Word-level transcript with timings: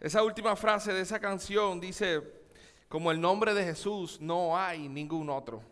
Esa 0.00 0.22
última 0.22 0.54
frase 0.54 0.92
de 0.92 1.00
esa 1.00 1.18
canción 1.18 1.80
dice, 1.80 2.22
como 2.88 3.10
el 3.10 3.20
nombre 3.20 3.52
de 3.52 3.64
Jesús 3.64 4.20
no 4.20 4.56
hay 4.56 4.88
ningún 4.88 5.28
otro. 5.28 5.62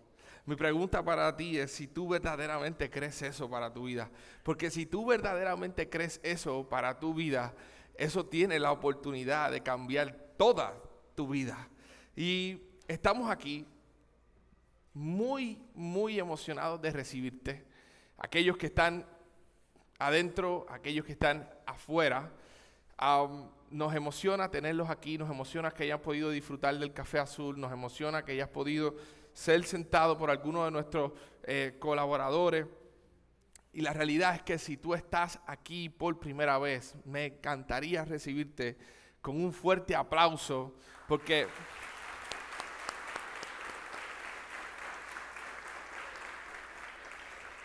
Mi 0.47 0.57
pregunta 0.57 1.05
para 1.05 1.37
ti 1.37 1.59
es 1.59 1.73
si 1.73 1.87
tú 1.87 2.09
verdaderamente 2.09 2.91
crees 2.91 3.23
eso 3.23 3.49
para 3.49 3.73
tu 3.73 3.85
vida. 3.85 4.11
Porque 4.43 4.71
si 4.71 4.85
tú 4.85 5.07
verdaderamente 5.07 5.89
crees 5.89 6.21
eso 6.25 6.69
para 6.69 6.99
tu 6.99 7.15
vida, 7.15 7.55
eso 7.95 8.27
tiene 8.27 8.59
la 8.59 8.73
oportunidad 8.73 9.51
de 9.53 9.63
cambiar 9.63 10.13
toda 10.37 10.75
tu 11.15 11.29
vida. 11.29 11.69
Y 12.17 12.61
estamos 12.89 13.31
aquí 13.31 13.65
muy, 14.93 15.63
muy 15.75 16.19
emocionados 16.19 16.83
de 16.83 16.91
recibirte. 16.91 17.65
Aquellos 18.19 18.57
que 18.57 18.67
están 18.67 19.07
adentro, 19.99 20.67
aquellos 20.69 21.05
que 21.05 21.13
están 21.13 21.49
afuera 21.65 22.33
nos 23.77 23.95
emociona 23.95 24.51
tenerlos 24.51 24.89
aquí, 24.91 25.19
nos 25.19 25.31
emociona 25.31 25.71
que 25.71 25.85
hayan 25.85 26.01
podido 26.01 26.31
disfrutar 26.31 26.77
del 26.79 26.93
café 26.93 27.19
azul, 27.19 27.61
nos 27.61 27.73
emociona 27.73 28.25
que 28.25 28.33
hayas 28.33 28.49
podido 28.49 28.97
ser 29.33 29.65
sentado 29.65 30.17
por 30.17 30.31
alguno 30.31 30.65
de 30.65 30.71
nuestros 30.71 31.13
eh, 31.43 31.77
colaboradores. 31.79 32.67
Y 33.73 33.83
la 33.83 33.93
realidad 33.93 34.35
es 34.35 34.43
que 34.43 34.59
si 34.59 34.79
tú 34.79 34.95
estás 34.95 35.39
aquí 35.47 35.91
por 35.91 36.19
primera 36.19 36.59
vez, 36.59 36.95
me 37.05 37.27
encantaría 37.27 38.05
recibirte 38.07 38.79
con 39.21 39.37
un 39.37 39.53
fuerte 39.53 39.95
aplauso, 39.95 40.75
porque... 41.07 41.47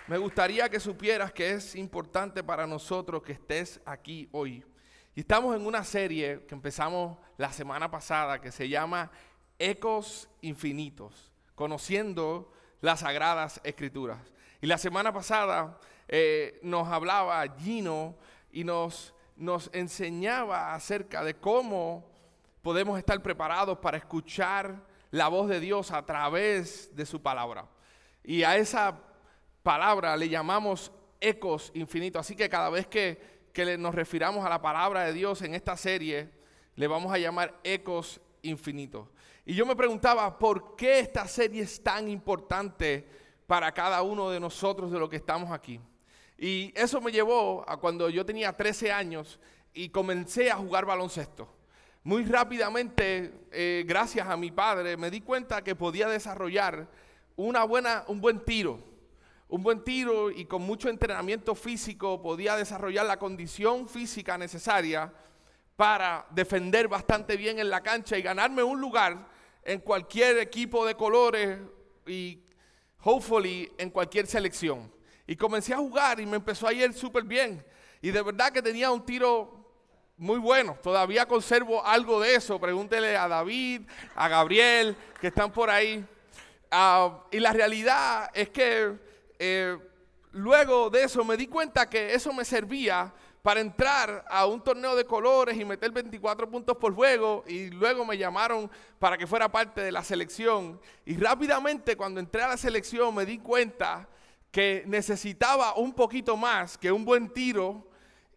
Me 0.07 0.17
gustaría 0.17 0.67
que 0.67 0.81
supieras 0.81 1.31
que 1.31 1.51
es 1.51 1.73
importante 1.73 2.43
para 2.43 2.67
nosotros 2.67 3.23
que 3.23 3.31
estés 3.31 3.79
aquí 3.85 4.27
hoy. 4.33 4.65
Y 5.13 5.21
estamos 5.21 5.53
en 5.57 5.65
una 5.65 5.83
serie 5.83 6.45
que 6.47 6.55
empezamos 6.55 7.17
la 7.35 7.51
semana 7.51 7.91
pasada 7.91 8.39
que 8.39 8.49
se 8.49 8.69
llama 8.69 9.11
Ecos 9.59 10.29
Infinitos, 10.39 11.33
conociendo 11.53 12.53
las 12.79 13.01
Sagradas 13.01 13.59
Escrituras. 13.65 14.19
Y 14.61 14.67
la 14.67 14.77
semana 14.77 15.11
pasada 15.11 15.77
eh, 16.07 16.61
nos 16.63 16.87
hablaba 16.87 17.45
Gino 17.57 18.15
y 18.53 18.63
nos, 18.63 19.13
nos 19.35 19.69
enseñaba 19.73 20.73
acerca 20.73 21.25
de 21.25 21.33
cómo 21.33 22.09
podemos 22.61 22.97
estar 22.97 23.21
preparados 23.21 23.79
para 23.79 23.97
escuchar 23.97 24.81
la 25.09 25.27
voz 25.27 25.49
de 25.49 25.59
Dios 25.59 25.91
a 25.91 26.05
través 26.05 26.95
de 26.95 27.05
su 27.05 27.21
palabra. 27.21 27.67
Y 28.23 28.43
a 28.43 28.55
esa 28.55 28.97
palabra 29.61 30.15
le 30.15 30.29
llamamos 30.29 30.89
ecos 31.19 31.69
infinitos. 31.73 32.21
Así 32.21 32.33
que 32.33 32.47
cada 32.47 32.69
vez 32.69 32.87
que 32.87 33.40
que 33.51 33.77
nos 33.77 33.93
refiramos 33.95 34.45
a 34.45 34.49
la 34.49 34.61
palabra 34.61 35.05
de 35.05 35.13
Dios 35.13 35.41
en 35.41 35.53
esta 35.55 35.75
serie, 35.77 36.29
le 36.75 36.87
vamos 36.87 37.13
a 37.13 37.17
llamar 37.17 37.59
Ecos 37.63 38.21
Infinitos. 38.41 39.07
Y 39.45 39.53
yo 39.55 39.65
me 39.65 39.75
preguntaba, 39.75 40.37
¿por 40.37 40.75
qué 40.75 40.99
esta 40.99 41.27
serie 41.27 41.63
es 41.63 41.81
tan 41.83 42.07
importante 42.07 43.07
para 43.47 43.71
cada 43.71 44.01
uno 44.01 44.29
de 44.29 44.39
nosotros 44.39 44.91
de 44.91 44.99
los 44.99 45.09
que 45.09 45.17
estamos 45.17 45.51
aquí? 45.51 45.79
Y 46.37 46.71
eso 46.75 47.01
me 47.01 47.11
llevó 47.11 47.63
a 47.67 47.77
cuando 47.77 48.09
yo 48.09 48.25
tenía 48.25 48.53
13 48.53 48.91
años 48.91 49.39
y 49.73 49.89
comencé 49.89 50.49
a 50.49 50.57
jugar 50.57 50.85
baloncesto. 50.85 51.47
Muy 52.03 52.25
rápidamente, 52.25 53.31
eh, 53.51 53.83
gracias 53.85 54.27
a 54.27 54.37
mi 54.37 54.51
padre, 54.51 54.97
me 54.97 55.11
di 55.11 55.21
cuenta 55.21 55.63
que 55.63 55.75
podía 55.75 56.07
desarrollar 56.07 56.89
una 57.35 57.63
buena, 57.63 58.05
un 58.07 58.19
buen 58.19 58.43
tiro 58.43 58.90
un 59.51 59.63
buen 59.63 59.83
tiro 59.83 60.31
y 60.31 60.45
con 60.45 60.61
mucho 60.61 60.87
entrenamiento 60.87 61.55
físico 61.55 62.21
podía 62.21 62.55
desarrollar 62.55 63.05
la 63.05 63.19
condición 63.19 63.87
física 63.89 64.37
necesaria 64.37 65.11
para 65.75 66.25
defender 66.31 66.87
bastante 66.87 67.35
bien 67.35 67.59
en 67.59 67.69
la 67.69 67.83
cancha 67.83 68.17
y 68.17 68.21
ganarme 68.21 68.63
un 68.63 68.79
lugar 68.79 69.27
en 69.65 69.81
cualquier 69.81 70.37
equipo 70.37 70.85
de 70.85 70.95
colores 70.95 71.59
y 72.07 72.39
hopefully 73.03 73.69
en 73.77 73.89
cualquier 73.89 74.25
selección. 74.25 74.89
Y 75.27 75.35
comencé 75.35 75.73
a 75.73 75.79
jugar 75.79 76.21
y 76.21 76.25
me 76.25 76.37
empezó 76.37 76.65
a 76.65 76.73
ir 76.73 76.93
súper 76.93 77.25
bien. 77.25 77.61
Y 78.01 78.11
de 78.11 78.21
verdad 78.21 78.53
que 78.53 78.61
tenía 78.61 78.89
un 78.89 79.05
tiro 79.05 79.69
muy 80.15 80.39
bueno. 80.39 80.77
Todavía 80.81 81.25
conservo 81.25 81.85
algo 81.85 82.21
de 82.21 82.35
eso. 82.35 82.57
Pregúntele 82.57 83.17
a 83.17 83.27
David, 83.27 83.81
a 84.15 84.29
Gabriel, 84.29 84.95
que 85.19 85.27
están 85.27 85.51
por 85.51 85.69
ahí. 85.69 86.05
Ah, 86.71 87.25
y 87.31 87.39
la 87.39 87.51
realidad 87.51 88.29
es 88.33 88.49
que 88.49 89.10
eh, 89.43 89.75
luego 90.33 90.91
de 90.91 91.03
eso 91.03 91.25
me 91.25 91.35
di 91.35 91.47
cuenta 91.47 91.89
que 91.89 92.13
eso 92.13 92.31
me 92.31 92.45
servía 92.45 93.11
para 93.41 93.59
entrar 93.59 94.23
a 94.29 94.45
un 94.45 94.63
torneo 94.63 94.95
de 94.95 95.03
colores 95.03 95.57
y 95.57 95.65
meter 95.65 95.89
24 95.89 96.47
puntos 96.47 96.77
por 96.77 96.93
juego 96.93 97.43
y 97.47 97.71
luego 97.71 98.05
me 98.05 98.19
llamaron 98.19 98.69
para 98.99 99.17
que 99.17 99.25
fuera 99.25 99.51
parte 99.51 99.81
de 99.81 99.91
la 99.91 100.03
selección. 100.03 100.79
Y 101.05 101.17
rápidamente 101.17 101.97
cuando 101.97 102.19
entré 102.19 102.43
a 102.43 102.49
la 102.49 102.57
selección 102.57 103.15
me 103.15 103.25
di 103.25 103.39
cuenta 103.39 104.07
que 104.51 104.83
necesitaba 104.85 105.73
un 105.73 105.91
poquito 105.93 106.37
más 106.37 106.77
que 106.77 106.91
un 106.91 107.03
buen 107.03 107.27
tiro 107.33 107.89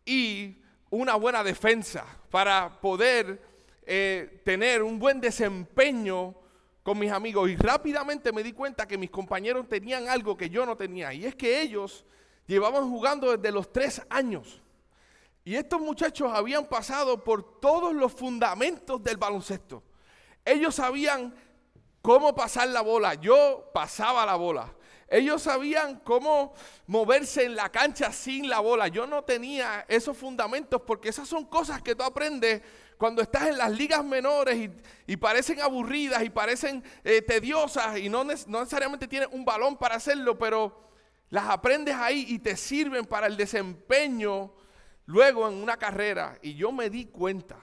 y 0.06 0.56
una 0.88 1.16
buena 1.16 1.44
defensa 1.44 2.06
para 2.30 2.80
poder 2.80 3.42
eh, 3.84 4.40
tener 4.42 4.82
un 4.82 4.98
buen 4.98 5.20
desempeño 5.20 6.34
con 6.84 6.98
mis 6.98 7.10
amigos 7.10 7.48
y 7.48 7.56
rápidamente 7.56 8.30
me 8.30 8.42
di 8.42 8.52
cuenta 8.52 8.86
que 8.86 8.98
mis 8.98 9.10
compañeros 9.10 9.66
tenían 9.68 10.06
algo 10.06 10.36
que 10.36 10.50
yo 10.50 10.66
no 10.66 10.76
tenía 10.76 11.14
y 11.14 11.24
es 11.24 11.34
que 11.34 11.62
ellos 11.62 12.04
llevaban 12.46 12.88
jugando 12.90 13.34
desde 13.34 13.50
los 13.50 13.72
tres 13.72 14.02
años. 14.10 14.60
Y 15.44 15.56
estos 15.56 15.80
muchachos 15.80 16.30
habían 16.32 16.66
pasado 16.66 17.24
por 17.24 17.58
todos 17.58 17.94
los 17.94 18.12
fundamentos 18.12 19.02
del 19.02 19.16
baloncesto. 19.16 19.82
Ellos 20.44 20.74
sabían 20.74 21.34
cómo 22.02 22.34
pasar 22.34 22.68
la 22.68 22.82
bola, 22.82 23.14
yo 23.14 23.70
pasaba 23.72 24.26
la 24.26 24.34
bola. 24.36 24.70
Ellos 25.08 25.42
sabían 25.42 26.00
cómo 26.00 26.52
moverse 26.86 27.44
en 27.44 27.56
la 27.56 27.70
cancha 27.70 28.12
sin 28.12 28.48
la 28.48 28.60
bola. 28.60 28.88
Yo 28.88 29.06
no 29.06 29.24
tenía 29.24 29.86
esos 29.88 30.16
fundamentos 30.16 30.82
porque 30.86 31.08
esas 31.08 31.28
son 31.28 31.46
cosas 31.46 31.80
que 31.80 31.94
tú 31.94 32.02
aprendes 32.02 32.62
cuando 32.98 33.22
estás 33.22 33.48
en 33.48 33.58
las 33.58 33.70
ligas 33.70 34.04
menores 34.04 34.70
y, 35.06 35.16
parecen 35.16 35.60
aburridas 35.60 36.22
y 36.22 36.30
parecen 36.30 36.82
eh, 37.02 37.22
tediosas 37.22 37.98
y 37.98 38.08
no, 38.08 38.24
no 38.24 38.60
necesariamente 38.60 39.08
tienes 39.08 39.28
un 39.32 39.44
balón 39.44 39.76
para 39.76 39.96
hacerlo, 39.96 40.38
pero 40.38 40.84
las 41.30 41.48
aprendes 41.48 41.94
ahí 41.94 42.26
y 42.28 42.38
te 42.38 42.56
sirven 42.56 43.04
para 43.04 43.26
el 43.26 43.36
desempeño 43.36 44.52
luego 45.06 45.48
en 45.48 45.54
una 45.54 45.76
carrera. 45.76 46.38
Y 46.42 46.54
yo 46.54 46.72
me 46.72 46.90
di 46.90 47.06
cuenta 47.06 47.56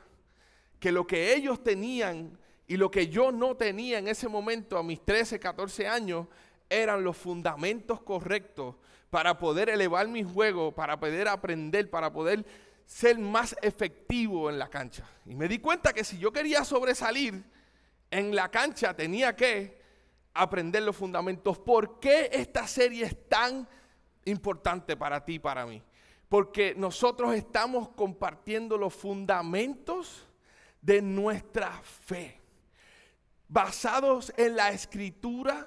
que 0.80 0.92
lo 0.92 1.06
que 1.08 1.34
ellos 1.34 1.64
tenían 1.64 2.38
y 2.68 2.78
lo 2.78 2.90
que 2.90 3.08
yo 3.08 3.32
no 3.32 3.56
tenía 3.56 4.00
en 4.00 4.08
ese 4.08 4.28
momento 4.28 4.78
a 4.78 4.84
mis 4.84 5.04
13, 5.04 5.40
14 5.40 5.88
años 5.88 6.28
eran 6.70 7.04
los 7.04 7.18
fundamentos 7.18 8.02
correctos 8.02 8.76
para 9.10 9.38
poder 9.38 9.70
elevar 9.70 10.08
mi 10.08 10.24
juego, 10.24 10.74
para 10.74 11.00
poder 11.00 11.28
aprender, 11.28 11.90
para 11.90 12.14
poder 12.14 12.46
ser 12.92 13.18
más 13.18 13.56
efectivo 13.62 14.50
en 14.50 14.60
la 14.60 14.70
cancha. 14.70 15.10
Y 15.26 15.34
me 15.34 15.48
di 15.48 15.60
cuenta 15.60 15.94
que 15.94 16.04
si 16.04 16.18
yo 16.18 16.34
quería 16.34 16.66
sobresalir 16.66 17.42
en 18.12 18.36
la 18.36 18.52
cancha 18.52 18.94
tenía 18.94 19.34
que 19.34 19.82
aprender 20.34 20.84
los 20.84 20.98
fundamentos. 20.98 21.58
¿Por 21.58 22.02
qué 22.02 22.30
esta 22.34 22.68
serie 22.68 23.06
es 23.06 23.30
tan 23.30 23.66
importante 24.26 24.98
para 24.98 25.24
ti 25.24 25.36
y 25.36 25.40
para 25.40 25.66
mí? 25.66 25.82
Porque 26.28 26.76
nosotros 26.76 27.34
estamos 27.34 27.88
compartiendo 27.96 28.78
los 28.78 28.94
fundamentos 28.94 30.28
de 30.82 31.02
nuestra 31.02 31.72
fe, 31.84 32.42
basados 33.48 34.34
en 34.36 34.58
la 34.58 34.72
escritura 34.72 35.66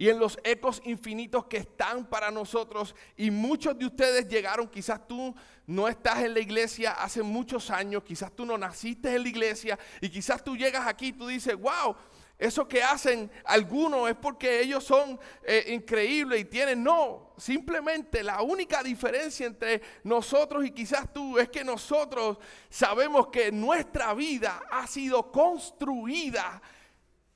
y 0.00 0.08
en 0.08 0.18
los 0.18 0.38
ecos 0.44 0.80
infinitos 0.86 1.44
que 1.44 1.58
están 1.58 2.06
para 2.06 2.30
nosotros. 2.30 2.94
Y 3.18 3.30
muchos 3.30 3.78
de 3.78 3.84
ustedes 3.84 4.26
llegaron, 4.28 4.66
quizás 4.66 5.06
tú 5.06 5.34
no 5.66 5.88
estás 5.88 6.20
en 6.20 6.32
la 6.32 6.40
iglesia 6.40 6.92
hace 6.92 7.22
muchos 7.22 7.70
años, 7.70 8.02
quizás 8.02 8.34
tú 8.34 8.46
no 8.46 8.56
naciste 8.56 9.14
en 9.14 9.22
la 9.22 9.28
iglesia 9.28 9.78
y 10.00 10.08
quizás 10.08 10.42
tú 10.42 10.56
llegas 10.56 10.86
aquí 10.86 11.08
y 11.08 11.12
tú 11.12 11.26
dices, 11.26 11.54
wow, 11.54 11.94
eso 12.38 12.66
que 12.66 12.82
hacen 12.82 13.30
algunos 13.44 14.08
es 14.08 14.16
porque 14.16 14.62
ellos 14.62 14.82
son 14.84 15.20
eh, 15.44 15.66
increíbles 15.68 16.40
y 16.40 16.44
tienen. 16.46 16.82
No, 16.82 17.34
simplemente 17.36 18.22
la 18.22 18.40
única 18.40 18.82
diferencia 18.82 19.46
entre 19.46 19.82
nosotros 20.02 20.64
y 20.64 20.70
quizás 20.70 21.12
tú 21.12 21.38
es 21.38 21.50
que 21.50 21.62
nosotros 21.62 22.38
sabemos 22.70 23.26
que 23.26 23.52
nuestra 23.52 24.14
vida 24.14 24.62
ha 24.70 24.86
sido 24.86 25.30
construida 25.30 26.62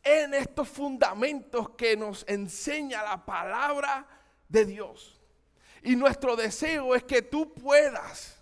en 0.04 0.34
estos 0.34 0.68
fundamentos 0.68 1.70
que 1.70 1.96
nos 1.96 2.24
enseña 2.28 3.02
la 3.02 3.24
palabra 3.24 4.06
de 4.48 4.66
Dios. 4.66 5.20
Y 5.82 5.96
nuestro 5.96 6.36
deseo 6.36 6.94
es 6.94 7.02
que 7.04 7.22
tú 7.22 7.52
puedas 7.54 8.36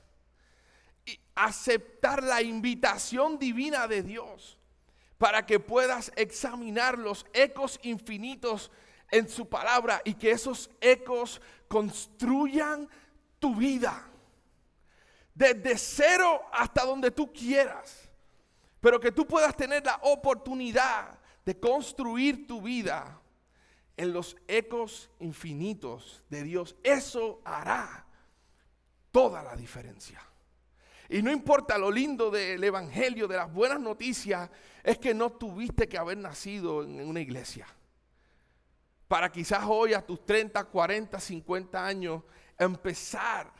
aceptar 1.34 2.22
la 2.22 2.42
invitación 2.42 3.38
divina 3.38 3.88
de 3.88 4.02
Dios 4.02 4.58
para 5.18 5.46
que 5.46 5.60
puedas 5.60 6.12
examinar 6.16 6.98
los 6.98 7.24
ecos 7.32 7.78
infinitos 7.82 8.70
en 9.10 9.28
su 9.28 9.48
palabra 9.48 10.02
y 10.04 10.14
que 10.14 10.32
esos 10.32 10.68
ecos 10.80 11.40
construyan 11.68 12.88
tu 13.38 13.54
vida. 13.54 14.08
Desde 15.34 15.78
cero 15.78 16.42
hasta 16.52 16.84
donde 16.84 17.10
tú 17.10 17.32
quieras. 17.32 18.10
Pero 18.80 18.98
que 18.98 19.12
tú 19.12 19.26
puedas 19.26 19.56
tener 19.56 19.84
la 19.84 19.98
oportunidad 20.02 21.18
de 21.44 21.58
construir 21.58 22.46
tu 22.46 22.62
vida 22.62 23.20
en 23.96 24.12
los 24.12 24.36
ecos 24.48 25.10
infinitos 25.20 26.22
de 26.28 26.42
Dios. 26.42 26.76
Eso 26.82 27.40
hará 27.44 28.06
toda 29.10 29.42
la 29.42 29.56
diferencia. 29.56 30.20
Y 31.08 31.22
no 31.22 31.30
importa 31.30 31.76
lo 31.76 31.90
lindo 31.90 32.30
del 32.30 32.62
Evangelio, 32.64 33.28
de 33.28 33.36
las 33.36 33.52
buenas 33.52 33.80
noticias, 33.80 34.48
es 34.82 34.98
que 34.98 35.12
no 35.12 35.30
tuviste 35.32 35.88
que 35.88 35.98
haber 35.98 36.16
nacido 36.16 36.82
en 36.82 37.06
una 37.06 37.20
iglesia. 37.20 37.66
Para 39.08 39.30
quizás 39.30 39.64
hoy 39.66 39.92
a 39.92 40.04
tus 40.04 40.24
30, 40.24 40.64
40, 40.64 41.20
50 41.20 41.86
años 41.86 42.22
empezar 42.58 43.52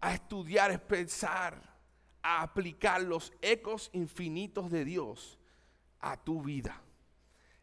a 0.00 0.14
estudiar, 0.14 0.70
empezar 0.70 1.60
a 2.22 2.42
aplicar 2.42 3.02
los 3.02 3.32
ecos 3.42 3.90
infinitos 3.92 4.70
de 4.70 4.84
Dios 4.84 5.38
a 6.04 6.22
tu 6.22 6.42
vida 6.42 6.80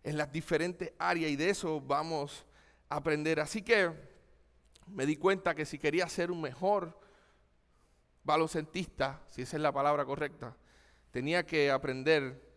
en 0.04 0.18
las 0.18 0.32
diferentes 0.32 0.92
áreas 0.98 1.32
y 1.32 1.36
de 1.36 1.52
eso 1.52 1.80
vamos 1.80 2.46
a 2.90 2.96
aprender. 2.96 3.40
Así 3.40 3.62
que 3.62 3.92
me 4.88 5.06
di 5.06 5.16
cuenta 5.16 5.54
que 5.54 5.66
si 5.66 5.78
quería 5.78 6.10
ser 6.10 6.32
un 6.32 6.42
mejor 6.42 7.00
baloncentista, 8.24 9.22
si 9.30 9.44
esa 9.44 9.58
es 9.58 9.62
la 9.62 9.72
palabra 9.72 10.06
correcta, 10.06 10.58
tenía 11.12 11.46
que 11.46 11.70
aprender 11.70 12.50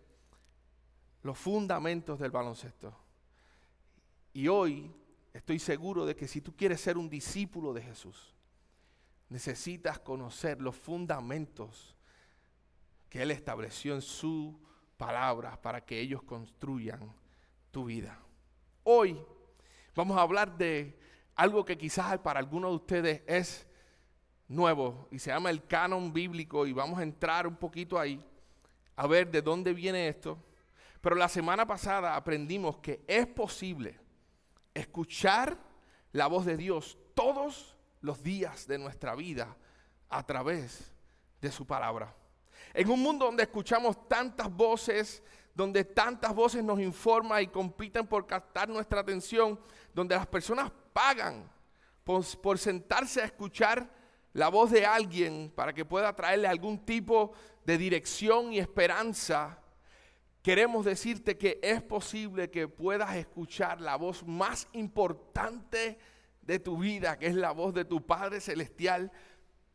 los 1.22 1.36
fundamentos 1.36 2.19
del 2.19 2.31
baloncesto. 2.31 2.96
Y 4.32 4.48
hoy 4.48 4.90
estoy 5.34 5.58
seguro 5.58 6.06
de 6.06 6.16
que 6.16 6.26
si 6.26 6.40
tú 6.40 6.56
quieres 6.56 6.81
ser 6.81 6.96
un 6.96 7.10
discípulo 7.10 7.75
de 7.75 7.82
Jesús, 7.82 8.34
necesitas 9.28 9.98
conocer 9.98 10.62
los 10.62 10.76
fundamentos 10.76 11.94
que 13.10 13.22
Él 13.22 13.31
estableció 13.31 13.94
en 13.94 14.02
su 14.02 14.58
palabra 14.96 15.61
para 15.61 15.85
que 15.85 15.99
ellos 15.99 16.23
construyan 16.23 17.12
tu 17.70 17.85
vida. 17.87 18.19
Hoy 18.82 19.20
vamos 19.94 20.17
a 20.17 20.23
hablar 20.23 20.56
de 20.56 20.99
algo 21.35 21.64
que 21.64 21.76
quizás 21.76 22.19
para 22.19 22.38
algunos 22.38 22.70
de 22.70 22.76
ustedes 22.76 23.23
es 23.26 23.67
nuevo 24.49 25.08
y 25.11 25.19
se 25.19 25.31
llama 25.31 25.50
el 25.50 25.67
canon 25.67 26.12
bíblico 26.12 26.67
y 26.67 26.73
vamos 26.73 26.99
a 26.99 27.02
entrar 27.02 27.46
un 27.46 27.56
poquito 27.56 27.99
ahí 27.99 28.25
a 28.96 29.06
ver 29.06 29.31
de 29.31 29.43
dónde 29.43 29.73
viene 29.73 30.08
esto. 30.08 30.38
Pero 31.00 31.17
la 31.17 31.29
semana 31.29 31.67
pasada 31.67 32.17
aprendimos 32.17 32.79
que 32.79 33.05
es 33.06 33.26
posible 33.26 33.99
escuchar 34.73 35.58
la 36.12 36.26
voz 36.29 36.46
de 36.46 36.56
Dios 36.56 36.96
todos 37.14 37.76
los 38.00 38.23
días 38.23 38.67
de 38.67 38.79
nuestra 38.79 39.14
vida 39.14 39.56
a 40.08 40.25
través 40.25 40.93
de 41.41 41.50
su 41.50 41.67
palabra. 41.67 42.14
En 42.75 42.91
un 42.91 43.00
mundo 43.00 43.26
donde 43.26 43.44
escuchamos 43.44 44.09
tantas 44.09 44.50
voces, 44.50 45.23
donde 45.55 45.85
tantas 45.85 46.35
voces 46.35 46.65
nos 46.65 46.81
informan 46.81 47.44
y 47.44 47.47
compiten 47.47 48.05
por 48.05 48.26
captar 48.26 48.69
nuestra 48.69 49.00
atención, 49.00 49.59
donde 49.94 50.17
las 50.17 50.26
personas 50.26 50.73
pagan 50.93 51.49
por, 52.03 52.59
sentarse 52.59 53.23
a 53.23 53.26
escuchar 53.26 53.88
la 54.32 54.49
voz 54.49 54.73
de 54.73 54.85
alguien 54.85 55.53
para 55.55 55.73
que 55.73 55.85
pueda 55.85 56.15
traerle 56.17 56.49
algún 56.49 56.85
tipo 56.85 57.32
de 57.65 57.79
dirección 57.79 58.53
y 58.53 58.59
esperanza, 58.59 59.62
queremos 60.43 60.85
decirte 60.85 61.38
que 61.38 61.61
es 61.62 61.81
posible 61.81 62.50
que 62.50 62.67
puedas 62.67 63.15
escuchar 63.15 63.81
la 63.81 63.94
voz 63.94 64.27
más 64.27 64.67
importante 64.73 65.97
de 66.43 66.59
tu 66.59 66.77
vida, 66.77 67.17
que 67.19 67.29
es 67.29 67.37
la 67.37 67.53
voz 67.53 67.73
de 67.73 67.85
tu 67.85 68.05
Padre 68.05 68.41
Celestial, 68.41 69.12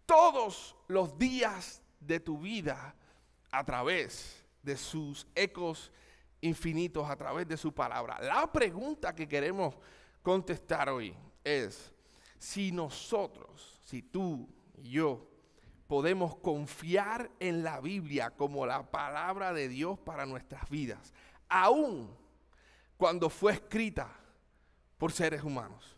todos 0.06 0.75
los 0.88 1.18
días 1.18 1.81
de 2.00 2.19
tu 2.19 2.40
vida 2.40 2.96
a 3.51 3.63
través 3.63 4.46
de 4.62 4.78
sus 4.78 5.28
ecos 5.36 5.92
infinitos, 6.42 7.10
a 7.10 7.16
través 7.16 7.48
de 7.48 7.57
su 7.57 7.74
palabra. 7.74 8.19
La 8.22 8.51
pregunta 8.51 9.13
que 9.13 9.28
queremos 9.28 9.75
contestar 10.22 10.90
hoy 10.90 11.16
es, 11.44 11.94
si 12.38 12.72
nosotros, 12.72 13.80
si 13.84 14.01
tú 14.01 14.48
y 14.78 14.92
yo 14.92 15.28
podemos 15.88 16.36
confiar 16.38 17.31
en 17.40 17.63
la 17.63 17.81
Biblia 17.81 18.31
como 18.31 18.66
la 18.66 18.90
palabra 18.92 19.54
de 19.54 19.68
Dios 19.68 19.98
para 20.00 20.25
nuestras 20.25 20.69
vidas, 20.69 21.13
aun 21.48 22.16
cuando 22.95 23.30
fue 23.30 23.54
escrita 23.54 24.07
por 24.98 25.12
seres 25.12 25.44
humanos. 25.44 25.98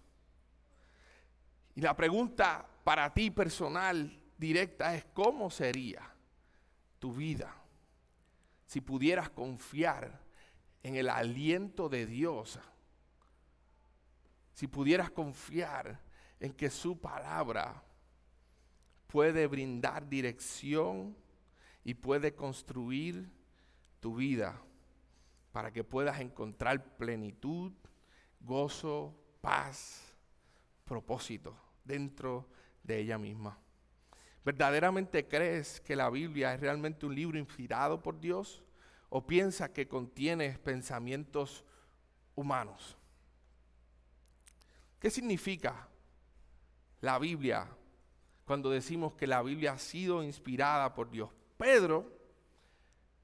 Y 1.75 1.81
la 1.81 1.95
pregunta 1.95 2.65
para 2.83 3.13
ti 3.13 3.31
personal 3.31 4.20
directa 4.41 4.95
es, 4.95 5.05
¿cómo 5.13 5.51
sería 5.51 6.01
tu 6.97 7.13
vida 7.13 7.55
si 8.65 8.81
pudieras 8.81 9.29
confiar 9.29 10.19
en 10.81 10.95
el 10.95 11.09
aliento 11.09 11.87
de 11.87 12.07
Dios? 12.07 12.59
Si 14.55 14.65
pudieras 14.65 15.11
confiar 15.11 16.01
en 16.39 16.53
que 16.53 16.71
su 16.71 16.99
palabra 16.99 17.83
puede 19.05 19.45
brindar 19.45 20.09
dirección 20.09 21.15
y 21.83 21.93
puede 21.93 22.33
construir 22.33 23.29
tu 23.99 24.15
vida 24.15 24.59
para 25.51 25.71
que 25.71 25.83
puedas 25.83 26.19
encontrar 26.19 26.97
plenitud, 26.97 27.73
gozo, 28.39 29.15
paz, 29.39 30.15
propósito 30.83 31.55
dentro 31.83 32.49
de 32.81 32.97
ella 32.97 33.19
misma. 33.19 33.59
¿Verdaderamente 34.43 35.27
crees 35.27 35.81
que 35.81 35.95
la 35.95 36.09
Biblia 36.09 36.53
es 36.53 36.59
realmente 36.59 37.05
un 37.05 37.13
libro 37.13 37.37
inspirado 37.37 38.01
por 38.01 38.19
Dios 38.19 38.63
o 39.09 39.25
piensas 39.25 39.69
que 39.69 39.87
contiene 39.87 40.57
pensamientos 40.57 41.63
humanos? 42.33 42.97
¿Qué 44.99 45.11
significa 45.11 45.87
la 47.01 47.19
Biblia 47.19 47.67
cuando 48.45 48.69
decimos 48.69 49.13
que 49.13 49.27
la 49.27 49.41
Biblia 49.43 49.73
ha 49.73 49.79
sido 49.79 50.23
inspirada 50.23 50.93
por 50.93 51.11
Dios? 51.11 51.29
Pedro, 51.57 52.11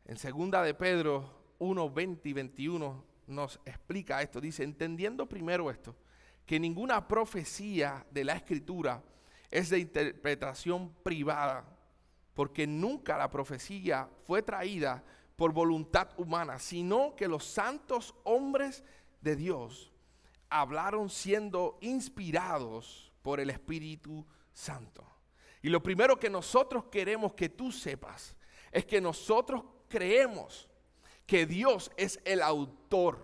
en 0.05 0.17
segunda 0.17 0.61
de 0.61 0.75
Pedro 0.75 1.55
1, 1.57 1.89
20 1.89 2.29
y 2.29 2.33
21, 2.33 3.05
nos 3.27 3.59
explica 3.65 4.21
esto. 4.21 4.39
Dice, 4.39 4.63
entendiendo 4.63 5.27
primero 5.27 5.71
esto, 5.71 5.95
que 6.45 6.59
ninguna 6.59 7.07
profecía 7.07 8.05
de 8.11 8.23
la 8.23 8.33
Escritura 8.33 9.03
es 9.51 9.69
de 9.69 9.79
interpretación 9.79 10.93
privada, 11.03 11.65
porque 12.33 12.67
nunca 12.67 13.17
la 13.17 13.29
profecía 13.29 14.09
fue 14.25 14.41
traída 14.41 15.03
por 15.35 15.53
voluntad 15.53 16.09
humana, 16.17 16.59
sino 16.59 17.15
que 17.15 17.27
los 17.27 17.45
santos 17.45 18.13
hombres 18.23 18.83
de 19.21 19.35
Dios 19.35 19.91
hablaron 20.49 21.09
siendo 21.09 21.77
inspirados 21.81 23.11
por 23.21 23.39
el 23.39 23.49
Espíritu 23.49 24.25
Santo. 24.53 25.05
Y 25.61 25.69
lo 25.69 25.81
primero 25.81 26.19
que 26.19 26.29
nosotros 26.29 26.85
queremos 26.85 27.33
que 27.33 27.49
tú 27.49 27.71
sepas 27.71 28.35
es 28.71 28.85
que 28.85 29.01
nosotros 29.01 29.63
creemos 29.87 30.69
que 31.25 31.45
Dios 31.45 31.91
es 31.97 32.19
el 32.23 32.41
autor 32.41 33.23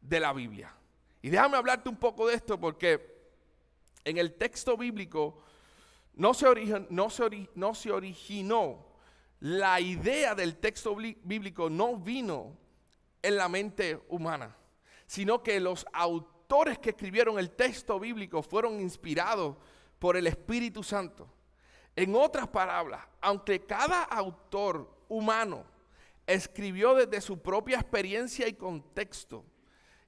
de 0.00 0.20
la 0.20 0.32
Biblia. 0.32 0.74
Y 1.22 1.30
déjame 1.30 1.56
hablarte 1.56 1.88
un 1.88 1.96
poco 1.96 2.26
de 2.26 2.34
esto 2.34 2.58
porque 2.58 3.13
en 4.04 4.18
el 4.18 4.34
texto 4.34 4.76
bíblico 4.76 5.42
no 6.14 6.34
se, 6.34 6.46
no, 6.90 7.08
no 7.54 7.74
se 7.74 7.92
originó, 7.92 8.86
la 9.40 9.78
idea 9.78 10.34
del 10.34 10.56
texto 10.56 10.96
bíblico 10.96 11.68
no 11.68 11.96
vino 11.96 12.56
en 13.20 13.36
la 13.36 13.48
mente 13.48 14.02
humana, 14.08 14.56
sino 15.06 15.42
que 15.42 15.60
los 15.60 15.84
autores 15.92 16.78
que 16.78 16.90
escribieron 16.90 17.38
el 17.38 17.50
texto 17.50 18.00
bíblico 18.00 18.42
fueron 18.42 18.80
inspirados 18.80 19.56
por 19.98 20.16
el 20.16 20.26
Espíritu 20.26 20.82
Santo. 20.82 21.28
En 21.96 22.14
otras 22.14 22.48
palabras, 22.48 23.06
aunque 23.20 23.64
cada 23.66 24.04
autor 24.04 24.88
humano 25.08 25.64
escribió 26.26 26.94
desde 26.94 27.20
su 27.20 27.38
propia 27.38 27.78
experiencia 27.78 28.48
y 28.48 28.54
contexto 28.54 29.44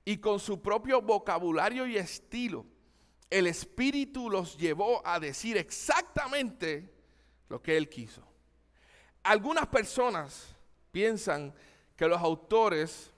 y 0.05 0.19
con 0.19 0.41
su 0.41 0.63
propio 0.63 1.03
vocabulario 1.03 1.87
y 1.87 1.97
estilo. 1.97 2.65
El 3.31 3.47
Espíritu 3.47 4.31
los 4.31 4.57
llevó 4.57 5.07
a 5.07 5.19
decir 5.19 5.57
exactamente 5.57 6.93
lo 7.49 7.61
que 7.61 7.77
él 7.77 7.89
quiso. 7.89 8.23
Algunas 9.23 9.67
personas 9.67 10.55
piensan 10.93 11.53
que 11.97 12.07
los 12.07 12.21
autores 12.21 13.13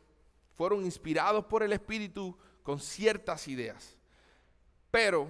fueron 0.55 0.85
inspirados 0.85 1.45
por 1.45 1.63
el 1.63 1.73
Espíritu 1.73 2.37
con 2.63 2.81
ciertas 2.81 3.47
ideas, 3.49 3.97
pero 4.91 5.29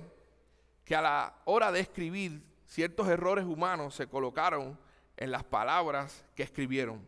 que 0.84 0.94
a 0.94 1.02
la 1.02 1.42
hora 1.44 1.70
de 1.70 1.80
escribir 1.80 2.42
ciertos 2.66 3.08
errores 3.08 3.44
humanos 3.44 3.94
se 3.94 4.06
colocaron 4.06 4.78
en 5.16 5.30
las 5.30 5.44
palabras 5.44 6.24
que 6.34 6.44
escribieron. 6.44 7.06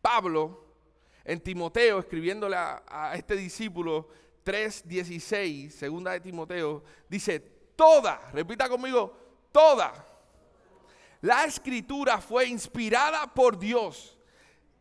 Pablo, 0.00 0.64
en 1.24 1.40
Timoteo, 1.40 1.98
escribiéndole 1.98 2.56
a, 2.56 3.12
este 3.14 3.36
discípulo 3.36 4.08
3.16, 4.44 5.70
segunda 5.70 6.12
de 6.12 6.20
Timoteo, 6.20 6.82
dice, 7.08 7.40
toda, 7.76 8.30
repita 8.32 8.68
conmigo, 8.68 9.16
toda 9.52 10.06
la 11.22 11.44
escritura 11.44 12.20
fue 12.20 12.46
inspirada 12.46 13.26
por 13.32 13.58
Dios 13.58 14.18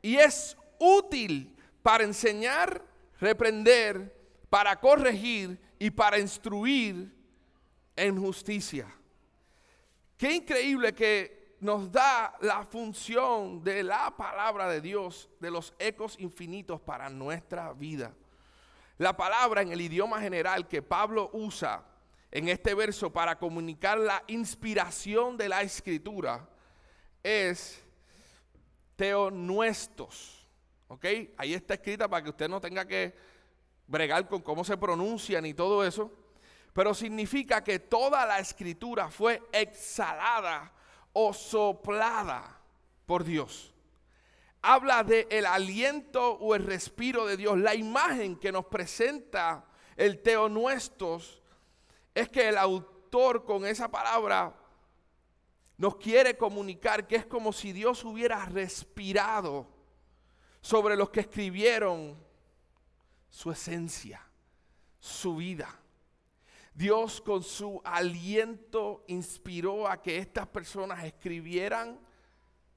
y 0.01 0.15
es 0.15 0.55
útil 0.79 1.55
para 1.83 2.03
enseñar, 2.03 2.81
reprender, 3.19 4.15
para 4.49 4.79
corregir 4.79 5.59
y 5.77 5.91
para 5.91 6.17
instruir 6.17 7.13
en 7.95 8.21
justicia. 8.21 8.87
Qué 10.17 10.33
increíble 10.33 10.93
que 10.93 11.57
nos 11.59 11.91
da 11.91 12.35
la 12.39 12.63
función 12.63 13.61
de 13.61 13.83
la 13.83 14.15
palabra 14.15 14.69
de 14.69 14.79
Dios, 14.79 15.29
de 15.41 15.51
los 15.51 15.73
ecos 15.77 16.15
infinitos 16.19 16.79
para 16.79 17.09
nuestra 17.09 17.73
vida. 17.73 18.15
La 18.99 19.15
palabra 19.15 19.61
en 19.61 19.71
el 19.71 19.79
idioma 19.79 20.19
general 20.19 20.67
que 20.67 20.81
Pablo 20.81 21.29
usa 21.31 21.85
en 22.31 22.49
este 22.49 22.73
verso 22.73 23.13
para 23.13 23.39
comunicar 23.39 23.97
la 23.97 24.21
inspiración 24.27 25.37
de 25.37 25.47
la 25.47 25.61
escritura 25.61 26.49
es 27.23 27.81
teonuestos. 28.97 30.45
¿Ok? 30.89 31.05
Ahí 31.37 31.53
está 31.53 31.75
escrita 31.75 32.09
para 32.09 32.21
que 32.25 32.29
usted 32.31 32.49
no 32.49 32.59
tenga 32.59 32.85
que 32.85 33.15
bregar 33.87 34.27
con 34.27 34.41
cómo 34.41 34.65
se 34.65 34.75
pronuncian 34.75 35.45
y 35.45 35.53
todo 35.53 35.85
eso. 35.85 36.11
Pero 36.73 36.93
significa 36.93 37.63
que 37.63 37.79
toda 37.79 38.25
la 38.25 38.39
escritura 38.39 39.09
fue 39.09 39.41
exhalada 39.53 40.73
o 41.13 41.33
soplada 41.33 42.59
por 43.05 43.23
Dios. 43.23 43.73
Habla 44.61 45.03
de 45.03 45.27
el 45.31 45.45
aliento 45.45 46.33
o 46.33 46.55
el 46.55 46.65
respiro 46.65 47.25
de 47.25 47.37
Dios. 47.37 47.57
La 47.57 47.75
imagen 47.75 48.35
que 48.35 48.51
nos 48.51 48.65
presenta 48.65 49.65
el 49.95 50.21
teonuestos 50.21 51.41
es 52.13 52.29
que 52.29 52.49
el 52.49 52.57
autor 52.57 53.45
con 53.45 53.65
esa 53.65 53.89
palabra 53.89 54.55
nos 55.77 55.95
quiere 55.95 56.37
comunicar 56.37 57.07
que 57.07 57.15
es 57.15 57.25
como 57.25 57.53
si 57.53 57.71
Dios 57.71 58.03
hubiera 58.03 58.43
respirado 58.45 59.67
sobre 60.61 60.97
los 60.97 61.09
que 61.09 61.21
escribieron 61.21 62.17
su 63.29 63.51
esencia, 63.51 64.21
su 64.99 65.37
vida. 65.37 65.79
Dios 66.73 67.21
con 67.21 67.43
su 67.43 67.81
aliento 67.83 69.03
inspiró 69.07 69.87
a 69.87 70.01
que 70.01 70.17
estas 70.17 70.47
personas 70.47 71.03
escribieran 71.03 71.99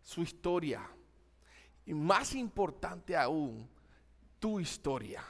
su 0.01 0.23
historia. 0.23 0.89
Y 1.87 1.95
más 1.95 2.35
importante 2.35 3.17
aún, 3.17 3.69
tu 4.39 4.61
historia. 4.61 5.25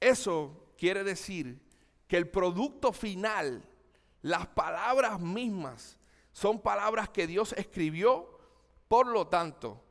Eso 0.00 0.72
quiere 0.76 1.04
decir 1.04 1.60
que 2.08 2.16
el 2.16 2.28
producto 2.28 2.92
final, 2.92 3.64
las 4.20 4.46
palabras 4.48 5.20
mismas, 5.20 5.96
son 6.32 6.60
palabras 6.60 7.08
que 7.10 7.26
Dios 7.26 7.52
escribió, 7.52 8.38
por 8.88 9.06
lo 9.06 9.28
tanto, 9.28 9.82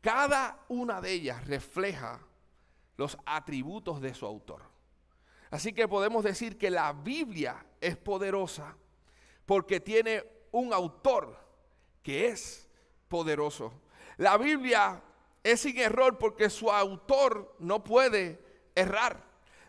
cada 0.00 0.64
una 0.68 1.00
de 1.00 1.12
ellas 1.12 1.46
refleja 1.46 2.20
los 2.96 3.18
atributos 3.26 4.00
de 4.00 4.14
su 4.14 4.26
autor. 4.26 4.62
Así 5.50 5.72
que 5.72 5.88
podemos 5.88 6.22
decir 6.24 6.58
que 6.58 6.70
la 6.70 6.92
Biblia 6.92 7.66
es 7.80 7.96
poderosa 7.96 8.76
porque 9.46 9.80
tiene 9.80 10.24
un 10.52 10.72
autor 10.72 11.47
que 12.08 12.28
es 12.28 12.66
poderoso. 13.06 13.70
La 14.16 14.38
Biblia 14.38 15.02
es 15.44 15.60
sin 15.60 15.76
error 15.76 16.16
porque 16.16 16.48
su 16.48 16.72
autor 16.72 17.54
no 17.58 17.84
puede 17.84 18.42
errar. 18.74 19.22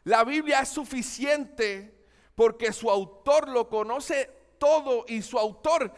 La 0.06 0.24
Biblia 0.24 0.62
es 0.62 0.70
suficiente 0.70 1.94
porque 2.36 2.72
su 2.72 2.90
autor 2.90 3.50
lo 3.50 3.68
conoce 3.68 4.32
todo 4.58 5.04
y 5.10 5.22
su 5.22 5.38
autor 5.38 5.94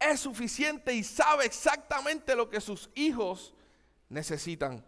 es 0.00 0.18
suficiente 0.18 0.92
y 0.92 1.04
sabe 1.04 1.46
exactamente 1.46 2.34
lo 2.34 2.50
que 2.50 2.60
sus 2.60 2.90
hijos 2.96 3.54
necesitan. 4.08 4.84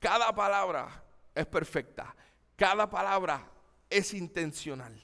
Cada 0.00 0.34
palabra 0.34 1.04
es 1.36 1.46
perfecta, 1.46 2.16
cada 2.56 2.90
palabra 2.90 3.48
es 3.88 4.12
intencional. 4.12 5.00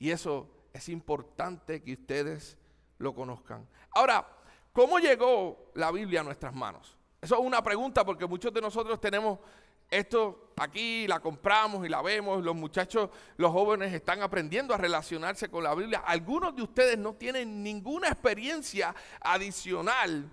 Y 0.00 0.10
eso 0.10 0.50
es 0.72 0.88
importante 0.88 1.80
que 1.80 1.92
ustedes 1.92 2.58
lo 3.02 3.14
conozcan. 3.14 3.68
Ahora, 3.90 4.26
¿cómo 4.72 4.98
llegó 4.98 5.72
la 5.74 5.90
Biblia 5.90 6.20
a 6.20 6.24
nuestras 6.24 6.54
manos? 6.54 6.96
Eso 7.20 7.34
es 7.34 7.40
una 7.40 7.62
pregunta 7.62 8.04
porque 8.04 8.26
muchos 8.26 8.52
de 8.52 8.60
nosotros 8.60 9.00
tenemos 9.00 9.38
esto 9.90 10.52
aquí 10.56 11.06
la 11.06 11.20
compramos 11.20 11.84
y 11.84 11.88
la 11.90 12.00
vemos, 12.00 12.42
los 12.42 12.54
muchachos, 12.54 13.10
los 13.36 13.52
jóvenes 13.52 13.92
están 13.92 14.22
aprendiendo 14.22 14.72
a 14.72 14.78
relacionarse 14.78 15.50
con 15.50 15.64
la 15.64 15.74
Biblia. 15.74 16.02
Algunos 16.06 16.56
de 16.56 16.62
ustedes 16.62 16.96
no 16.96 17.14
tienen 17.14 17.62
ninguna 17.62 18.08
experiencia 18.08 18.94
adicional 19.20 20.30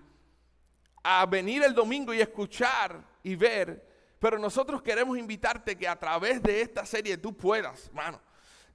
a 1.04 1.26
venir 1.26 1.64
el 1.64 1.74
domingo 1.74 2.14
y 2.14 2.22
escuchar 2.22 3.04
y 3.24 3.36
ver, 3.36 3.86
pero 4.20 4.40
nosotros 4.40 4.82
queremos 4.82 5.18
invitarte 5.18 5.76
que 5.76 5.88
a 5.88 6.00
través 6.00 6.42
de 6.42 6.62
esta 6.62 6.86
serie 6.86 7.18
tú 7.18 7.36
puedas, 7.36 7.88
hermano, 7.88 8.22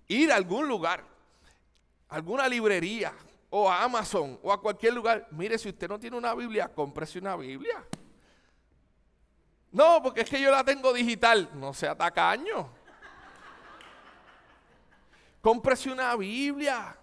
ir 0.08 0.32
a 0.32 0.36
algún 0.36 0.68
lugar, 0.68 1.04
alguna 2.08 2.46
librería 2.46 3.14
o 3.56 3.70
a 3.70 3.84
Amazon 3.84 4.36
o 4.42 4.52
a 4.52 4.60
cualquier 4.60 4.92
lugar. 4.94 5.28
Mire, 5.30 5.56
si 5.58 5.68
usted 5.68 5.88
no 5.88 5.96
tiene 5.96 6.16
una 6.16 6.34
Biblia, 6.34 6.66
cómprese 6.74 7.20
una 7.20 7.36
Biblia. 7.36 7.84
No, 9.70 10.02
porque 10.02 10.22
es 10.22 10.28
que 10.28 10.40
yo 10.40 10.50
la 10.50 10.64
tengo 10.64 10.92
digital. 10.92 11.48
No 11.54 11.72
sea 11.72 11.96
tacaño. 11.96 12.68
Cómprese 15.40 15.92
una 15.92 16.16
Biblia. 16.16 16.96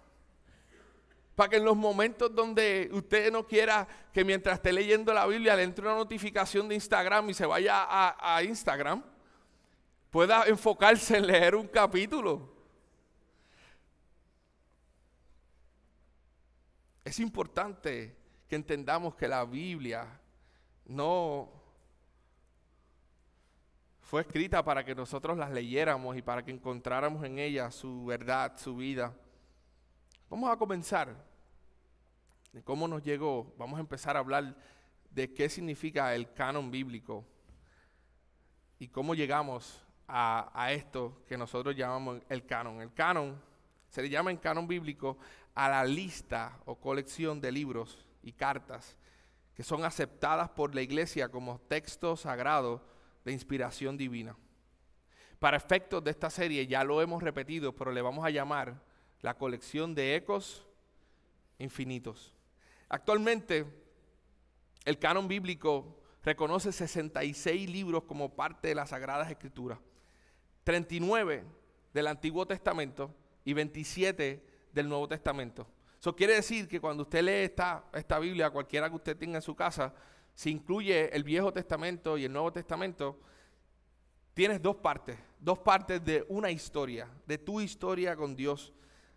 Para 1.34 1.48
que 1.48 1.56
en 1.56 1.64
los 1.64 1.74
momentos 1.74 2.34
donde 2.34 2.90
usted 2.92 3.32
no 3.32 3.46
quiera 3.46 3.88
que 4.12 4.22
mientras 4.22 4.56
esté 4.56 4.74
leyendo 4.74 5.14
la 5.14 5.26
Biblia 5.26 5.56
le 5.56 5.62
entre 5.62 5.86
una 5.86 5.96
notificación 5.96 6.68
de 6.68 6.74
Instagram 6.74 7.30
y 7.30 7.34
se 7.34 7.46
vaya 7.46 7.82
a, 7.82 8.36
a 8.36 8.42
Instagram, 8.42 9.02
pueda 10.10 10.44
enfocarse 10.48 11.16
en 11.16 11.28
leer 11.28 11.54
un 11.54 11.66
capítulo. 11.66 12.51
Es 17.04 17.18
importante 17.18 18.16
que 18.48 18.56
entendamos 18.56 19.16
que 19.16 19.26
la 19.26 19.44
Biblia 19.44 20.20
no 20.86 21.50
fue 24.00 24.20
escrita 24.20 24.62
para 24.62 24.84
que 24.84 24.94
nosotros 24.94 25.36
las 25.36 25.50
leyéramos 25.50 26.16
y 26.16 26.22
para 26.22 26.44
que 26.44 26.50
encontráramos 26.52 27.24
en 27.24 27.38
ella 27.38 27.70
su 27.70 28.04
verdad, 28.04 28.56
su 28.58 28.76
vida. 28.76 29.14
Vamos 30.28 30.50
a 30.50 30.56
comenzar 30.56 31.16
de 32.52 32.62
cómo 32.62 32.86
nos 32.86 33.02
llegó. 33.02 33.52
Vamos 33.58 33.78
a 33.78 33.80
empezar 33.80 34.16
a 34.16 34.20
hablar 34.20 34.54
de 35.10 35.32
qué 35.32 35.48
significa 35.48 36.14
el 36.14 36.32
canon 36.32 36.70
bíblico 36.70 37.24
y 38.78 38.88
cómo 38.88 39.14
llegamos 39.14 39.82
a, 40.06 40.50
a 40.54 40.72
esto 40.72 41.22
que 41.26 41.36
nosotros 41.36 41.74
llamamos 41.74 42.20
el 42.28 42.46
canon. 42.46 42.80
El 42.80 42.92
canon 42.92 43.40
se 43.88 44.02
le 44.02 44.08
llama 44.08 44.30
en 44.30 44.36
canon 44.36 44.68
bíblico 44.68 45.18
a 45.54 45.68
la 45.68 45.84
lista 45.84 46.58
o 46.64 46.76
colección 46.76 47.40
de 47.40 47.52
libros 47.52 48.06
y 48.22 48.32
cartas 48.32 48.96
que 49.54 49.62
son 49.62 49.84
aceptadas 49.84 50.48
por 50.50 50.74
la 50.74 50.82
iglesia 50.82 51.28
como 51.28 51.60
texto 51.60 52.16
sagrado 52.16 52.82
de 53.24 53.32
inspiración 53.32 53.96
divina. 53.96 54.36
Para 55.38 55.56
efectos 55.56 56.02
de 56.02 56.10
esta 56.10 56.30
serie 56.30 56.66
ya 56.66 56.84
lo 56.84 57.02
hemos 57.02 57.22
repetido, 57.22 57.74
pero 57.74 57.92
le 57.92 58.00
vamos 58.00 58.24
a 58.24 58.30
llamar 58.30 58.80
la 59.20 59.34
colección 59.34 59.94
de 59.94 60.16
ecos 60.16 60.66
infinitos. 61.58 62.34
Actualmente, 62.88 63.66
el 64.84 64.98
canon 64.98 65.28
bíblico 65.28 66.00
reconoce 66.22 66.72
66 66.72 67.68
libros 67.68 68.04
como 68.04 68.34
parte 68.34 68.68
de 68.68 68.74
las 68.74 68.90
Sagradas 68.90 69.30
Escrituras, 69.30 69.78
39 70.64 71.44
del 71.92 72.06
Antiguo 72.06 72.46
Testamento 72.46 73.14
y 73.44 73.52
27 73.52 74.51
del 74.72 74.88
Nuevo 74.88 75.08
Testamento. 75.08 75.66
Eso 76.00 76.16
quiere 76.16 76.34
decir 76.34 76.66
que 76.66 76.80
cuando 76.80 77.04
usted 77.04 77.22
lee 77.22 77.44
esta, 77.44 77.84
esta 77.92 78.18
Biblia, 78.18 78.50
cualquiera 78.50 78.88
que 78.88 78.96
usted 78.96 79.16
tenga 79.16 79.36
en 79.36 79.42
su 79.42 79.54
casa, 79.54 79.94
si 80.34 80.50
incluye 80.50 81.14
el 81.14 81.22
Viejo 81.22 81.52
Testamento 81.52 82.18
y 82.18 82.24
el 82.24 82.32
Nuevo 82.32 82.52
Testamento, 82.52 83.20
tienes 84.34 84.60
dos 84.60 84.76
partes, 84.76 85.18
dos 85.38 85.58
partes 85.58 86.04
de 86.04 86.24
una 86.28 86.50
historia, 86.50 87.08
de 87.26 87.38
tu 87.38 87.60
historia 87.60 88.16
con 88.16 88.34
Dios. 88.34 88.72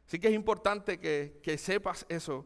Así 0.06 0.20
que 0.20 0.28
es 0.28 0.34
importante 0.36 1.00
que, 1.00 1.40
que 1.42 1.58
sepas 1.58 2.06
eso. 2.10 2.46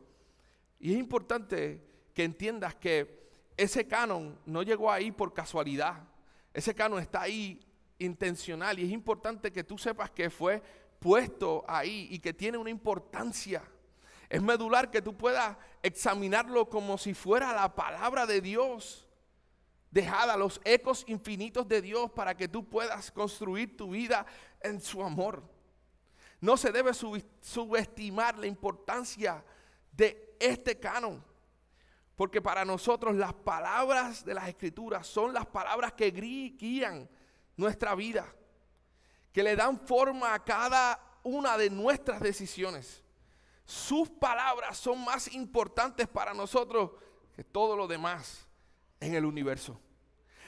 Y 0.80 0.94
es 0.94 1.00
importante 1.00 1.82
que 2.13 2.24
entiendas 2.24 2.75
que 2.75 3.20
ese 3.58 3.88
canon 3.88 4.39
no 4.46 4.63
llegó 4.63 4.89
ahí 4.89 5.12
por 5.12 5.34
casualidad. 5.34 6.08
Ese 6.54 6.74
canon 6.74 7.00
está 7.00 7.24
ahí 7.24 7.60
intencional 7.98 8.80
y 8.80 8.86
es 8.86 8.92
importante 8.92 9.51
que 9.51 9.66
tú 9.66 9.78
sepas 9.78 10.10
que 10.12 10.30
fue 10.30 10.62
puesto 11.00 11.63
ahí 11.68 12.08
y 12.12 12.20
que 12.20 12.34
tiene 12.34 12.58
una 12.58 12.70
importancia. 12.70 13.63
Es 14.29 14.41
medular 14.41 14.91
que 14.91 15.01
tú 15.01 15.18
puedas 15.18 15.58
examinarlo 15.82 16.70
como 16.70 16.98
si 16.98 17.13
fuera 17.13 17.53
la 17.53 17.74
palabra 17.74 18.25
de 18.25 18.41
Dios. 18.41 19.08
Dejada 19.89 20.38
los 20.38 20.62
ecos 20.63 21.03
infinitos 21.08 21.68
de 21.68 21.82
Dios 21.82 22.12
para 22.12 22.38
que 22.38 22.48
tú 22.48 22.70
puedas 22.70 23.12
construir 23.12 23.75
tu 23.75 23.89
vida 23.89 24.25
en 24.62 24.79
su 24.79 25.03
amor. 25.03 25.41
No 26.41 26.58
se 26.58 26.72
debe 26.72 26.91
subestimar 26.94 28.38
la 28.38 28.46
importancia 28.46 29.44
de 29.91 30.36
este 30.39 30.79
canon. 30.79 31.24
Porque 32.15 32.41
para 32.41 32.65
nosotros 32.65 33.15
las 33.15 33.34
palabras 33.34 34.24
de 34.24 34.34
las 34.34 34.48
escrituras 34.48 35.08
son 35.08 35.34
las 35.34 35.46
palabras 35.48 35.94
que 35.94 36.12
guían 36.12 37.10
nuestra 37.56 37.96
vida. 37.96 38.32
Que 39.31 39.43
le 39.43 39.55
dan 39.55 39.79
forma 39.79 40.33
a 40.33 40.43
cada 40.43 41.00
una 41.24 41.57
de 41.57 41.69
nuestras 41.69 42.21
decisiones. 42.21 43.03
Sus 43.65 44.09
palabras 44.09 44.77
son 44.77 45.03
más 45.03 45.33
importantes 45.33 46.07
para 46.07 46.33
nosotros 46.33 46.91
que 47.36 47.43
todo 47.43 47.75
lo 47.75 47.88
demás 47.88 48.48
en 49.00 49.13
el 49.13 49.25
universo. 49.25 49.79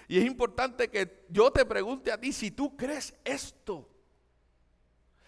Y 0.08 0.18
es 0.18 0.26
importante 0.26 0.90
que 0.90 1.26
yo 1.30 1.52
te 1.52 1.66
pregunte 1.66 2.12
a 2.12 2.20
ti 2.20 2.34
si 2.34 2.52
tú 2.52 2.76
crees 2.76 3.14
esto. 3.24 3.88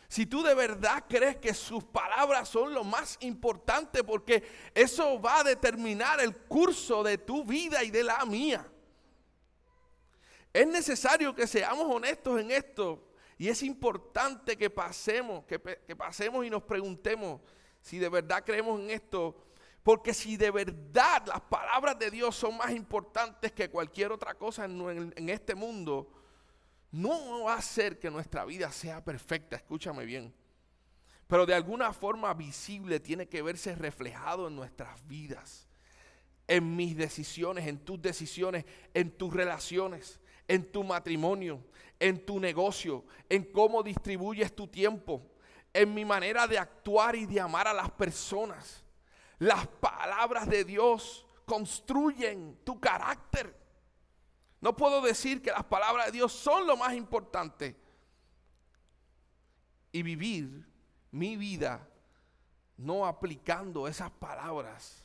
Si 0.10 0.26
tú 0.26 0.44
de 0.44 0.54
verdad 0.54 1.06
crees 1.08 1.38
que 1.38 1.54
sus 1.54 1.84
palabras 1.84 2.50
son 2.50 2.74
lo 2.74 2.84
más 2.84 3.18
importante, 3.22 4.04
porque 4.04 4.44
eso 4.76 5.20
va 5.20 5.40
a 5.40 5.44
determinar 5.44 6.20
el 6.20 6.36
curso 6.36 7.02
de 7.02 7.18
tu 7.18 7.44
vida 7.44 7.84
y 7.84 7.90
de 7.90 8.04
la 8.04 8.24
mía. 8.26 8.68
Es 10.52 10.68
necesario 10.68 11.34
que 11.34 11.48
seamos 11.48 11.88
honestos 11.90 12.40
en 12.40 12.52
esto. 12.52 13.13
Y 13.38 13.50
es 13.50 13.64
importante 13.64 14.58
que 14.58 14.70
pasemos, 14.70 15.46
que, 15.46 15.60
pasemos 15.60 16.46
y 16.46 16.50
nos 16.50 16.64
preguntemos, 16.64 17.42
si 17.82 18.00
de 18.00 18.10
verdad 18.10 18.44
creemos 18.46 18.80
en 18.80 18.92
esto, 18.92 19.36
porque 19.82 20.14
si 20.14 20.38
de 20.38 20.52
verdad 20.52 21.26
las 21.28 21.42
palabras 21.42 22.00
de 22.00 22.12
Dios 22.12 22.36
son 22.36 22.58
más 22.58 22.72
importantes 22.72 23.52
que 23.52 23.70
cualquier 23.70 24.12
otra 24.12 24.36
cosa 24.36 24.66
en, 24.66 25.14
en 25.16 25.30
este 25.30 25.56
mundo, 25.56 26.12
no 26.92 27.46
va 27.46 27.56
a 27.56 27.58
hacer 27.58 28.00
que 28.00 28.12
nuestra 28.12 28.46
vida 28.46 28.72
sea 28.72 29.04
perfecta, 29.04 29.56
escúchame 29.56 30.06
bien. 30.06 30.34
Pero 31.28 31.46
de 31.46 31.56
alguna 31.56 31.92
forma 31.94 32.34
visible 32.34 33.00
tiene 33.00 33.28
que 33.28 33.42
verse 33.42 33.76
reflejado 33.76 34.48
en 34.48 34.56
nuestras 34.56 35.06
vidas, 35.08 35.68
en 36.48 36.76
mis 36.76 36.96
decisiones, 36.96 37.68
en 37.68 37.80
tus 37.80 38.02
decisiones, 38.02 38.66
en 38.94 39.10
tus 39.10 39.34
relaciones, 39.34 40.20
en 40.48 40.72
tu 40.72 40.84
matrimonio, 40.84 41.64
en 42.00 42.26
tu 42.26 42.40
negocio, 42.40 43.06
en 43.30 43.52
cómo 43.52 43.84
distribuyes 43.84 44.56
tu 44.56 44.68
tiempo, 44.68 45.22
en 45.74 45.94
mi 45.94 46.06
manera 46.06 46.48
de 46.48 46.60
actuar 46.60 47.16
y 47.16 47.26
de 47.26 47.40
amar 47.40 47.68
a 47.68 47.74
las 47.74 47.92
personas. 47.92 48.84
Las 49.40 49.68
palabras 49.68 50.48
de 50.48 50.64
Dios 50.64 51.26
construyen 51.46 52.60
tu 52.64 52.80
carácter. 52.80 53.58
No 54.62 54.76
puedo 54.76 55.02
decir 55.02 55.42
que 55.42 55.52
las 55.52 55.66
palabras 55.66 56.08
de 56.08 56.14
Dios 56.14 56.32
son 56.32 56.66
lo 56.66 56.78
más 56.78 56.94
importante 56.94 57.76
y 59.92 60.02
vivir 60.04 60.68
mi 61.12 61.36
vida 61.36 61.88
no 62.78 63.06
aplicando 63.06 63.88
esas 63.88 64.12
palabras 64.12 65.04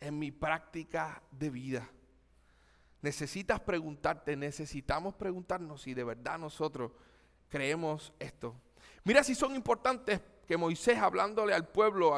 en 0.00 0.18
mi 0.18 0.30
práctica 0.30 1.22
de 1.30 1.50
vida. 1.50 1.90
Necesitas 3.02 3.60
preguntarte, 3.60 4.36
necesitamos 4.36 5.14
preguntarnos 5.14 5.82
si 5.82 5.94
de 5.94 6.04
verdad 6.04 6.38
nosotros 6.38 6.92
creemos 7.48 8.12
esto. 8.18 8.54
Mira 9.04 9.24
si 9.24 9.34
son 9.34 9.54
importantes 9.54 10.20
que 10.46 10.56
Moisés 10.56 10.98
hablándole 10.98 11.54
al 11.54 11.68
pueblo, 11.68 12.12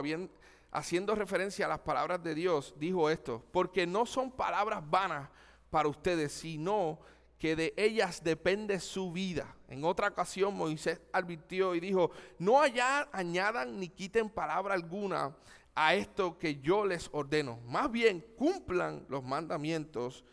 haciendo 0.73 1.15
referencia 1.15 1.67
a 1.67 1.69
las 1.69 1.81
palabras 1.81 2.23
de 2.23 2.35
Dios, 2.35 2.75
dijo 2.79 3.11
esto, 3.11 3.45
porque 3.53 3.87
no 3.87 4.07
son 4.07 4.33
palabras 4.33 4.83
vanas 4.89 5.29
para 5.71 5.89
ustedes, 5.89 6.33
sino 6.33 6.99
que 7.39 7.57
de 7.57 7.75
ellas 7.77 8.23
depende 8.23 8.79
su 8.81 9.13
vida. 9.13 9.57
En 9.69 9.85
otra 9.85 10.09
ocasión 10.09 10.57
Moisés 10.57 11.01
advirtió 11.13 11.75
y 11.75 11.81
dijo, 11.81 12.11
no 12.39 12.61
allá 12.61 13.09
añadan 13.13 13.79
ni 13.81 13.89
quiten 13.89 14.31
palabra 14.31 14.75
alguna 14.75 15.37
a 15.75 15.95
esto 15.95 16.39
que 16.39 16.61
yo 16.61 16.87
les 16.87 17.09
ordeno. 17.13 17.59
Más 17.67 17.91
bien 17.91 18.25
cumplan 18.37 19.05
los 19.09 19.25
mandamientos 19.25 20.25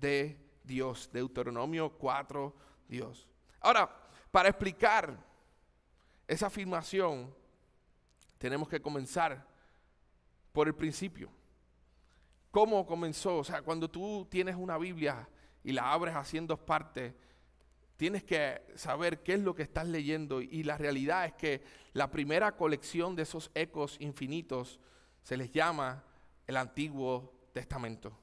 de 0.00 0.38
Dios. 0.64 1.10
Deuteronomio 1.12 1.90
4, 1.90 2.54
Dios. 2.88 3.26
Ahora, 3.60 3.90
para 4.30 4.48
explicar 4.48 5.16
esa 6.26 6.46
afirmación, 6.46 7.34
tenemos 8.38 8.68
que 8.68 8.80
comenzar 8.80 9.46
por 10.52 10.66
el 10.66 10.74
principio. 10.74 11.30
¿Cómo 12.50 12.86
comenzó? 12.86 13.38
O 13.38 13.44
sea, 13.44 13.62
cuando 13.62 13.90
tú 13.90 14.26
tienes 14.30 14.56
una 14.56 14.78
Biblia 14.78 15.28
y 15.62 15.72
la 15.72 15.92
abres 15.92 16.14
así 16.14 16.38
en 16.38 16.46
dos 16.46 16.58
partes, 16.58 17.12
tienes 17.96 18.24
que 18.24 18.62
saber 18.74 19.22
qué 19.22 19.34
es 19.34 19.40
lo 19.40 19.54
que 19.54 19.62
estás 19.62 19.86
leyendo. 19.86 20.40
Y 20.40 20.62
la 20.62 20.78
realidad 20.78 21.26
es 21.26 21.34
que 21.34 21.62
la 21.92 22.10
primera 22.10 22.56
colección 22.56 23.16
de 23.16 23.22
esos 23.22 23.50
ecos 23.54 23.96
infinitos 24.00 24.80
se 25.22 25.36
les 25.36 25.50
llama 25.50 26.04
el 26.46 26.56
Antiguo 26.56 27.34
Testamento. 27.52 28.16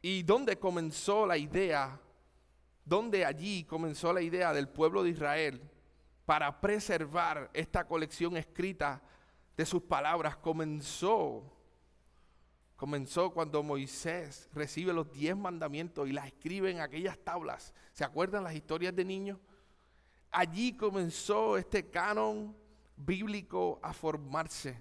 ¿Y 0.00 0.22
dónde 0.22 0.58
comenzó 0.58 1.26
la 1.26 1.36
idea? 1.36 2.00
¿Dónde 2.84 3.24
allí 3.24 3.64
comenzó 3.64 4.12
la 4.12 4.22
idea 4.22 4.52
del 4.52 4.68
pueblo 4.68 5.02
de 5.02 5.10
Israel? 5.10 5.70
para 6.28 6.60
preservar 6.60 7.48
esta 7.54 7.86
colección 7.86 8.36
escrita 8.36 9.00
de 9.56 9.64
sus 9.64 9.80
palabras 9.80 10.36
comenzó 10.36 11.42
comenzó 12.76 13.30
cuando 13.30 13.62
Moisés 13.62 14.46
recibe 14.52 14.92
los 14.92 15.10
diez 15.10 15.34
mandamientos 15.34 16.06
y 16.06 16.12
las 16.12 16.26
escribe 16.26 16.70
en 16.70 16.80
aquellas 16.80 17.16
tablas. 17.16 17.72
¿Se 17.94 18.04
acuerdan 18.04 18.44
las 18.44 18.54
historias 18.54 18.94
de 18.94 19.06
niños? 19.06 19.38
Allí 20.30 20.76
comenzó 20.76 21.56
este 21.56 21.88
canon 21.88 22.54
bíblico 22.94 23.80
a 23.82 23.94
formarse. 23.94 24.78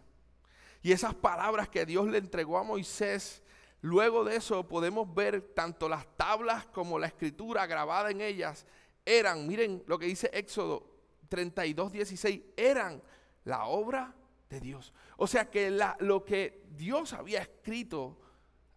Y 0.81 0.91
esas 0.91 1.15
palabras 1.15 1.69
que 1.69 1.85
Dios 1.85 2.07
le 2.07 2.17
entregó 2.17 2.57
a 2.57 2.63
Moisés, 2.63 3.41
luego 3.87 4.23
de 4.23 4.35
eso 4.35 4.67
podemos 4.67 5.13
ver 5.13 5.53
tanto 5.53 5.87
las 5.87 6.05
tablas 6.17 6.65
como 6.67 6.99
la 6.99 7.07
escritura 7.07 7.65
grabada 7.65 8.11
en 8.11 8.21
ellas 8.21 8.65
eran, 9.05 9.47
miren 9.47 9.83
lo 9.87 9.97
que 9.97 10.05
dice 10.05 10.29
Éxodo 10.33 10.85
32, 11.29 11.93
16 11.93 12.41
eran 12.57 13.01
la 13.45 13.65
obra 13.65 14.13
de 14.49 14.59
Dios. 14.59 14.93
O 15.15 15.25
sea 15.25 15.49
que 15.49 15.71
lo 15.99 16.25
que 16.25 16.65
Dios 16.75 17.13
había 17.13 17.41
escrito, 17.41 18.17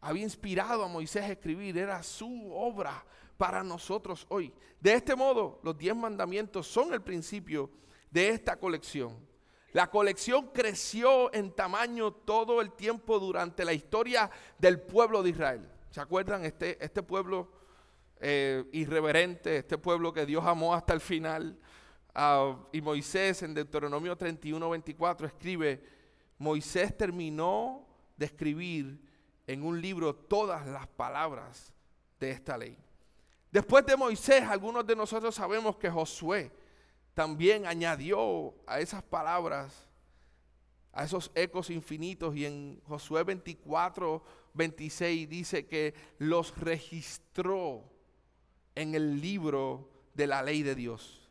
había 0.01 0.23
inspirado 0.23 0.85
a 0.85 0.89
Moisés 0.89 1.25
a 1.25 1.33
escribir, 1.33 1.77
era 1.77 2.03
su 2.03 2.53
obra 2.53 3.05
para 3.37 3.65
nosotros 3.65 4.27
hoy. 4.29 4.53
De 4.81 4.95
este 4.95 5.17
modo, 5.17 5.61
los 5.65 5.77
diez 5.77 5.97
mandamientos 5.97 6.67
son 6.67 6.93
el 6.95 7.03
principio 7.03 7.71
de 8.11 8.29
esta 8.29 8.57
colección. 8.57 9.30
La 9.73 9.91
colección 9.91 10.49
creció 10.53 11.33
en 11.33 11.53
tamaño 11.53 12.13
todo 12.13 12.61
el 12.61 12.73
tiempo 12.73 13.19
durante 13.19 13.65
la 13.65 13.73
historia 13.73 14.31
del 14.59 14.81
pueblo 14.81 15.23
de 15.23 15.31
Israel. 15.31 15.69
¿Se 15.91 16.01
acuerdan? 16.01 16.45
Este, 16.45 16.83
este 16.85 17.03
pueblo 17.03 17.51
eh, 18.21 18.65
irreverente, 18.73 19.59
este 19.59 19.79
pueblo 19.79 20.13
que 20.13 20.27
Dios 20.27 20.45
amó 20.45 20.75
hasta 20.75 20.93
el 20.93 21.01
final, 21.01 21.59
Ah, 22.15 22.57
y 22.73 22.81
Moisés 22.81 23.43
en 23.43 23.55
Deuteronomio 23.55 24.17
31, 24.17 24.71
24 24.71 25.27
escribe, 25.27 25.83
Moisés 26.39 26.97
terminó 26.97 27.87
de 28.17 28.27
escribir 28.27 29.01
en 29.47 29.63
un 29.63 29.81
libro 29.81 30.15
todas 30.15 30.67
las 30.67 30.87
palabras 30.89 31.73
de 32.19 32.31
esta 32.31 32.59
ley. 32.59 32.77
Después 33.51 33.87
de 33.87 33.97
Moisés, 33.97 34.43
algunos 34.43 34.87
de 34.87 34.97
nosotros 34.97 35.35
sabemos 35.35 35.77
que 35.77 35.91
Josué 35.91 36.51
también 37.15 37.67
añadió 37.67 38.55
a 38.67 38.81
esas 38.81 39.03
palabras, 39.03 39.89
a 40.93 41.05
esos 41.05 41.31
ecos 41.35 41.71
infinitos, 41.71 42.35
y 42.37 42.47
en 42.47 42.81
Josué 42.87 43.25
24, 43.25 44.23
26 44.55 45.29
dice 45.29 45.67
que 45.67 45.95
los 46.19 46.57
registró 46.59 47.85
en 48.75 48.95
el 48.95 49.21
libro 49.21 49.91
de 50.15 50.27
la 50.27 50.43
ley 50.43 50.63
de 50.63 50.75
Dios. 50.75 51.29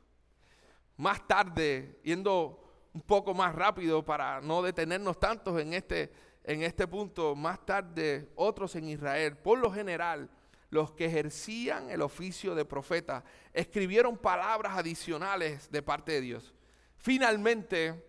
Más 0.98 1.26
tarde, 1.28 2.00
yendo 2.04 2.60
un 2.94 3.02
poco 3.02 3.34
más 3.34 3.56
rápido 3.56 4.04
para 4.04 4.42
no 4.42 4.62
detenernos 4.62 5.20
tantos 5.20 5.60
en 5.60 5.74
este, 5.74 6.12
en 6.44 6.64
este 6.64 6.88
punto. 6.88 7.36
Más 7.36 7.66
tarde, 7.66 8.30
otros 8.36 8.76
en 8.76 8.90
Israel, 8.90 9.38
por 9.38 9.60
lo 9.60 9.72
general, 9.72 10.30
los 10.70 10.92
que 10.92 11.06
ejercían 11.06 11.90
el 11.90 12.02
oficio 12.02 12.56
de 12.56 12.66
profeta, 12.66 13.24
escribieron 13.54 14.18
palabras 14.18 14.78
adicionales 14.78 15.72
de 15.72 15.82
parte 15.82 16.14
de 16.14 16.22
Dios. 16.22 16.54
Finalmente, 16.98 18.06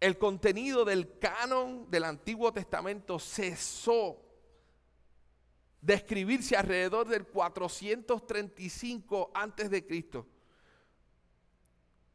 el 0.00 0.16
contenido 0.16 0.84
del 0.84 1.18
canon 1.18 1.90
del 1.90 2.04
Antiguo 2.04 2.52
Testamento 2.52 3.18
cesó 3.18 4.30
de 5.80 5.94
escribirse 5.94 6.56
alrededor 6.56 7.08
del 7.08 7.26
435 7.26 9.30
antes 9.34 9.70
de 9.70 9.86
Cristo. 9.86 10.26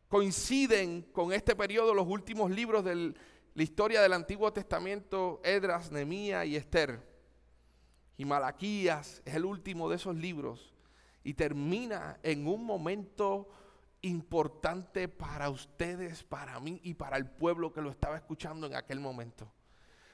Coinciden 0.08 1.02
con 1.12 1.34
este 1.34 1.56
periodo 1.56 1.93
los 1.93 2.08
últimos 2.08 2.52
libros 2.52 2.86
de 2.86 3.13
la 3.54 3.63
historia 3.63 4.02
del 4.02 4.13
Antiguo 4.13 4.52
Testamento, 4.54 5.41
Edras, 5.43 5.91
Nemía 5.91 6.45
y 6.45 6.56
Esther. 6.56 7.14
Y 8.17 8.25
Malaquías 8.25 9.21
es 9.25 9.36
el 9.36 9.45
último 9.45 9.89
de 9.89 9.97
esos 9.97 10.15
libros 10.15 10.73
y 11.23 11.34
termina 11.34 12.19
en 12.23 12.47
un 12.47 12.63
momento 12.63 13.49
importante 14.01 15.08
para 15.08 15.49
ustedes, 15.49 16.23
para 16.23 16.60
mí 16.60 16.80
y 16.84 16.93
para 16.93 17.17
el 17.17 17.25
pueblo 17.25 17.73
que 17.73 17.82
lo 17.82 17.89
estaba 17.89 18.15
escuchando 18.15 18.67
en 18.67 18.75
aquel 18.75 18.99
momento. 18.99 19.51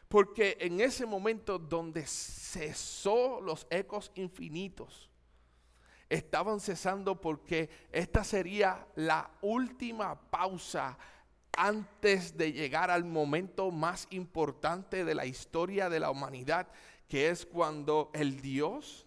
Porque 0.07 0.57
en 0.59 0.81
ese 0.81 1.05
momento 1.05 1.59
donde 1.59 2.05
cesó 2.05 3.39
los 3.41 3.67
ecos 3.69 4.11
infinitos, 4.15 5.09
estaban 6.09 6.59
cesando 6.59 7.21
porque 7.21 7.69
esta 7.91 8.23
sería 8.23 8.87
la 8.95 9.31
última 9.41 10.19
pausa 10.29 10.97
antes 11.55 12.37
de 12.37 12.51
llegar 12.53 12.91
al 12.91 13.03
momento 13.03 13.71
más 13.71 14.07
importante 14.09 15.05
de 15.05 15.15
la 15.15 15.25
historia 15.25 15.89
de 15.89 15.99
la 15.99 16.11
humanidad, 16.11 16.67
que 17.11 17.27
es 17.27 17.45
cuando 17.45 18.09
el 18.13 18.39
Dios 18.39 19.05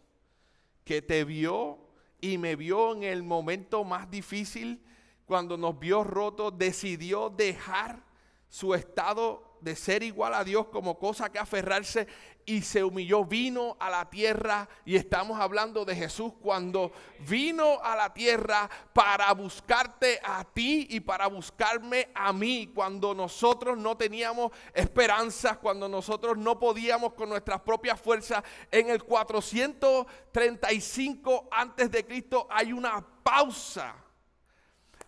que 0.85 1.01
te 1.01 1.25
vio 1.25 1.79
y 2.21 2.37
me 2.37 2.55
vio 2.55 2.93
en 2.93 3.03
el 3.03 3.23
momento 3.23 3.83
más 3.83 4.11
difícil, 4.11 4.85
cuando 5.25 5.57
nos 5.57 5.79
vio 5.79 6.05
rotos, 6.05 6.53
decidió 6.59 7.31
dejar 7.31 8.05
su 8.51 8.75
estado 8.75 9.54
de 9.65 9.75
ser 9.75 10.03
igual 10.03 10.35
a 10.35 10.45
Dios 10.45 10.67
como 10.67 10.99
cosa 10.99 11.33
que 11.33 11.39
aferrarse 11.39 12.07
y 12.47 12.61
se 12.61 12.85
humilló, 12.85 13.25
vino 13.25 13.79
a 13.81 13.89
la 13.89 14.11
tierra. 14.11 14.69
Y 14.85 14.97
estamos 14.97 15.41
hablando 15.41 15.87
de 15.87 15.97
Jesús 15.97 16.35
cuando 16.43 16.93
vino 17.21 17.81
a 17.83 17.97
la 17.97 18.13
tierra 18.13 18.69
para 18.93 19.33
buscarte 19.33 20.21
a 20.23 20.45
ti 20.45 20.87
y 20.91 21.01
para 21.01 21.29
buscarme 21.29 22.11
a 22.15 22.35
mí, 22.35 22.71
cuando 22.75 23.15
nosotros 23.15 23.79
no 23.79 23.97
teníamos 23.97 24.53
esperanzas, 24.75 25.57
cuando 25.57 25.89
nosotros 25.89 26.37
no 26.37 26.59
podíamos 26.59 27.15
con 27.15 27.31
nuestras 27.31 27.63
propias 27.63 27.99
fuerzas. 27.99 28.45
En 28.71 28.91
el 28.91 29.03
435 29.03 31.49
antes 31.51 31.91
de 31.91 32.05
Cristo 32.05 32.47
hay 32.51 32.75
una 32.75 33.03
pausa. 33.23 33.95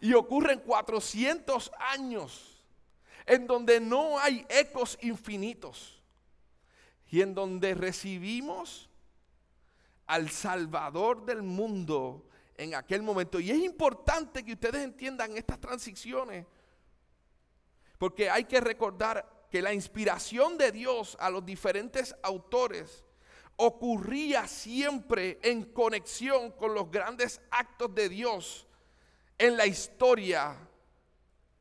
Y 0.00 0.14
ocurren 0.14 0.60
400 0.60 1.70
años 1.78 2.55
en 3.26 3.46
donde 3.46 3.80
no 3.80 4.18
hay 4.18 4.46
ecos 4.48 4.96
infinitos 5.02 6.00
y 7.08 7.20
en 7.20 7.34
donde 7.34 7.74
recibimos 7.74 8.88
al 10.06 10.30
Salvador 10.30 11.24
del 11.24 11.42
mundo 11.42 12.28
en 12.56 12.74
aquel 12.74 13.02
momento. 13.02 13.40
Y 13.40 13.50
es 13.50 13.58
importante 13.58 14.44
que 14.44 14.52
ustedes 14.52 14.82
entiendan 14.82 15.36
estas 15.36 15.60
transiciones, 15.60 16.46
porque 17.98 18.30
hay 18.30 18.44
que 18.44 18.60
recordar 18.60 19.46
que 19.50 19.62
la 19.62 19.72
inspiración 19.72 20.56
de 20.58 20.72
Dios 20.72 21.16
a 21.20 21.30
los 21.30 21.44
diferentes 21.44 22.14
autores 22.22 23.04
ocurría 23.56 24.46
siempre 24.46 25.38
en 25.42 25.64
conexión 25.64 26.52
con 26.52 26.74
los 26.74 26.90
grandes 26.90 27.40
actos 27.50 27.94
de 27.94 28.08
Dios 28.08 28.66
en 29.38 29.56
la 29.56 29.66
historia 29.66 30.65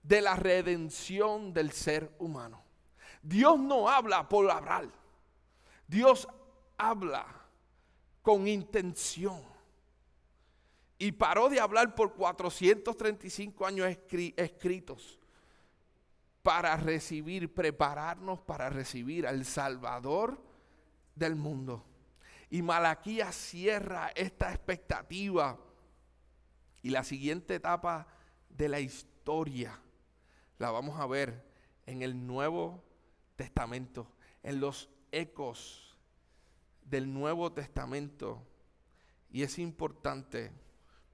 de 0.07 0.21
la 0.21 0.35
redención 0.35 1.51
del 1.53 1.71
ser 1.71 2.15
humano. 2.19 2.63
Dios 3.23 3.59
no 3.59 3.89
habla 3.89 4.29
por 4.29 4.49
hablar. 4.51 4.87
Dios 5.87 6.27
habla 6.77 7.25
con 8.21 8.47
intención. 8.47 9.41
Y 10.97 11.11
paró 11.11 11.49
de 11.49 11.59
hablar 11.59 11.95
por 11.95 12.13
435 12.13 13.65
años 13.65 13.87
escritos 14.37 15.19
para 16.41 16.77
recibir, 16.77 17.53
prepararnos 17.53 18.39
para 18.41 18.69
recibir 18.69 19.25
al 19.25 19.43
Salvador 19.43 20.39
del 21.15 21.35
mundo. 21.35 21.83
Y 22.51 22.61
Malaquías 22.61 23.35
cierra 23.35 24.11
esta 24.15 24.51
expectativa 24.51 25.57
y 26.83 26.91
la 26.91 27.03
siguiente 27.03 27.55
etapa 27.55 28.07
de 28.47 28.69
la 28.69 28.79
historia 28.79 29.81
la 30.57 30.71
vamos 30.71 30.99
a 30.99 31.05
ver 31.05 31.45
en 31.85 32.01
el 32.01 32.25
Nuevo 32.25 32.83
Testamento, 33.35 34.07
en 34.43 34.59
los 34.59 34.89
ecos 35.11 35.97
del 36.83 37.11
Nuevo 37.13 37.51
Testamento. 37.51 38.45
Y 39.29 39.43
es 39.43 39.59
importante 39.59 40.51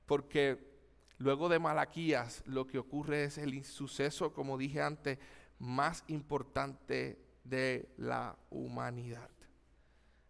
porque 0.05 0.71
luego 1.17 1.49
de 1.49 1.59
Malaquías 1.59 2.43
lo 2.45 2.67
que 2.67 2.77
ocurre 2.77 3.23
es 3.25 3.37
el 3.37 3.63
suceso, 3.63 4.33
como 4.33 4.57
dije 4.57 4.81
antes, 4.81 5.17
más 5.59 6.03
importante 6.07 7.23
de 7.43 7.93
la 7.97 8.37
humanidad. 8.49 9.29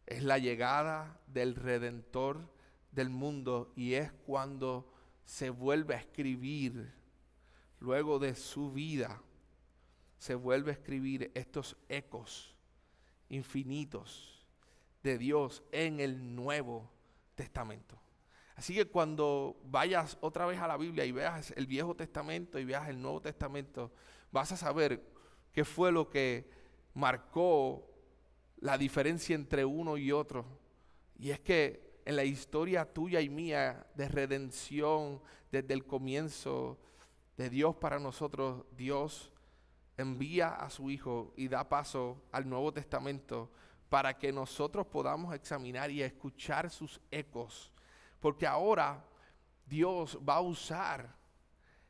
Es 0.05 0.23
la 0.23 0.37
llegada 0.37 1.19
del 1.27 1.55
Redentor 1.55 2.49
del 2.91 3.09
mundo 3.09 3.71
y 3.75 3.93
es 3.93 4.11
cuando 4.11 4.93
se 5.25 5.49
vuelve 5.49 5.95
a 5.95 5.99
escribir 5.99 7.00
luego 7.81 8.19
de 8.19 8.35
su 8.35 8.71
vida, 8.71 9.21
se 10.17 10.35
vuelve 10.35 10.71
a 10.71 10.75
escribir 10.75 11.31
estos 11.33 11.75
ecos 11.89 12.55
infinitos 13.27 14.47
de 15.03 15.17
Dios 15.17 15.63
en 15.71 15.99
el 15.99 16.35
Nuevo 16.35 16.89
Testamento. 17.35 17.99
Así 18.55 18.75
que 18.75 18.85
cuando 18.85 19.59
vayas 19.65 20.17
otra 20.21 20.45
vez 20.45 20.59
a 20.59 20.67
la 20.67 20.77
Biblia 20.77 21.05
y 21.05 21.11
veas 21.11 21.51
el 21.57 21.65
Viejo 21.65 21.95
Testamento 21.95 22.59
y 22.59 22.65
veas 22.65 22.87
el 22.87 23.01
Nuevo 23.01 23.19
Testamento, 23.19 23.91
vas 24.31 24.51
a 24.51 24.57
saber 24.57 25.03
qué 25.51 25.65
fue 25.65 25.91
lo 25.91 26.07
que 26.07 26.47
marcó 26.93 27.89
la 28.57 28.77
diferencia 28.77 29.35
entre 29.35 29.65
uno 29.65 29.97
y 29.97 30.11
otro. 30.11 30.45
Y 31.17 31.31
es 31.31 31.39
que 31.39 31.99
en 32.05 32.15
la 32.15 32.23
historia 32.23 32.85
tuya 32.85 33.21
y 33.21 33.29
mía 33.29 33.87
de 33.95 34.07
redención 34.07 35.19
desde 35.51 35.73
el 35.73 35.85
comienzo 35.85 36.77
de 37.41 37.49
Dios 37.49 37.75
para 37.75 37.97
nosotros, 37.97 38.63
Dios 38.77 39.33
envía 39.97 40.49
a 40.49 40.69
su 40.69 40.91
Hijo 40.91 41.33
y 41.35 41.47
da 41.47 41.67
paso 41.67 42.21
al 42.31 42.47
Nuevo 42.47 42.71
Testamento 42.71 43.51
para 43.89 44.19
que 44.19 44.31
nosotros 44.31 44.85
podamos 44.85 45.33
examinar 45.33 45.89
y 45.89 46.03
escuchar 46.03 46.69
sus 46.69 47.01
ecos. 47.09 47.73
Porque 48.19 48.45
ahora 48.45 49.03
Dios 49.65 50.19
va 50.27 50.35
a 50.35 50.41
usar 50.41 51.15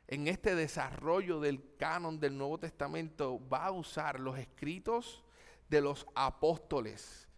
en 0.08 0.26
este 0.26 0.54
desarrollo 0.54 1.38
del 1.38 1.76
canon 1.76 2.18
del 2.18 2.38
Nuevo 2.38 2.58
Testamento, 2.58 3.38
va 3.48 3.66
a 3.66 3.72
usar 3.72 4.20
los 4.20 4.38
escritos 4.38 5.22
de 5.68 5.82
los 5.82 6.06
apóstoles. 6.14 7.28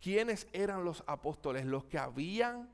¿Quiénes 0.00 0.46
eran 0.52 0.84
los 0.84 1.02
apóstoles? 1.06 1.64
Los 1.64 1.86
que 1.86 1.98
habían 1.98 2.70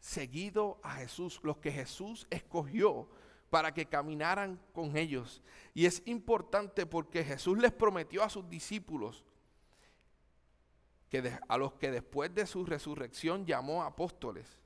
seguido 0.00 0.80
a 0.82 0.94
Jesús, 0.94 1.38
los 1.42 1.58
que 1.58 1.70
Jesús 1.70 2.26
escogió 2.30 3.08
para 3.54 3.72
que 3.72 3.86
caminaran 3.86 4.58
con 4.72 4.96
ellos. 4.96 5.40
Y 5.74 5.86
es 5.86 6.02
importante 6.06 6.86
porque 6.86 7.22
Jesús 7.22 7.56
les 7.56 7.70
prometió 7.70 8.24
a 8.24 8.28
sus 8.28 8.50
discípulos, 8.50 9.24
que 11.08 11.38
a 11.46 11.56
los 11.56 11.74
que 11.74 11.92
después 11.92 12.34
de 12.34 12.48
su 12.48 12.64
resurrección 12.64 13.46
llamó 13.46 13.84
apóstoles, 13.84 14.58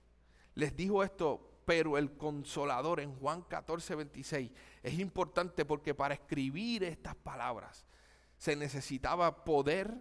les 0.55 0.75
dijo 0.75 1.05
esto, 1.05 1.61
pero 1.67 1.99
el 1.99 2.17
consolador 2.17 3.01
en 3.01 3.15
Juan 3.17 3.43
14, 3.43 3.95
26 3.95 4.53
es 4.83 4.99
importante 4.99 5.67
porque 5.67 5.95
para 5.95 6.15
escribir 6.15 6.83
estas 6.83 7.15
palabras 7.15 7.85
se 8.39 8.57
necesitaba 8.57 9.45
poder 9.45 10.01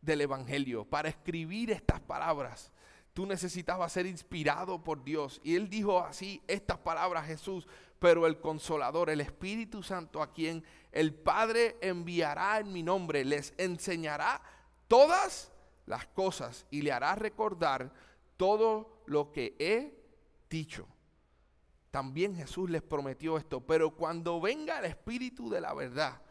del 0.00 0.22
Evangelio. 0.22 0.86
Para 0.86 1.10
escribir 1.10 1.70
estas 1.70 2.00
palabras 2.00 2.72
tú 3.12 3.26
necesitabas 3.26 3.92
ser 3.92 4.06
inspirado 4.06 4.82
por 4.82 5.02
Dios. 5.04 5.40
Y 5.44 5.56
él 5.56 5.68
dijo 5.68 6.00
así 6.00 6.42
estas 6.46 6.78
palabras 6.78 7.26
Jesús, 7.26 7.66
pero 7.98 8.26
el 8.26 8.40
consolador, 8.40 9.10
el 9.10 9.20
Espíritu 9.20 9.82
Santo, 9.82 10.22
a 10.22 10.32
quien 10.32 10.64
el 10.92 11.14
Padre 11.14 11.76
enviará 11.80 12.58
en 12.58 12.72
mi 12.72 12.82
nombre, 12.82 13.24
les 13.24 13.52
enseñará 13.58 14.40
todas 14.88 15.52
las 15.86 16.06
cosas 16.06 16.66
y 16.70 16.82
le 16.82 16.92
hará 16.92 17.14
recordar 17.14 17.92
todo 18.36 19.02
lo 19.06 19.32
que 19.32 19.54
he 19.58 20.00
dicho. 20.48 20.88
también 21.90 22.36
Jesús 22.36 22.70
les 22.70 22.82
prometió 22.82 23.36
esto, 23.36 23.60
pero 23.60 23.90
cuando 23.90 24.40
venga 24.40 24.78
el 24.78 24.84
Espíritu 24.84 25.50
de 25.50 25.60
la 25.60 25.74
verdad, 25.74 26.22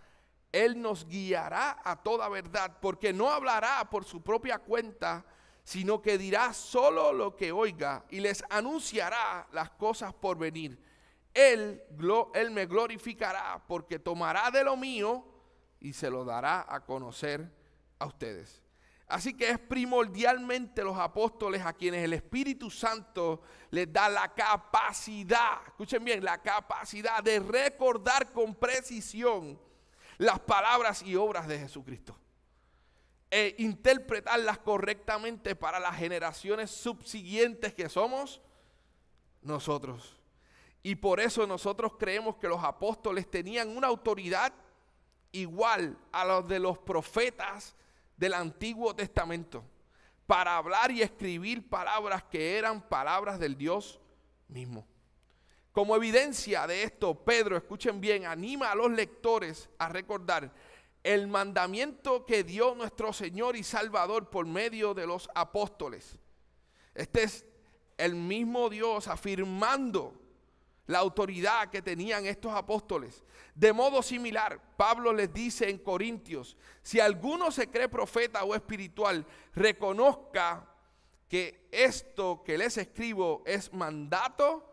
Él 0.53 0.81
nos 0.81 1.05
guiará 1.05 1.81
a 1.83 2.01
toda 2.01 2.29
verdad, 2.29 2.77
porque 2.81 3.11
no 3.11 3.29
hablará 3.29 3.89
por 3.89 4.05
su 4.05 4.21
propia 4.21 4.59
cuenta, 4.59 5.25
sino 5.69 6.01
que 6.01 6.17
dirá 6.17 6.51
solo 6.51 7.13
lo 7.13 7.35
que 7.35 7.51
oiga 7.51 8.03
y 8.09 8.21
les 8.21 8.43
anunciará 8.49 9.47
las 9.51 9.69
cosas 9.69 10.15
por 10.15 10.35
venir. 10.35 10.81
Él, 11.31 11.83
él 12.33 12.49
me 12.49 12.65
glorificará 12.65 13.63
porque 13.67 13.99
tomará 13.99 14.49
de 14.49 14.63
lo 14.63 14.75
mío 14.75 15.23
y 15.79 15.93
se 15.93 16.09
lo 16.09 16.25
dará 16.25 16.65
a 16.67 16.83
conocer 16.83 17.53
a 17.99 18.07
ustedes. 18.07 18.63
Así 19.07 19.37
que 19.37 19.51
es 19.51 19.59
primordialmente 19.59 20.83
los 20.83 20.97
apóstoles 20.97 21.63
a 21.63 21.73
quienes 21.73 22.03
el 22.03 22.13
Espíritu 22.13 22.71
Santo 22.71 23.43
les 23.69 23.93
da 23.93 24.09
la 24.09 24.33
capacidad, 24.33 25.59
escuchen 25.67 26.03
bien, 26.03 26.25
la 26.25 26.41
capacidad 26.41 27.21
de 27.21 27.41
recordar 27.41 28.31
con 28.31 28.55
precisión 28.55 29.61
las 30.17 30.39
palabras 30.39 31.03
y 31.03 31.15
obras 31.15 31.47
de 31.47 31.59
Jesucristo. 31.59 32.17
E 33.31 33.55
interpretarlas 33.59 34.57
correctamente 34.57 35.55
para 35.55 35.79
las 35.79 35.95
generaciones 35.97 36.71
subsiguientes 36.71 37.73
que 37.73 37.87
somos 37.87 38.41
nosotros. 39.41 40.19
Y 40.81 40.95
por 40.95 41.19
eso 41.19 41.45
nosotros 41.45 41.93
creemos 41.99 42.37
que 42.37 42.47
los 42.47 42.63
apóstoles 42.63 43.29
tenían 43.29 43.75
una 43.75 43.87
autoridad 43.87 44.53
igual 45.31 45.97
a 46.11 46.25
los 46.25 46.47
de 46.47 46.59
los 46.59 46.79
profetas 46.79 47.75
del 48.17 48.33
Antiguo 48.33 48.95
Testamento 48.95 49.63
para 50.25 50.57
hablar 50.57 50.91
y 50.91 51.01
escribir 51.01 51.67
palabras 51.67 52.23
que 52.23 52.57
eran 52.57 52.81
palabras 52.81 53.39
del 53.39 53.57
Dios 53.57 53.99
mismo. 54.47 54.85
Como 55.71 55.95
evidencia 55.95 56.67
de 56.67 56.83
esto, 56.83 57.13
Pedro, 57.23 57.57
escuchen 57.57 58.01
bien, 58.01 58.25
anima 58.25 58.71
a 58.71 58.75
los 58.75 58.91
lectores 58.91 59.69
a 59.77 59.89
recordar 59.89 60.51
el 61.03 61.27
mandamiento 61.27 62.25
que 62.25 62.43
dio 62.43 62.75
nuestro 62.75 63.13
Señor 63.13 63.55
y 63.55 63.63
Salvador 63.63 64.29
por 64.29 64.45
medio 64.45 64.93
de 64.93 65.07
los 65.07 65.29
apóstoles. 65.33 66.17
Este 66.93 67.23
es 67.23 67.45
el 67.97 68.15
mismo 68.15 68.69
Dios 68.69 69.07
afirmando 69.07 70.13
la 70.87 70.99
autoridad 70.99 71.69
que 71.69 71.81
tenían 71.81 72.25
estos 72.25 72.53
apóstoles. 72.53 73.23
De 73.53 73.71
modo 73.71 74.01
similar, 74.01 74.59
Pablo 74.75 75.13
les 75.13 75.31
dice 75.31 75.69
en 75.69 75.77
Corintios, 75.77 76.57
si 76.81 76.99
alguno 76.99 77.51
se 77.51 77.69
cree 77.69 77.87
profeta 77.87 78.43
o 78.43 78.55
espiritual, 78.55 79.25
reconozca 79.53 80.67
que 81.27 81.67
esto 81.71 82.41
que 82.43 82.57
les 82.57 82.77
escribo 82.77 83.43
es 83.45 83.71
mandato 83.71 84.65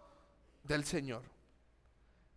del 0.62 0.84
Señor. 0.84 1.22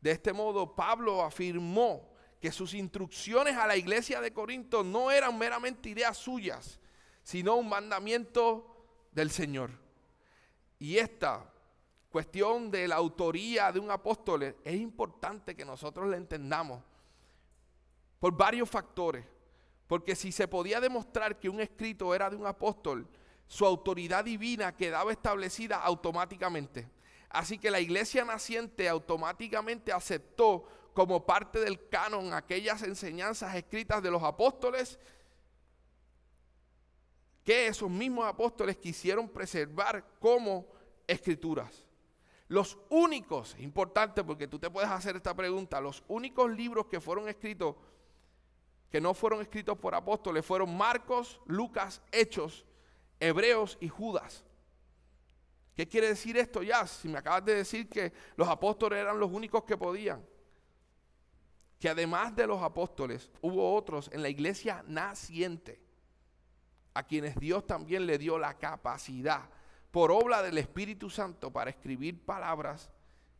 De 0.02 0.12
este 0.12 0.34
modo, 0.34 0.76
Pablo 0.76 1.24
afirmó 1.24 2.10
que 2.40 2.52
sus 2.52 2.74
instrucciones 2.74 3.58
a 3.58 3.68
la 3.68 3.76
iglesia 3.76 4.22
de 4.22 4.32
Corinto 4.32 4.84
no 4.84 5.12
eran 5.12 5.38
meramente 5.38 5.90
ideas 5.90 6.18
suyas, 6.18 6.80
sino 7.24 7.56
un 7.56 7.70
mandamiento 7.70 8.88
del 9.12 9.30
Señor. 9.30 9.72
Y 10.80 10.98
esta 10.98 11.52
cuestión 12.10 12.72
de 12.72 12.88
la 12.88 12.96
autoría 12.96 13.72
de 13.72 13.80
un 13.80 13.92
apóstol 13.92 14.44
es 14.44 14.76
importante 14.76 15.56
que 15.56 15.66
nosotros 15.66 16.08
la 16.08 16.18
entendamos 16.18 16.82
por 18.20 18.36
varios 18.36 18.70
factores. 18.70 19.26
Porque 19.88 20.16
si 20.16 20.32
se 20.32 20.48
podía 20.48 20.80
demostrar 20.80 21.40
que 21.40 21.50
un 21.50 21.60
escrito 21.60 22.14
era 22.14 22.30
de 22.30 22.36
un 22.36 22.46
apóstol, 22.46 23.08
su 23.48 23.66
autoridad 23.66 24.24
divina 24.24 24.76
quedaba 24.76 25.12
establecida 25.12 25.78
automáticamente. 25.78 26.88
Así 27.30 27.58
que 27.58 27.72
la 27.72 27.80
iglesia 27.80 28.24
naciente 28.24 28.88
automáticamente 28.88 29.92
aceptó 29.92 30.68
como 31.00 31.26
parte 31.26 31.62
del 31.62 31.88
canon 31.88 32.34
aquellas 32.34 32.84
enseñanzas 32.84 33.56
escritas 33.56 34.04
de 34.04 34.12
los 34.12 34.22
apóstoles 34.22 35.00
que 37.42 37.68
esos 37.68 37.90
mismos 37.90 38.26
apóstoles 38.26 38.76
quisieron 38.76 39.30
preservar 39.30 40.06
como 40.20 40.68
escrituras. 41.08 41.86
Los 42.50 42.78
únicos, 42.90 43.56
importante 43.60 44.26
porque 44.26 44.50
tú 44.50 44.60
te 44.60 44.70
puedes 44.70 44.90
hacer 44.90 45.16
esta 45.16 45.34
pregunta, 45.34 45.80
los 45.80 46.04
únicos 46.10 46.52
libros 46.52 46.88
que 46.88 47.00
fueron 47.00 47.30
escritos, 47.30 47.78
que 48.92 49.00
no 49.00 49.14
fueron 49.14 49.40
escritos 49.40 49.78
por 49.78 49.96
apóstoles, 49.96 50.46
fueron 50.46 50.76
Marcos, 50.76 51.40
Lucas, 51.46 52.02
Hechos, 52.12 52.66
Hebreos 53.22 53.78
y 53.80 53.88
Judas. 53.88 54.44
¿Qué 55.78 55.88
quiere 55.88 56.10
decir 56.10 56.36
esto 56.36 56.62
ya? 56.62 56.86
Si 56.86 57.08
me 57.08 57.20
acabas 57.20 57.46
de 57.46 57.56
decir 57.56 57.88
que 57.88 58.12
los 58.36 58.50
apóstoles 58.50 59.00
eran 59.00 59.18
los 59.18 59.32
únicos 59.32 59.64
que 59.64 59.78
podían. 59.78 60.28
Que 61.80 61.90
además 61.90 62.36
de 62.36 62.46
los 62.46 62.62
apóstoles, 62.62 63.32
hubo 63.42 63.74
otros 63.74 64.10
en 64.14 64.22
la 64.22 64.30
iglesia 64.30 64.84
naciente, 64.88 65.82
a 66.94 67.04
quienes 67.04 67.36
Dios 67.38 67.66
también 67.66 68.06
le 68.06 68.18
dio 68.18 68.38
la 68.38 68.58
capacidad 68.58 69.50
por 69.92 70.12
obra 70.12 70.42
del 70.42 70.58
Espíritu 70.58 71.10
Santo 71.10 71.52
para 71.52 71.70
escribir 71.70 72.24
palabras 72.26 72.90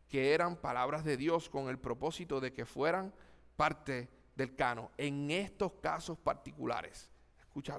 que 0.08 0.34
eran 0.34 0.56
palabras 0.56 1.04
de 1.04 1.16
Dios 1.16 1.48
con 1.48 1.68
el 1.68 1.78
propósito 1.78 2.40
de 2.40 2.52
que 2.52 2.66
fueran 2.66 3.14
parte 3.56 4.08
del 4.34 4.56
cano. 4.56 4.90
En 4.96 5.30
estos 5.30 5.74
casos 5.74 6.18
particulares, 6.18 7.10
escucha, 7.38 7.78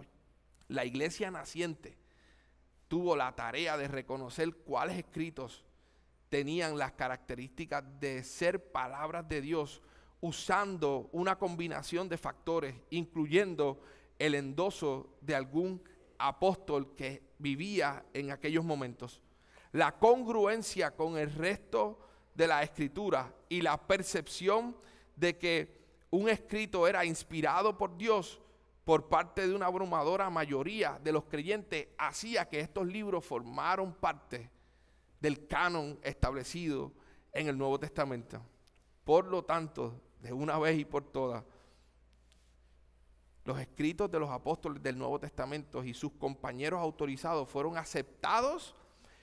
la 0.68 0.86
iglesia 0.86 1.30
naciente 1.32 1.98
tuvo 2.88 3.16
la 3.16 3.36
tarea 3.36 3.78
de 3.78 3.88
reconocer 3.88 4.54
cuáles 4.56 4.98
escritos 4.98 5.66
tenían 6.30 6.78
las 6.78 6.94
características 6.94 7.84
de 8.00 8.24
ser 8.24 8.72
palabras 8.72 9.28
de 9.28 9.42
Dios 9.42 9.82
usando 10.22 11.10
una 11.12 11.38
combinación 11.38 12.08
de 12.08 12.18
factores, 12.18 12.76
incluyendo 12.92 13.82
el 14.20 14.36
endoso 14.36 15.18
de 15.22 15.36
algún 15.36 15.82
apóstol 16.18 16.96
que 16.96 17.24
vivía 17.40 18.06
en 18.14 18.32
aquellos 18.32 18.64
momentos. 18.64 19.22
La 19.72 19.98
congruencia 19.98 20.96
con 20.96 21.18
el 21.18 21.34
resto 21.34 22.00
de 22.36 22.48
la 22.48 22.62
escritura 22.64 23.34
y 23.50 23.62
la 23.62 23.78
percepción 23.78 24.78
de 25.16 25.38
que 25.38 25.82
un 26.12 26.30
escrito 26.30 26.88
era 26.88 27.04
inspirado 27.04 27.78
por 27.78 27.98
Dios 27.98 28.42
por 28.84 29.08
parte 29.10 29.48
de 29.48 29.56
una 29.56 29.68
abrumadora 29.68 30.30
mayoría 30.30 31.00
de 31.04 31.12
los 31.12 31.26
creyentes 31.26 31.88
hacía 31.98 32.50
que 32.50 32.60
estos 32.60 32.86
libros 32.88 33.26
formaron 33.26 33.94
parte 33.94 34.50
del 35.20 35.48
canon 35.48 36.00
establecido 36.04 36.92
en 37.32 37.48
el 37.48 37.58
Nuevo 37.58 37.80
Testamento. 37.80 38.42
Por 39.04 39.26
lo 39.28 39.44
tanto, 39.44 40.02
de 40.22 40.34
una 40.34 40.58
vez 40.60 40.80
y 40.80 40.86
por 40.86 41.04
todas, 41.04 41.44
los 43.44 43.60
escritos 43.60 44.12
de 44.12 44.20
los 44.20 44.30
apóstoles 44.30 44.84
del 44.84 44.98
Nuevo 44.98 45.20
Testamento 45.20 45.84
y 45.84 45.94
sus 45.94 46.12
compañeros 46.14 46.80
autorizados 46.80 47.50
fueron 47.50 47.76
aceptados 47.76 48.76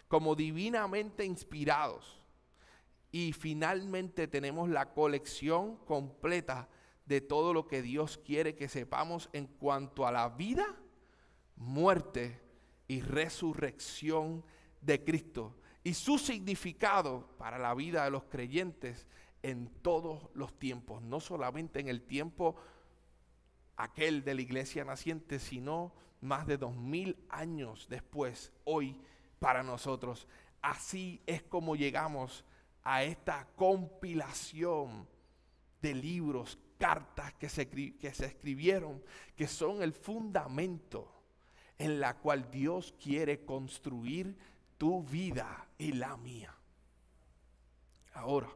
como 0.08 0.34
divinamente 0.34 1.24
inspirados. 1.24 2.18
Y 3.12 3.32
finalmente 3.32 4.26
tenemos 4.26 4.68
la 4.68 4.92
colección 4.92 5.76
completa 5.84 6.68
de 7.06 7.20
todo 7.20 7.54
lo 7.54 7.66
que 7.66 7.80
Dios 7.80 8.18
quiere 8.18 8.54
que 8.54 8.68
sepamos 8.68 9.30
en 9.32 9.46
cuanto 9.46 10.06
a 10.06 10.12
la 10.12 10.28
vida, 10.28 10.66
muerte 11.56 12.40
y 12.86 13.00
resurrección 13.00 14.44
de 14.80 15.04
Cristo 15.04 15.54
y 15.84 15.94
su 15.94 16.18
significado 16.18 17.26
para 17.38 17.58
la 17.58 17.74
vida 17.74 18.04
de 18.04 18.10
los 18.10 18.24
creyentes 18.24 19.06
en 19.42 19.68
todos 19.82 20.28
los 20.34 20.58
tiempos, 20.58 21.02
no 21.02 21.20
solamente 21.20 21.80
en 21.80 21.88
el 21.88 22.02
tiempo 22.02 22.56
aquel 23.76 24.24
de 24.24 24.34
la 24.34 24.42
iglesia 24.42 24.84
naciente, 24.84 25.38
sino 25.38 25.92
más 26.20 26.46
de 26.46 26.56
dos 26.58 26.74
mil 26.74 27.16
años 27.28 27.86
después, 27.88 28.52
hoy, 28.64 29.00
para 29.38 29.62
nosotros. 29.62 30.26
Así 30.60 31.22
es 31.26 31.42
como 31.42 31.76
llegamos 31.76 32.44
a 32.82 33.04
esta 33.04 33.46
compilación 33.54 35.06
de 35.80 35.94
libros, 35.94 36.58
cartas 36.78 37.34
que 37.34 37.48
se, 37.48 37.68
que 37.68 38.12
se 38.12 38.26
escribieron, 38.26 39.02
que 39.36 39.46
son 39.46 39.82
el 39.82 39.92
fundamento 39.92 41.12
en 41.78 42.00
la 42.00 42.18
cual 42.18 42.50
Dios 42.50 42.94
quiere 43.00 43.44
construir 43.44 44.36
tu 44.76 45.02
vida 45.04 45.68
y 45.78 45.92
la 45.92 46.16
mía. 46.16 46.54
Ahora, 48.14 48.48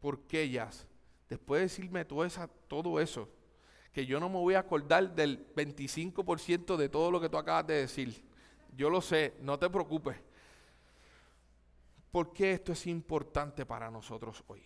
¿por 0.00 0.20
qué 0.22 0.42
ellas? 0.42 0.86
Después 1.28 1.60
de 1.60 1.62
decirme 1.64 2.04
todo, 2.04 2.24
esa, 2.24 2.48
todo 2.48 3.00
eso, 3.00 3.28
que 3.92 4.06
yo 4.06 4.18
no 4.20 4.28
me 4.28 4.36
voy 4.36 4.54
a 4.54 4.60
acordar 4.60 5.14
del 5.14 5.52
25% 5.54 6.76
de 6.76 6.88
todo 6.88 7.10
lo 7.10 7.20
que 7.20 7.28
tú 7.28 7.36
acabas 7.36 7.66
de 7.66 7.74
decir. 7.74 8.24
Yo 8.76 8.88
lo 8.90 9.00
sé, 9.00 9.34
no 9.40 9.58
te 9.58 9.68
preocupes. 9.68 10.16
¿Por 12.10 12.32
qué 12.32 12.52
esto 12.52 12.72
es 12.72 12.86
importante 12.86 13.66
para 13.66 13.90
nosotros 13.90 14.42
hoy? 14.46 14.62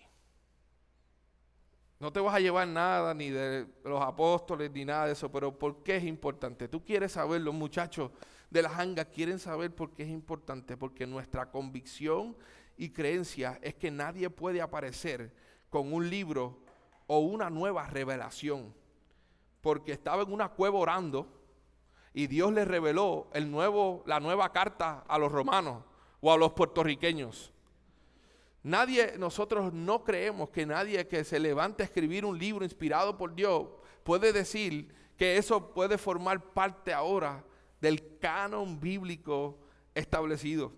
No 1.99 2.11
te 2.11 2.19
vas 2.19 2.35
a 2.35 2.39
llevar 2.39 2.67
nada 2.67 3.13
ni 3.13 3.29
de 3.29 3.65
los 3.83 4.01
apóstoles 4.01 4.71
ni 4.71 4.83
nada 4.83 5.05
de 5.05 5.13
eso, 5.13 5.31
pero 5.31 5.57
¿por 5.57 5.83
qué 5.83 5.97
es 5.97 6.03
importante? 6.03 6.67
Tú 6.67 6.83
quieres 6.83 7.13
saber, 7.13 7.41
los 7.41 7.53
muchachos 7.53 8.11
de 8.49 8.61
la 8.61 8.69
janga 8.69 9.05
quieren 9.05 9.39
saber 9.39 9.73
por 9.73 9.93
qué 9.93 10.03
es 10.03 10.09
importante, 10.09 10.77
porque 10.77 11.07
nuestra 11.07 11.49
convicción 11.49 12.35
y 12.77 12.89
creencia 12.89 13.59
es 13.61 13.75
que 13.75 13.91
nadie 13.91 14.29
puede 14.29 14.61
aparecer 14.61 15.33
con 15.69 15.93
un 15.93 16.09
libro 16.09 16.59
o 17.07 17.19
una 17.19 17.49
nueva 17.49 17.87
revelación. 17.87 18.73
Porque 19.61 19.91
estaba 19.91 20.23
en 20.23 20.31
una 20.31 20.49
cueva 20.49 20.79
orando 20.79 21.27
y 22.13 22.27
Dios 22.27 22.53
le 22.53 22.65
reveló 22.65 23.29
el 23.33 23.49
nuevo, 23.49 24.03
la 24.05 24.19
nueva 24.19 24.51
carta 24.51 25.03
a 25.07 25.17
los 25.17 25.31
romanos 25.31 25.83
o 26.21 26.31
a 26.31 26.37
los 26.37 26.53
puertorriqueños. 26.53 27.51
Nadie, 28.61 29.15
nosotros 29.17 29.73
no 29.73 30.03
creemos 30.03 30.49
que 30.49 30.65
nadie 30.65 31.07
que 31.07 31.23
se 31.23 31.39
levante 31.39 31.83
a 31.83 31.85
escribir 31.85 32.23
un 32.23 32.37
libro 32.37 32.63
inspirado 32.63 33.17
por 33.17 33.35
Dios 33.35 33.67
puede 34.03 34.31
decir 34.31 34.93
que 35.17 35.37
eso 35.37 35.73
puede 35.73 35.97
formar 35.97 36.53
parte 36.53 36.93
ahora 36.93 37.43
del 37.81 38.17
canon 38.19 38.79
bíblico 38.79 39.59
establecido. 39.93 40.71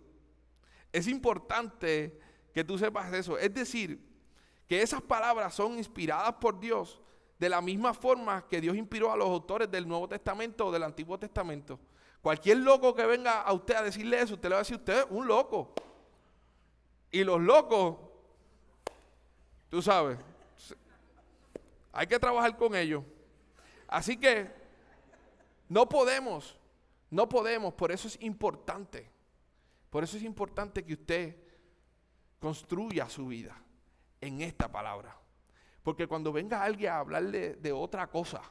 Es 0.96 1.10
importante 1.10 2.18
que 2.54 2.64
tú 2.64 2.78
sepas 2.78 3.12
eso. 3.12 3.38
Es 3.38 3.54
decir, 3.54 4.00
que 4.66 4.82
esas 4.82 5.02
palabras 5.02 5.54
son 5.54 5.78
inspiradas 5.78 6.36
por 6.36 6.58
Dios 6.58 7.02
de 7.38 7.50
la 7.50 7.60
misma 7.60 7.94
forma 7.94 8.48
que 8.48 8.62
Dios 8.62 8.78
inspiró 8.78 9.12
a 9.12 9.18
los 9.18 9.28
autores 9.28 9.70
del 9.70 9.86
Nuevo 9.86 10.08
Testamento 10.08 10.68
o 10.68 10.72
del 10.72 10.84
Antiguo 10.84 11.20
Testamento. 11.20 11.78
Cualquier 12.22 12.60
loco 12.60 12.96
que 12.96 13.06
venga 13.06 13.42
a 13.42 13.52
usted 13.52 13.76
a 13.76 13.84
decirle 13.84 14.22
eso, 14.22 14.36
usted 14.36 14.48
le 14.48 14.54
va 14.54 14.60
a 14.60 14.64
decir, 14.64 14.78
usted 14.78 15.06
un 15.10 15.28
loco. 15.28 15.74
Y 17.12 17.26
los 17.26 17.42
locos, 17.42 17.98
tú 19.70 19.82
sabes, 19.82 20.18
hay 21.92 22.08
que 22.08 22.18
trabajar 22.18 22.56
con 22.56 22.74
ellos. 22.74 23.04
Así 23.86 24.16
que 24.16 24.50
no 25.68 25.90
podemos, 25.90 26.58
no 27.10 27.28
podemos, 27.28 27.74
por 27.74 27.92
eso 27.92 28.08
es 28.08 28.18
importante, 28.22 29.14
por 29.96 30.04
eso 30.04 30.18
es 30.18 30.24
importante 30.24 30.84
que 30.84 30.92
usted 30.92 31.38
construya 32.42 33.08
su 33.08 33.28
vida 33.28 33.58
en 34.20 34.42
esta 34.42 34.70
palabra. 34.70 35.18
Porque 35.84 36.06
cuando 36.06 36.34
venga 36.34 36.64
alguien 36.64 36.92
a 36.92 36.98
hablarle 37.00 37.56
de 37.56 37.72
otra 37.72 38.08
cosa 38.08 38.42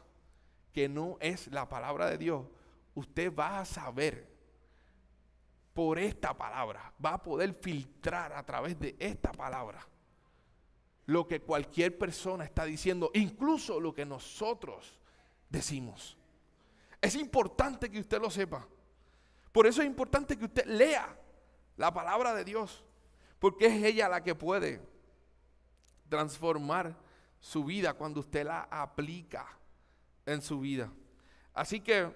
que 0.73 0.89
no 0.89 1.19
es 1.21 1.49
la 1.49 1.69
palabra 1.69 2.09
de 2.09 2.17
Dios, 2.17 2.47
usted 2.95 3.31
va 3.31 3.61
a 3.61 3.67
saber 3.67 4.27
por 5.75 5.99
esta 5.99 6.33
palabra, 6.33 6.95
va 7.05 7.13
a 7.13 7.23
poder 7.23 7.53
filtrar 7.53 8.33
a 8.33 8.43
través 8.47 8.81
de 8.81 8.97
esta 8.99 9.31
palabra 9.31 9.87
lo 11.05 11.29
que 11.29 11.43
cualquier 11.43 11.99
persona 11.99 12.45
está 12.45 12.65
diciendo, 12.65 13.11
incluso 13.13 13.81
lo 13.81 13.95
que 13.95 14.07
nosotros 14.07 14.99
decimos. 15.51 16.17
Es 17.03 17.15
importante 17.17 17.91
que 17.91 18.01
usted 18.01 18.19
lo 18.19 18.31
sepa. 18.31 18.67
Por 19.53 19.67
eso 19.67 19.83
es 19.83 19.87
importante 19.87 20.39
que 20.39 20.47
usted 20.47 20.65
lea 20.65 21.21
la 21.77 21.93
palabra 21.93 22.35
de 22.35 22.45
Dios, 22.45 22.85
porque 23.39 23.67
es 23.67 23.85
ella 23.85 24.09
la 24.09 24.23
que 24.23 24.35
puede 24.35 24.81
transformar 26.09 26.97
su 27.41 27.65
vida 27.65 27.95
cuando 27.95 28.21
usted 28.21 28.47
la 28.47 28.63
aplica 28.71 29.47
en 30.25 30.41
su 30.41 30.61
vida. 30.61 30.91
Así 31.53 31.81
que 31.81 32.11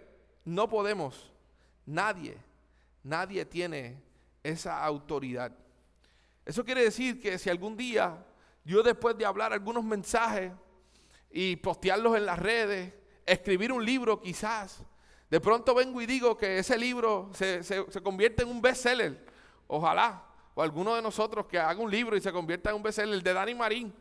no 0.44 0.68
podemos, 0.68 1.30
nadie, 1.84 2.36
nadie 3.02 3.44
tiene 3.44 4.02
esa 4.42 4.82
autoridad. 4.84 5.52
Eso 6.46 6.64
quiere 6.64 6.82
decir 6.82 7.20
que 7.20 7.38
si 7.38 7.50
algún 7.50 7.76
día 7.76 8.24
yo 8.64 8.82
después 8.82 9.16
de 9.16 9.24
hablar 9.24 9.52
algunos 9.52 9.84
mensajes 9.84 10.52
y 11.30 11.56
postearlos 11.56 12.16
en 12.16 12.26
las 12.26 12.38
redes, 12.38 12.92
escribir 13.26 13.72
un 13.72 13.84
libro 13.84 14.20
quizás, 14.20 14.82
de 15.30 15.40
pronto 15.40 15.74
vengo 15.74 16.00
y 16.00 16.06
digo 16.06 16.36
que 16.36 16.58
ese 16.58 16.78
libro 16.78 17.30
se, 17.34 17.62
se 17.62 18.02
convierte 18.02 18.42
en 18.42 18.48
un 18.48 18.62
bestseller, 18.62 19.26
ojalá, 19.68 20.24
o 20.54 20.62
alguno 20.62 20.96
de 20.96 21.02
nosotros 21.02 21.46
que 21.46 21.58
haga 21.58 21.80
un 21.80 21.90
libro 21.90 22.16
y 22.16 22.20
se 22.20 22.32
convierta 22.32 22.70
en 22.70 22.76
un 22.76 22.82
bestseller, 22.82 23.14
el 23.14 23.22
de 23.22 23.32
Danny 23.32 23.54
Marín, 23.54 23.94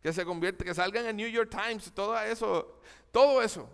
que 0.00 0.12
se 0.12 0.24
convierte, 0.24 0.64
que 0.64 0.74
salga 0.74 1.00
en 1.00 1.06
el 1.06 1.16
New 1.16 1.28
York 1.28 1.50
Times, 1.50 1.92
todo 1.92 2.16
eso, 2.20 2.78
todo 3.10 3.42
eso. 3.42 3.68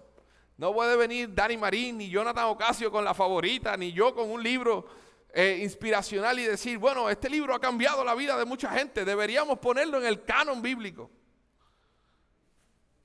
No 0.57 0.73
puede 0.73 0.97
venir 0.97 1.35
Danny 1.35 1.57
Marín, 1.57 1.99
ni 1.99 2.09
Jonathan 2.09 2.47
Ocasio 2.47 2.91
con 2.91 3.05
la 3.05 3.13
favorita, 3.13 3.77
ni 3.77 3.93
yo 3.93 4.15
con 4.15 4.31
un 4.31 4.43
libro 4.43 4.87
eh, 5.33 5.59
inspiracional 5.63 6.39
y 6.39 6.45
decir, 6.45 6.79
bueno, 6.79 7.11
este 7.11 7.29
libro 7.29 7.55
ha 7.55 7.61
cambiado 7.61 8.05
la 8.05 8.15
vida 8.15 8.37
de 8.37 8.45
mucha 8.45 8.71
gente, 8.71 9.05
deberíamos 9.05 9.59
ponerlo 9.59 9.99
en 9.99 10.07
el 10.07 10.25
canon 10.25 10.63
bíblico. 10.63 11.11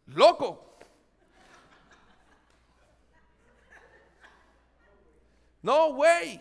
Loco. 0.07 0.77
No, 5.61 5.93
güey. 5.93 6.39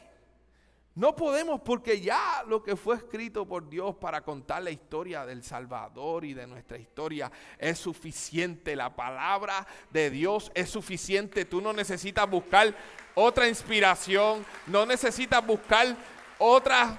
No 0.94 1.16
podemos 1.16 1.60
porque 1.60 2.00
ya 2.00 2.44
lo 2.46 2.62
que 2.62 2.76
fue 2.76 2.94
escrito 2.94 3.44
por 3.44 3.68
Dios 3.68 3.96
para 3.96 4.22
contar 4.22 4.62
la 4.62 4.70
historia 4.70 5.26
del 5.26 5.42
Salvador 5.42 6.24
y 6.24 6.34
de 6.34 6.46
nuestra 6.46 6.78
historia 6.78 7.32
es 7.58 7.78
suficiente. 7.78 8.76
La 8.76 8.94
palabra 8.94 9.66
de 9.90 10.08
Dios 10.10 10.52
es 10.54 10.70
suficiente. 10.70 11.46
Tú 11.46 11.60
no 11.60 11.72
necesitas 11.72 12.30
buscar 12.30 12.72
otra 13.16 13.48
inspiración, 13.48 14.46
no 14.68 14.86
necesitas 14.86 15.44
buscar 15.44 15.96
otra 16.38 16.96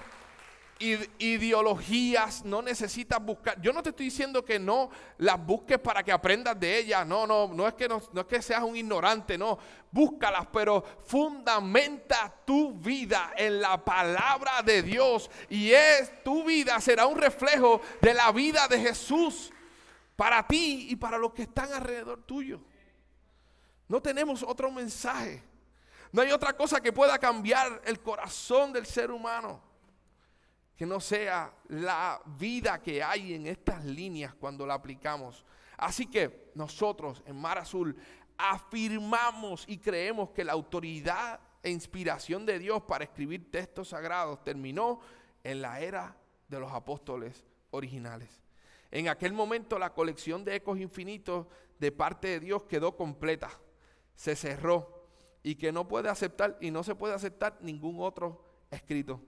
ideologías, 0.79 2.43
no 2.43 2.61
necesitas 2.61 3.23
buscar. 3.23 3.59
Yo 3.61 3.71
no 3.71 3.81
te 3.81 3.89
estoy 3.89 4.07
diciendo 4.07 4.43
que 4.43 4.59
no 4.59 4.89
las 5.17 5.43
busques 5.43 5.79
para 5.79 6.03
que 6.03 6.11
aprendas 6.11 6.59
de 6.59 6.77
ellas. 6.77 7.07
No, 7.07 7.25
no, 7.25 7.47
no 7.47 7.67
es 7.67 7.75
que 7.75 7.87
no, 7.87 7.97
es 7.97 8.25
que 8.25 8.41
seas 8.41 8.61
un 8.63 8.75
ignorante, 8.75 9.37
no. 9.37 9.57
Búscalas, 9.89 10.47
pero 10.51 10.83
fundamenta 11.05 12.33
tu 12.45 12.73
vida 12.73 13.33
en 13.37 13.61
la 13.61 13.83
palabra 13.83 14.61
de 14.61 14.83
Dios 14.83 15.29
y 15.49 15.71
es 15.71 16.23
tu 16.23 16.43
vida 16.43 16.81
será 16.81 17.05
un 17.05 17.17
reflejo 17.17 17.79
de 18.01 18.13
la 18.13 18.31
vida 18.33 18.67
de 18.67 18.79
Jesús 18.79 19.53
para 20.17 20.45
ti 20.45 20.87
y 20.89 20.97
para 20.97 21.17
los 21.17 21.33
que 21.33 21.43
están 21.43 21.71
alrededor 21.71 22.23
tuyo. 22.23 22.59
No 23.87 24.01
tenemos 24.01 24.43
otro 24.43 24.69
mensaje. 24.71 25.41
No 26.11 26.21
hay 26.21 26.31
otra 26.31 26.53
cosa 26.53 26.81
que 26.81 26.91
pueda 26.91 27.17
cambiar 27.17 27.81
el 27.85 28.01
corazón 28.01 28.73
del 28.73 28.85
ser 28.85 29.11
humano 29.11 29.64
que 30.77 30.85
no 30.85 30.99
sea 30.99 31.53
la 31.69 32.21
vida 32.37 32.81
que 32.81 33.01
hay 33.01 33.33
en 33.33 33.47
estas 33.47 33.85
líneas 33.85 34.33
cuando 34.35 34.65
la 34.65 34.73
aplicamos. 34.73 35.45
Así 35.77 36.07
que 36.07 36.51
nosotros 36.55 37.23
en 37.25 37.35
Mar 37.37 37.57
Azul 37.57 37.95
afirmamos 38.37 39.63
y 39.67 39.77
creemos 39.77 40.31
que 40.31 40.43
la 40.43 40.53
autoridad 40.53 41.39
e 41.63 41.69
inspiración 41.69 42.45
de 42.45 42.59
Dios 42.59 42.83
para 42.83 43.05
escribir 43.05 43.49
textos 43.49 43.89
sagrados 43.89 44.43
terminó 44.43 44.99
en 45.43 45.61
la 45.61 45.79
era 45.79 46.17
de 46.47 46.59
los 46.59 46.71
apóstoles 46.71 47.45
originales. 47.71 48.43
En 48.91 49.07
aquel 49.07 49.33
momento 49.33 49.79
la 49.79 49.93
colección 49.93 50.43
de 50.45 50.55
ecos 50.55 50.79
infinitos 50.79 51.47
de 51.79 51.91
parte 51.91 52.27
de 52.27 52.39
Dios 52.39 52.63
quedó 52.63 52.95
completa, 52.95 53.49
se 54.15 54.35
cerró 54.35 55.07
y 55.43 55.55
que 55.55 55.71
no 55.71 55.87
puede 55.87 56.09
aceptar 56.09 56.57
y 56.61 56.71
no 56.71 56.83
se 56.83 56.95
puede 56.95 57.13
aceptar 57.13 57.57
ningún 57.61 57.97
otro 57.99 58.43
escrito. 58.71 59.21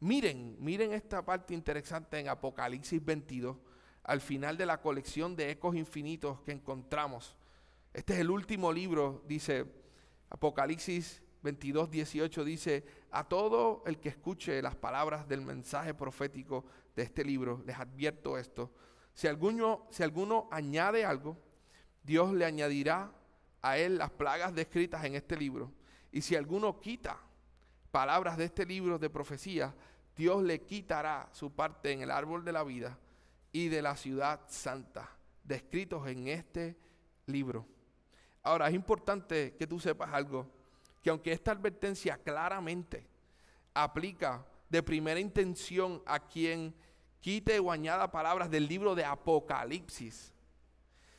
Miren, 0.00 0.56
miren 0.58 0.92
esta 0.92 1.24
parte 1.24 1.54
interesante 1.54 2.18
en 2.18 2.28
Apocalipsis 2.28 3.04
22, 3.04 3.56
al 4.02 4.20
final 4.20 4.56
de 4.56 4.66
la 4.66 4.80
colección 4.80 5.34
de 5.34 5.50
ecos 5.50 5.76
infinitos 5.76 6.40
que 6.42 6.52
encontramos. 6.52 7.36
Este 7.92 8.14
es 8.14 8.18
el 8.20 8.30
último 8.30 8.72
libro, 8.72 9.22
dice 9.26 9.64
Apocalipsis 10.30 11.22
22, 11.42 11.90
18, 11.90 12.44
dice, 12.44 12.84
a 13.10 13.24
todo 13.28 13.82
el 13.86 13.98
que 13.98 14.08
escuche 14.08 14.60
las 14.60 14.74
palabras 14.74 15.28
del 15.28 15.42
mensaje 15.42 15.94
profético 15.94 16.64
de 16.96 17.02
este 17.02 17.24
libro, 17.24 17.62
les 17.66 17.78
advierto 17.78 18.36
esto, 18.36 18.72
si 19.14 19.28
alguno, 19.28 19.86
si 19.90 20.02
alguno 20.02 20.48
añade 20.50 21.04
algo, 21.04 21.38
Dios 22.02 22.32
le 22.34 22.44
añadirá 22.44 23.12
a 23.62 23.78
él 23.78 23.98
las 23.98 24.10
plagas 24.10 24.54
descritas 24.54 25.04
en 25.04 25.14
este 25.14 25.36
libro. 25.36 25.72
Y 26.10 26.20
si 26.20 26.36
alguno 26.36 26.80
quita 26.80 27.18
palabras 27.94 28.36
de 28.36 28.46
este 28.46 28.66
libro 28.66 28.98
de 28.98 29.08
profecía, 29.08 29.72
Dios 30.16 30.42
le 30.42 30.62
quitará 30.62 31.28
su 31.30 31.52
parte 31.52 31.92
en 31.92 32.02
el 32.02 32.10
árbol 32.10 32.44
de 32.44 32.50
la 32.50 32.64
vida 32.64 32.98
y 33.52 33.68
de 33.68 33.82
la 33.82 33.94
ciudad 33.94 34.40
santa, 34.48 35.08
descritos 35.44 36.08
en 36.08 36.26
este 36.26 36.76
libro. 37.26 37.64
Ahora, 38.42 38.66
es 38.66 38.74
importante 38.74 39.54
que 39.56 39.68
tú 39.68 39.78
sepas 39.78 40.12
algo, 40.12 40.50
que 41.04 41.10
aunque 41.10 41.30
esta 41.30 41.52
advertencia 41.52 42.18
claramente 42.18 43.06
aplica 43.74 44.44
de 44.68 44.82
primera 44.82 45.20
intención 45.20 46.02
a 46.04 46.18
quien 46.18 46.74
quite 47.20 47.60
o 47.60 47.70
añada 47.70 48.10
palabras 48.10 48.50
del 48.50 48.66
libro 48.66 48.96
de 48.96 49.04
Apocalipsis, 49.04 50.32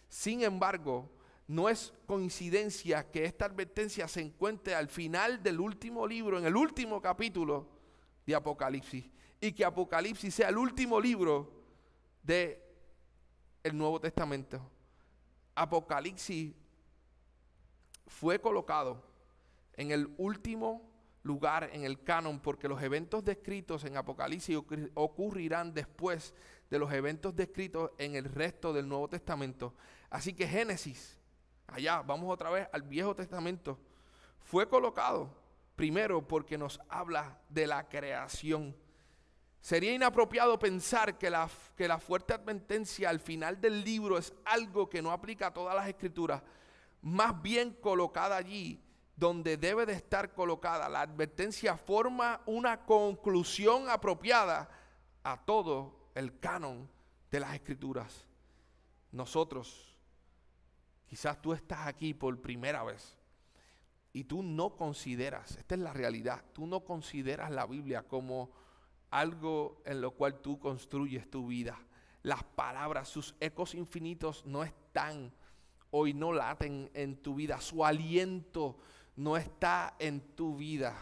sin 0.09 0.43
embargo, 0.43 1.09
no 1.47 1.69
es 1.69 1.93
coincidencia 2.05 3.11
que 3.11 3.25
esta 3.25 3.45
advertencia 3.45 4.07
se 4.07 4.21
encuentre 4.21 4.73
al 4.75 4.89
final 4.89 5.43
del 5.43 5.59
último 5.59 6.07
libro, 6.07 6.39
en 6.39 6.45
el 6.45 6.55
último 6.55 7.01
capítulo, 7.01 7.75
de 8.25 8.35
Apocalipsis 8.35 9.05
y 9.39 9.51
que 9.51 9.63
Apocalipsis 9.63 10.33
sea 10.33 10.49
el 10.49 10.57
último 10.57 10.99
libro 10.99 11.51
de 12.23 12.61
el 13.63 13.77
Nuevo 13.77 13.99
Testamento. 13.99 14.59
Apocalipsis 15.53 16.53
fue 18.07 18.39
colocado 18.39 19.03
en 19.73 19.91
el 19.91 20.13
último 20.17 20.91
lugar 21.23 21.69
en 21.73 21.83
el 21.83 22.03
canon 22.03 22.39
porque 22.39 22.67
los 22.67 22.81
eventos 22.81 23.23
descritos 23.23 23.83
en 23.83 23.97
Apocalipsis 23.97 24.57
ocurrirán 24.93 25.73
después 25.73 26.33
de 26.69 26.79
los 26.79 26.91
eventos 26.93 27.35
descritos 27.35 27.91
en 27.97 28.15
el 28.15 28.25
resto 28.25 28.73
del 28.73 28.87
Nuevo 28.87 29.07
Testamento. 29.07 29.73
Así 30.09 30.33
que 30.33 30.47
Génesis, 30.47 31.17
allá, 31.68 32.01
vamos 32.01 32.32
otra 32.32 32.49
vez 32.49 32.68
al 32.72 32.82
Viejo 32.84 33.16
Testamento, 33.16 33.78
fue 34.39 34.68
colocado 34.68 35.30
primero 35.76 36.26
porque 36.26 36.57
nos 36.57 36.80
habla 36.89 37.39
de 37.49 37.68
la 37.68 37.88
creación. 37.88 38.76
Sería 39.59 39.93
inapropiado 39.93 40.59
pensar 40.59 41.18
que 41.18 41.30
la, 41.30 41.49
que 41.76 41.88
la 41.88 41.97
fuerte 41.97 42.34
advertencia 42.34 43.09
al 43.09 43.20
final 43.20 43.59
del 43.59 43.84
libro 43.84 44.18
es 44.18 44.34
algo 44.45 44.89
que 44.89 45.01
no 45.01 45.11
aplica 45.11 45.47
a 45.47 45.53
todas 45.53 45.76
las 45.76 45.88
escrituras, 45.88 46.43
más 47.01 47.41
bien 47.41 47.74
colocada 47.82 48.38
allí 48.38 48.82
donde 49.16 49.57
debe 49.57 49.86
de 49.86 49.93
estar 49.93 50.34
colocada. 50.34 50.89
La 50.89 51.01
advertencia 51.01 51.78
forma 51.78 52.41
una 52.45 52.86
conclusión 52.86 53.89
apropiada 53.89 54.70
a 55.24 55.38
todo 55.38 56.09
el 56.13 56.39
canon 56.39 56.89
de 57.32 57.39
las 57.39 57.53
escrituras. 57.53 58.26
Nosotros, 59.11 59.94
quizás 61.16 61.41
tú 61.41 61.53
estás 61.53 61.88
aquí 61.88 62.13
por 62.13 62.41
primera 62.41 62.84
vez 62.84 63.16
y 64.11 64.26
tú 64.26 64.43
no 64.43 64.76
consideras, 64.76 65.55
esta 65.55 65.76
es 65.76 65.80
la 65.80 65.93
realidad, 65.93 66.43
tú 66.51 66.68
no 66.68 66.82
consideras 66.82 67.51
la 67.51 67.66
Biblia 67.66 68.03
como 68.03 68.51
algo 69.11 69.82
en 69.86 70.01
lo 70.01 70.11
cual 70.11 70.41
tú 70.41 70.59
construyes 70.59 71.32
tu 71.32 71.47
vida. 71.47 71.80
Las 72.22 72.43
palabras, 72.43 73.07
sus 73.07 73.34
ecos 73.39 73.76
infinitos 73.76 74.45
no 74.45 74.66
están 74.66 75.32
hoy, 75.89 76.13
no 76.13 76.34
laten 76.34 76.91
en 76.93 77.16
tu 77.16 77.36
vida, 77.36 77.61
su 77.61 77.86
aliento 77.86 78.78
no 79.16 79.38
está 79.38 79.95
en 79.99 80.20
tu 80.36 80.57
vida. 80.57 80.97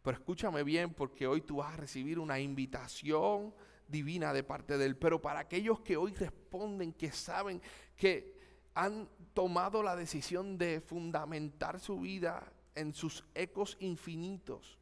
Pero 0.00 0.16
escúchame 0.16 0.62
bien 0.62 0.94
porque 0.94 1.26
hoy 1.26 1.42
tú 1.42 1.56
vas 1.56 1.74
a 1.74 1.76
recibir 1.76 2.18
una 2.18 2.40
invitación 2.40 3.54
divina 3.86 4.32
de 4.32 4.42
parte 4.42 4.78
de 4.78 4.86
Él. 4.86 4.96
Pero 4.96 5.20
para 5.20 5.40
aquellos 5.40 5.80
que 5.80 5.98
hoy 5.98 6.14
responden, 6.14 6.94
que 6.94 7.12
saben 7.12 7.60
que 7.94 8.39
han 8.74 9.08
tomado 9.34 9.82
la 9.82 9.96
decisión 9.96 10.58
de 10.58 10.80
fundamentar 10.80 11.80
su 11.80 12.00
vida 12.00 12.52
en 12.74 12.94
sus 12.94 13.24
ecos 13.34 13.76
infinitos, 13.80 14.78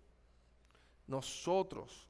nosotros 1.06 2.08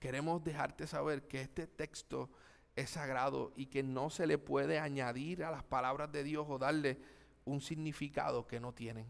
queremos 0.00 0.42
dejarte 0.42 0.86
saber 0.86 1.26
que 1.28 1.40
este 1.40 1.66
texto 1.66 2.30
es 2.74 2.90
sagrado 2.90 3.52
y 3.56 3.66
que 3.66 3.82
no 3.82 4.10
se 4.10 4.26
le 4.26 4.38
puede 4.38 4.78
añadir 4.78 5.44
a 5.44 5.50
las 5.50 5.62
palabras 5.62 6.12
de 6.12 6.24
Dios 6.24 6.46
o 6.48 6.58
darle 6.58 7.00
un 7.44 7.60
significado 7.60 8.46
que 8.46 8.60
no 8.60 8.74
tienen. 8.74 9.06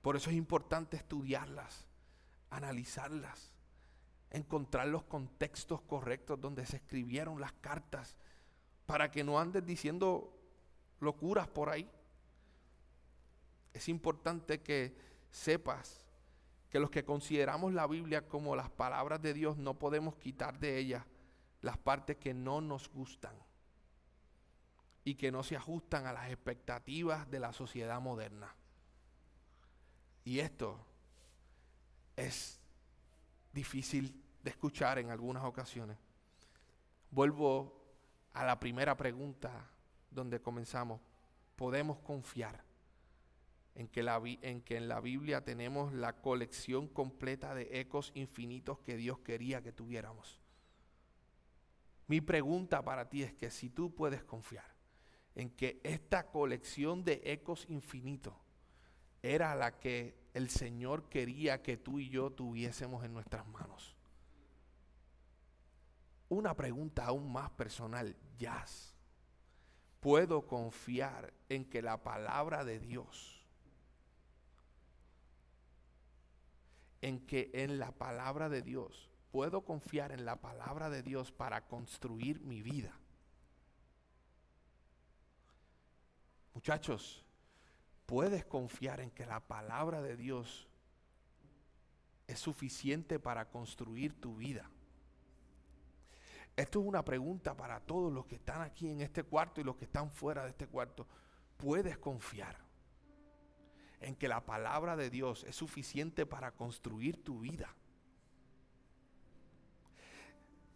Por 0.00 0.16
eso 0.16 0.30
es 0.30 0.36
importante 0.36 0.96
estudiarlas, 0.96 1.86
analizarlas, 2.50 3.52
encontrar 4.30 4.86
los 4.88 5.04
contextos 5.04 5.82
correctos 5.82 6.40
donde 6.40 6.64
se 6.66 6.76
escribieron 6.76 7.40
las 7.40 7.52
cartas, 7.52 8.16
para 8.86 9.10
que 9.10 9.24
no 9.24 9.38
andes 9.38 9.64
diciendo 9.64 10.32
locuras 11.00 11.48
por 11.48 11.70
ahí. 11.70 11.90
Es 13.72 13.88
importante 13.88 14.60
que 14.62 14.96
sepas 15.30 16.04
que 16.70 16.78
los 16.80 16.90
que 16.90 17.04
consideramos 17.04 17.72
la 17.72 17.86
Biblia 17.86 18.28
como 18.28 18.56
las 18.56 18.70
palabras 18.70 19.22
de 19.22 19.34
Dios 19.34 19.56
no 19.56 19.78
podemos 19.78 20.16
quitar 20.16 20.58
de 20.58 20.78
ella 20.78 21.06
las 21.60 21.78
partes 21.78 22.16
que 22.16 22.34
no 22.34 22.60
nos 22.60 22.90
gustan 22.90 23.34
y 25.04 25.14
que 25.14 25.30
no 25.30 25.42
se 25.42 25.56
ajustan 25.56 26.06
a 26.06 26.12
las 26.12 26.30
expectativas 26.30 27.30
de 27.30 27.40
la 27.40 27.52
sociedad 27.52 28.00
moderna. 28.00 28.54
Y 30.24 30.40
esto 30.40 30.84
es 32.16 32.58
difícil 33.52 34.20
de 34.42 34.50
escuchar 34.50 34.98
en 34.98 35.10
algunas 35.10 35.44
ocasiones. 35.44 35.96
Vuelvo 37.10 37.83
a 38.34 38.44
la 38.44 38.60
primera 38.60 38.96
pregunta 38.96 39.70
donde 40.10 40.40
comenzamos. 40.40 41.00
¿Podemos 41.56 41.98
confiar 42.00 42.62
en 43.74 43.88
que, 43.88 44.02
la, 44.02 44.20
en 44.24 44.60
que 44.60 44.76
en 44.76 44.88
la 44.88 45.00
Biblia 45.00 45.44
tenemos 45.44 45.92
la 45.92 46.20
colección 46.20 46.88
completa 46.88 47.54
de 47.54 47.80
ecos 47.80 48.12
infinitos 48.14 48.80
que 48.80 48.96
Dios 48.96 49.20
quería 49.20 49.62
que 49.62 49.72
tuviéramos? 49.72 50.40
Mi 52.06 52.20
pregunta 52.20 52.84
para 52.84 53.08
ti 53.08 53.22
es 53.22 53.32
que 53.32 53.50
si 53.50 53.70
tú 53.70 53.94
puedes 53.94 54.22
confiar 54.24 54.74
en 55.34 55.50
que 55.50 55.80
esta 55.82 56.26
colección 56.30 57.04
de 57.04 57.22
ecos 57.24 57.66
infinitos 57.68 58.34
era 59.22 59.54
la 59.54 59.78
que 59.78 60.14
el 60.34 60.50
Señor 60.50 61.08
quería 61.08 61.62
que 61.62 61.76
tú 61.76 61.98
y 61.98 62.10
yo 62.10 62.30
tuviésemos 62.30 63.04
en 63.04 63.14
nuestras 63.14 63.46
manos. 63.46 63.96
Una 66.34 66.56
pregunta 66.56 67.04
aún 67.04 67.32
más 67.32 67.48
personal, 67.50 68.16
Jazz. 68.36 68.92
¿Puedo 70.00 70.48
confiar 70.48 71.32
en 71.48 71.64
que 71.64 71.80
la 71.80 72.02
palabra 72.02 72.64
de 72.64 72.80
Dios, 72.80 73.46
en 77.02 77.24
que 77.24 77.52
en 77.54 77.78
la 77.78 77.92
palabra 77.92 78.48
de 78.48 78.62
Dios, 78.62 79.12
puedo 79.30 79.64
confiar 79.64 80.10
en 80.10 80.24
la 80.24 80.40
palabra 80.40 80.90
de 80.90 81.04
Dios 81.04 81.30
para 81.30 81.68
construir 81.68 82.40
mi 82.40 82.62
vida? 82.62 82.98
Muchachos, 86.52 87.24
puedes 88.06 88.44
confiar 88.44 88.98
en 88.98 89.12
que 89.12 89.24
la 89.24 89.38
palabra 89.38 90.02
de 90.02 90.16
Dios 90.16 90.66
es 92.26 92.40
suficiente 92.40 93.20
para 93.20 93.50
construir 93.50 94.20
tu 94.20 94.34
vida. 94.34 94.68
Esto 96.56 96.80
es 96.80 96.86
una 96.86 97.04
pregunta 97.04 97.56
para 97.56 97.80
todos 97.80 98.12
los 98.12 98.26
que 98.26 98.36
están 98.36 98.62
aquí 98.62 98.88
en 98.88 99.00
este 99.00 99.24
cuarto 99.24 99.60
y 99.60 99.64
los 99.64 99.76
que 99.76 99.86
están 99.86 100.10
fuera 100.10 100.44
de 100.44 100.50
este 100.50 100.68
cuarto. 100.68 101.06
¿Puedes 101.56 101.98
confiar 101.98 102.56
en 104.00 104.14
que 104.14 104.28
la 104.28 104.44
palabra 104.44 104.96
de 104.96 105.10
Dios 105.10 105.44
es 105.44 105.56
suficiente 105.56 106.26
para 106.26 106.52
construir 106.52 107.24
tu 107.24 107.40
vida? 107.40 107.74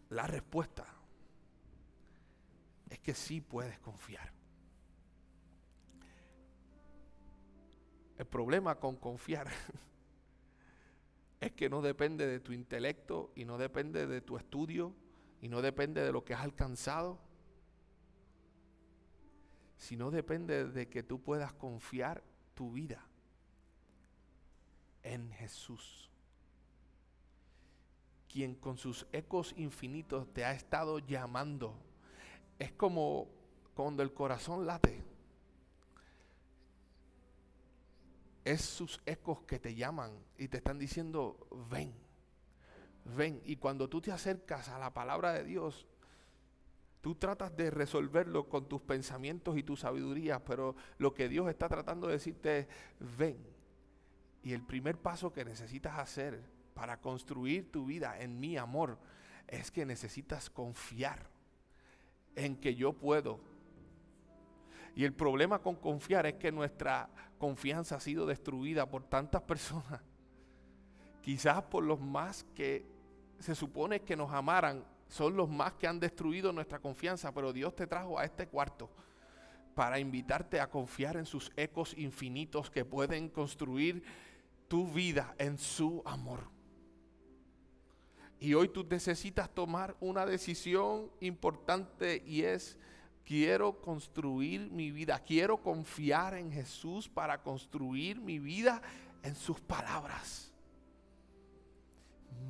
La 0.09 0.27
respuesta 0.27 0.85
es 2.89 2.99
que 2.99 3.13
sí 3.13 3.39
puedes 3.39 3.79
confiar. 3.79 4.33
El 8.17 8.25
problema 8.25 8.75
con 8.75 8.97
confiar 8.97 9.47
es 11.39 11.53
que 11.53 11.69
no 11.69 11.81
depende 11.81 12.27
de 12.27 12.41
tu 12.41 12.51
intelecto 12.51 13.31
y 13.33 13.45
no 13.45 13.57
depende 13.57 14.07
de 14.07 14.19
tu 14.19 14.35
estudio 14.35 14.93
y 15.41 15.47
no 15.49 15.61
depende 15.61 16.01
de 16.01 16.11
lo 16.11 16.23
que 16.23 16.33
has 16.33 16.41
alcanzado, 16.41 17.19
sino 19.77 20.11
depende 20.11 20.65
de 20.65 20.89
que 20.89 21.03
tú 21.03 21.21
puedas 21.21 21.53
confiar 21.53 22.23
tu 22.53 22.73
vida 22.73 23.05
en 25.03 25.31
Jesús, 25.31 26.09
quien 28.27 28.55
con 28.55 28.77
sus 28.77 29.07
ecos 29.13 29.53
infinitos 29.57 30.31
te 30.33 30.43
ha 30.43 30.51
estado 30.51 30.99
llamando. 30.99 31.73
Es 32.59 32.73
como 32.73 33.29
cuando 33.73 34.03
el 34.03 34.13
corazón 34.13 34.65
late 34.65 35.01
es 38.43 38.61
sus 38.61 39.01
ecos 39.05 39.41
que 39.43 39.59
te 39.59 39.75
llaman 39.75 40.11
y 40.37 40.47
te 40.47 40.57
están 40.57 40.79
diciendo, 40.79 41.47
ven, 41.69 41.93
ven. 43.05 43.41
Y 43.45 43.57
cuando 43.57 43.89
tú 43.89 44.01
te 44.01 44.11
acercas 44.11 44.69
a 44.69 44.79
la 44.79 44.93
palabra 44.93 45.33
de 45.33 45.43
Dios, 45.43 45.87
tú 47.01 47.15
tratas 47.15 47.55
de 47.55 47.71
resolverlo 47.71 48.49
con 48.49 48.67
tus 48.67 48.81
pensamientos 48.81 49.57
y 49.57 49.63
tu 49.63 49.75
sabiduría, 49.75 50.43
pero 50.43 50.75
lo 50.97 51.13
que 51.13 51.29
Dios 51.29 51.49
está 51.49 51.69
tratando 51.69 52.07
de 52.07 52.13
decirte 52.13 52.59
es, 52.59 52.67
ven. 53.17 53.37
Y 54.43 54.53
el 54.53 54.65
primer 54.65 54.97
paso 54.97 55.33
que 55.33 55.45
necesitas 55.45 55.97
hacer 55.97 56.41
para 56.73 57.01
construir 57.01 57.71
tu 57.71 57.85
vida 57.85 58.19
en 58.19 58.39
mi 58.39 58.57
amor 58.57 58.97
es 59.47 59.71
que 59.71 59.85
necesitas 59.85 60.49
confiar 60.49 61.29
en 62.35 62.55
que 62.55 62.75
yo 62.75 62.93
puedo 62.93 63.39
y 64.99 65.05
el 65.05 65.13
problema 65.13 65.59
con 65.59 65.75
confiar 65.75 66.25
es 66.25 66.33
que 66.33 66.51
nuestra 66.51 67.09
confianza 67.37 67.95
ha 67.95 67.99
sido 68.01 68.25
destruida 68.25 68.89
por 68.89 69.03
tantas 69.03 69.41
personas. 69.43 70.01
Quizás 71.21 71.63
por 71.63 71.83
los 71.83 71.99
más 71.99 72.45
que 72.55 72.85
se 73.39 73.55
supone 73.55 74.01
que 74.01 74.15
nos 74.15 74.31
amaran, 74.31 74.83
son 75.07 75.35
los 75.35 75.49
más 75.49 75.73
que 75.73 75.87
han 75.87 75.99
destruido 75.99 76.53
nuestra 76.53 76.79
confianza, 76.79 77.33
pero 77.33 77.51
Dios 77.51 77.75
te 77.75 77.87
trajo 77.87 78.19
a 78.19 78.25
este 78.25 78.47
cuarto 78.47 78.89
para 79.73 79.99
invitarte 79.99 80.59
a 80.59 80.69
confiar 80.69 81.17
en 81.17 81.25
sus 81.25 81.51
ecos 81.55 81.97
infinitos 81.97 82.69
que 82.69 82.85
pueden 82.85 83.29
construir 83.29 84.03
tu 84.67 84.87
vida 84.87 85.33
en 85.37 85.57
su 85.57 86.01
amor. 86.05 86.41
Y 88.39 88.53
hoy 88.53 88.69
tú 88.69 88.85
necesitas 88.89 89.49
tomar 89.49 89.97
una 89.99 90.25
decisión 90.25 91.11
importante 91.19 92.23
y 92.25 92.43
es 92.43 92.77
quiero 93.25 93.81
construir 93.81 94.71
mi 94.71 94.91
vida, 94.91 95.19
quiero 95.19 95.57
confiar 95.57 96.35
en 96.35 96.51
Jesús 96.51 97.09
para 97.09 97.41
construir 97.41 98.19
mi 98.19 98.39
vida 98.39 98.81
en 99.23 99.35
sus 99.35 99.59
palabras. 99.59 100.48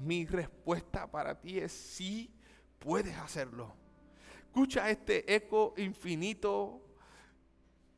Mi 0.02 0.26
respuesta 0.26 1.10
para 1.10 1.40
ti 1.40 1.60
es 1.60 1.72
sí, 1.72 2.32
puedes 2.80 3.16
hacerlo. 3.18 3.74
Escucha 4.46 4.90
este 4.90 5.34
eco 5.34 5.74
infinito. 5.78 6.82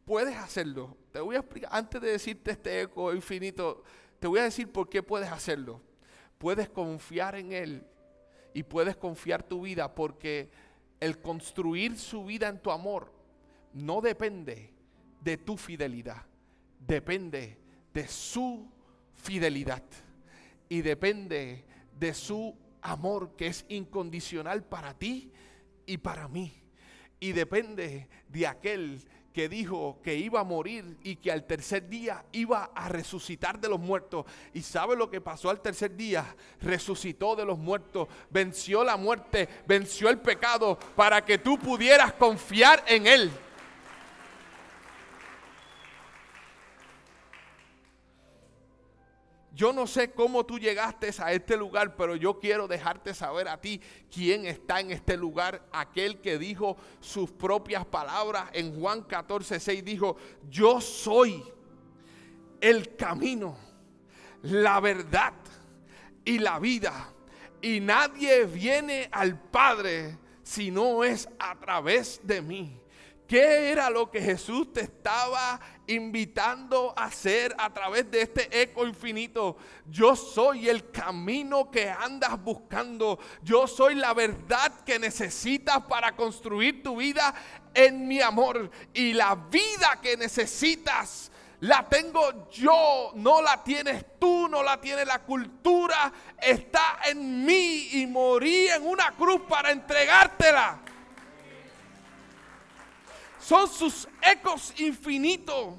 Puedes 0.06 0.36
hacerlo. 0.36 0.98
Te 1.12 1.20
voy 1.20 1.36
a 1.36 1.40
explicar, 1.40 1.70
antes 1.74 2.02
de 2.02 2.12
decirte 2.12 2.52
este 2.52 2.82
eco 2.82 3.14
infinito, 3.14 3.84
te 4.20 4.28
voy 4.28 4.40
a 4.40 4.44
decir 4.44 4.72
por 4.72 4.90
qué 4.90 5.02
puedes 5.02 5.32
hacerlo. 5.32 5.82
Puedes 6.38 6.70
confiar 6.70 7.36
en 7.36 7.54
Él 7.54 7.86
y 8.54 8.64
puedes 8.64 8.98
confiar 8.98 9.44
tu 9.44 9.62
vida 9.62 9.94
porque 9.94 10.52
el 11.00 11.22
construir 11.22 11.98
su 11.98 12.26
vida 12.26 12.48
en 12.48 12.60
tu 12.60 12.72
amor 12.72 13.14
no 13.74 14.02
depende 14.02 14.74
de 15.22 15.38
tu 15.38 15.56
fidelidad, 15.58 16.26
depende 16.80 17.58
de 17.94 18.08
su 18.08 18.70
fidelidad 19.14 19.84
y 20.68 20.82
depende 20.82 21.66
de 22.02 22.16
su 22.16 22.58
amor 22.82 23.36
que 23.38 23.46
es 23.46 23.64
incondicional 23.70 24.64
para 24.64 24.96
ti 24.96 25.32
y 25.86 25.98
para 25.98 26.28
mí. 26.28 26.52
Y 27.20 27.32
depende 27.32 28.10
de 28.28 28.48
aquel 28.48 29.06
que 29.32 29.48
dijo 29.48 30.00
que 30.04 30.16
iba 30.16 30.40
a 30.40 30.44
morir 30.44 30.98
y 31.04 31.18
que 31.18 31.32
al 31.32 31.46
tercer 31.46 31.88
día 31.88 32.26
iba 32.32 32.72
a 32.76 32.90
resucitar 32.90 33.60
de 33.60 33.70
los 33.70 33.80
muertos. 33.80 34.26
¿Y 34.52 34.64
sabe 34.64 34.96
lo 34.96 35.12
que 35.12 35.22
pasó 35.22 35.52
al 35.52 35.62
tercer 35.62 35.96
día? 35.96 36.36
Resucitó 36.60 37.36
de 37.36 37.46
los 37.46 37.60
muertos, 37.60 38.08
venció 38.32 38.84
la 38.84 38.98
muerte, 38.98 39.48
venció 39.68 40.10
el 40.10 40.18
pecado 40.18 40.80
para 40.96 41.24
que 41.24 41.38
tú 41.38 41.60
pudieras 41.60 42.14
confiar 42.14 42.84
en 42.88 43.06
Él. 43.06 43.32
Yo 49.54 49.74
no 49.74 49.86
sé 49.86 50.12
cómo 50.12 50.46
tú 50.46 50.58
llegaste 50.58 51.12
a 51.20 51.34
este 51.34 51.58
lugar, 51.58 51.96
pero 51.98 52.16
yo 52.16 52.40
quiero 52.40 52.68
dejarte 52.68 53.14
saber 53.14 53.50
a 53.50 53.60
ti 53.60 53.82
quién 54.10 54.46
está 54.46 54.80
en 54.80 54.92
este 54.92 55.18
lugar. 55.18 55.68
Aquel 55.74 56.22
que 56.22 56.38
dijo 56.38 56.78
sus 57.02 57.32
propias 57.32 57.86
palabras 57.86 58.50
en 58.54 58.80
Juan 58.80 59.04
14, 59.04 59.60
6 59.60 59.84
dijo, 59.84 60.16
yo 60.50 60.80
soy 60.80 61.44
el 62.62 62.96
camino, 62.96 63.58
la 64.44 64.80
verdad 64.80 65.34
y 66.24 66.40
la 66.40 66.58
vida. 66.60 67.14
Y 67.62 67.82
nadie 67.82 68.46
viene 68.46 69.10
al 69.12 69.38
Padre 69.38 70.18
si 70.44 70.72
no 70.72 71.04
es 71.04 71.28
a 71.40 71.60
través 71.60 72.22
de 72.24 72.42
mí. 72.42 72.81
¿Qué 73.32 73.72
era 73.72 73.90
lo 73.90 74.12
que 74.12 74.20
Jesús 74.20 74.74
te 74.74 74.82
estaba 74.82 75.58
invitando 75.88 76.94
a 76.98 77.06
hacer 77.06 77.56
a 77.58 77.74
través 77.74 78.12
de 78.12 78.24
este 78.24 78.62
eco 78.62 78.86
infinito? 78.86 79.56
Yo 79.86 80.18
soy 80.18 80.68
el 80.68 80.92
camino 80.92 81.72
que 81.72 81.90
andas 81.90 82.38
buscando. 82.44 83.20
Yo 83.42 83.68
soy 83.68 83.96
la 83.96 84.14
verdad 84.14 84.84
que 84.86 85.00
necesitas 85.00 85.82
para 85.84 86.14
construir 86.14 86.84
tu 86.84 86.98
vida 86.98 87.34
en 87.74 88.06
mi 88.06 88.20
amor. 88.20 88.70
Y 88.94 89.14
la 89.14 89.36
vida 89.36 89.98
que 90.02 90.18
necesitas 90.18 91.32
la 91.62 91.88
tengo 91.88 92.50
yo, 92.50 93.14
no 93.16 93.42
la 93.42 93.64
tienes 93.64 94.04
tú, 94.20 94.50
no 94.50 94.62
la 94.62 94.82
tiene 94.82 95.06
la 95.06 95.20
cultura, 95.20 96.12
está 96.38 97.00
en 97.06 97.46
mí 97.46 97.92
y 97.94 98.08
morí 98.08 98.68
en 98.68 98.86
una 98.86 99.12
cruz 99.12 99.44
para 99.48 99.72
entregártela. 99.72 100.82
Son 103.42 103.68
sus 103.68 104.08
ecos 104.22 104.74
infinitos 104.80 105.76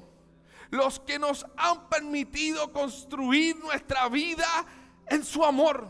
los 0.69 0.99
que 0.99 1.19
nos 1.19 1.45
han 1.55 1.87
permitido 1.87 2.73
construir 2.73 3.55
nuestra 3.57 4.09
vida 4.09 4.47
en 5.07 5.23
su 5.23 5.45
amor. 5.45 5.87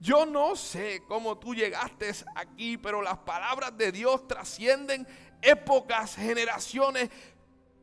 Yo 0.00 0.26
no 0.26 0.56
sé 0.56 1.04
cómo 1.06 1.38
tú 1.38 1.54
llegaste 1.54 2.10
aquí, 2.34 2.76
pero 2.76 3.02
las 3.02 3.18
palabras 3.18 3.76
de 3.76 3.92
Dios 3.92 4.26
trascienden 4.26 5.06
épocas, 5.40 6.16
generaciones, 6.16 7.10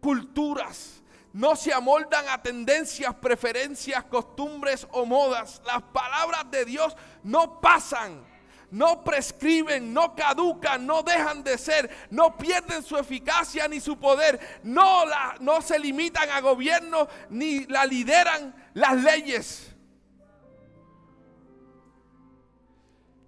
culturas. 0.02 1.02
No 1.32 1.56
se 1.56 1.72
amoldan 1.72 2.28
a 2.28 2.42
tendencias, 2.42 3.14
preferencias, 3.16 4.04
costumbres 4.06 4.88
o 4.92 5.06
modas. 5.06 5.62
Las 5.66 5.84
palabras 5.84 6.50
de 6.52 6.66
Dios 6.66 6.98
no 7.24 7.62
pasan 7.62 8.26
no 8.72 9.04
prescriben, 9.04 9.94
no 9.94 10.16
caducan, 10.16 10.86
no 10.86 11.04
dejan 11.04 11.44
de 11.44 11.58
ser, 11.58 11.90
no 12.10 12.38
pierden 12.38 12.84
su 12.84 12.98
eficacia 12.98 13.68
ni 13.68 13.80
su 13.80 13.98
poder, 13.98 14.40
no, 14.64 15.06
la, 15.06 15.36
no 15.40 15.62
se 15.62 15.80
limitan 15.80 16.30
a 16.30 16.42
gobierno 16.42 17.08
ni 17.30 17.66
la 17.66 17.86
lideran 17.86 18.56
las 18.74 19.04
leyes. 19.04 19.76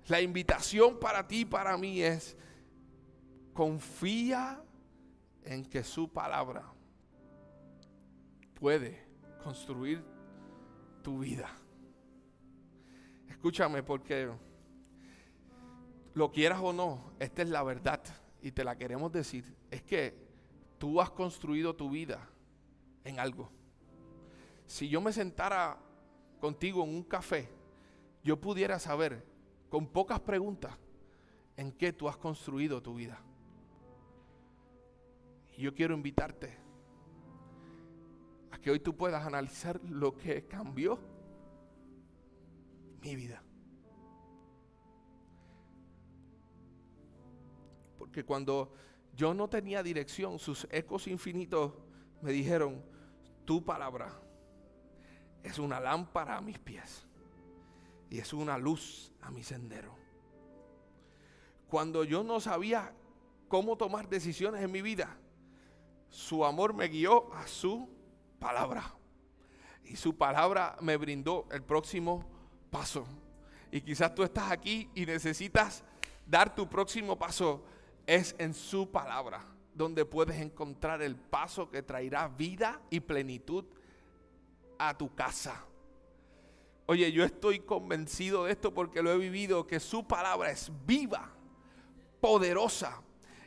La 0.07 0.21
invitación 0.21 0.99
para 0.99 1.27
ti 1.27 1.41
y 1.41 1.45
para 1.45 1.77
mí 1.77 2.01
es, 2.01 2.35
confía 3.53 4.61
en 5.43 5.65
que 5.65 5.83
su 5.83 6.11
palabra 6.11 6.63
puede 8.55 9.05
construir 9.43 10.03
tu 11.01 11.19
vida. 11.19 11.49
Escúchame 13.27 13.81
porque 13.81 14.29
lo 16.13 16.31
quieras 16.31 16.59
o 16.61 16.73
no, 16.73 17.13
esta 17.19 17.41
es 17.41 17.49
la 17.49 17.63
verdad 17.63 18.01
y 18.41 18.51
te 18.51 18.63
la 18.63 18.77
queremos 18.77 19.11
decir, 19.11 19.55
es 19.69 19.81
que 19.83 20.15
tú 20.77 20.99
has 20.99 21.11
construido 21.11 21.75
tu 21.75 21.89
vida 21.89 22.27
en 23.03 23.19
algo. 23.19 23.49
Si 24.65 24.89
yo 24.89 25.01
me 25.01 25.13
sentara 25.13 25.77
contigo 26.39 26.83
en 26.83 26.89
un 26.89 27.03
café, 27.03 27.49
yo 28.23 28.39
pudiera 28.39 28.79
saber 28.79 29.25
con 29.69 29.87
pocas 29.87 30.19
preguntas 30.19 30.77
en 31.55 31.71
qué 31.71 31.93
tú 31.93 32.09
has 32.09 32.17
construido 32.17 32.81
tu 32.81 32.95
vida. 32.95 33.19
Y 35.57 35.61
yo 35.61 35.73
quiero 35.73 35.93
invitarte 35.93 36.57
a 38.51 38.57
que 38.57 38.71
hoy 38.71 38.79
tú 38.79 38.95
puedas 38.95 39.25
analizar 39.25 39.79
lo 39.83 40.15
que 40.15 40.45
cambió 40.47 40.99
mi 43.01 43.15
vida. 43.15 43.43
Que 48.11 48.23
cuando 48.23 48.73
yo 49.15 49.33
no 49.33 49.49
tenía 49.49 49.83
dirección, 49.83 50.39
sus 50.39 50.67
ecos 50.71 51.07
infinitos 51.07 51.73
me 52.21 52.31
dijeron, 52.31 52.83
tu 53.45 53.63
palabra 53.63 54.13
es 55.43 55.59
una 55.59 55.79
lámpara 55.79 56.37
a 56.37 56.41
mis 56.41 56.59
pies 56.59 57.07
y 58.09 58.19
es 58.19 58.33
una 58.33 58.57
luz 58.57 59.11
a 59.21 59.31
mi 59.31 59.43
sendero. 59.43 59.95
Cuando 61.67 62.03
yo 62.03 62.23
no 62.23 62.39
sabía 62.39 62.93
cómo 63.47 63.77
tomar 63.77 64.09
decisiones 64.09 64.61
en 64.61 64.71
mi 64.71 64.81
vida, 64.81 65.17
su 66.09 66.43
amor 66.45 66.73
me 66.73 66.89
guió 66.89 67.33
a 67.33 67.47
su 67.47 67.89
palabra. 68.39 68.93
Y 69.85 69.95
su 69.95 70.17
palabra 70.17 70.77
me 70.81 70.97
brindó 70.97 71.47
el 71.51 71.63
próximo 71.63 72.25
paso. 72.69 73.05
Y 73.71 73.81
quizás 73.81 74.13
tú 74.13 74.23
estás 74.23 74.51
aquí 74.51 74.89
y 74.93 75.05
necesitas 75.05 75.83
dar 76.25 76.53
tu 76.53 76.67
próximo 76.67 77.17
paso 77.17 77.63
es 78.07 78.35
en 78.37 78.53
su 78.53 78.89
palabra 78.91 79.45
donde 79.73 80.05
puedes 80.05 80.39
encontrar 80.39 81.01
el 81.01 81.15
paso 81.15 81.69
que 81.69 81.81
traerá 81.81 82.27
vida 82.27 82.81
y 82.89 82.99
plenitud 82.99 83.65
a 84.77 84.97
tu 84.97 85.13
casa. 85.15 85.65
Oye, 86.87 87.11
yo 87.11 87.23
estoy 87.23 87.59
convencido 87.59 88.45
de 88.45 88.51
esto 88.51 88.73
porque 88.73 89.01
lo 89.01 89.11
he 89.11 89.17
vivido, 89.17 89.65
que 89.65 89.79
su 89.79 90.05
palabra 90.05 90.51
es 90.51 90.71
viva, 90.85 91.31
poderosa 92.19 93.01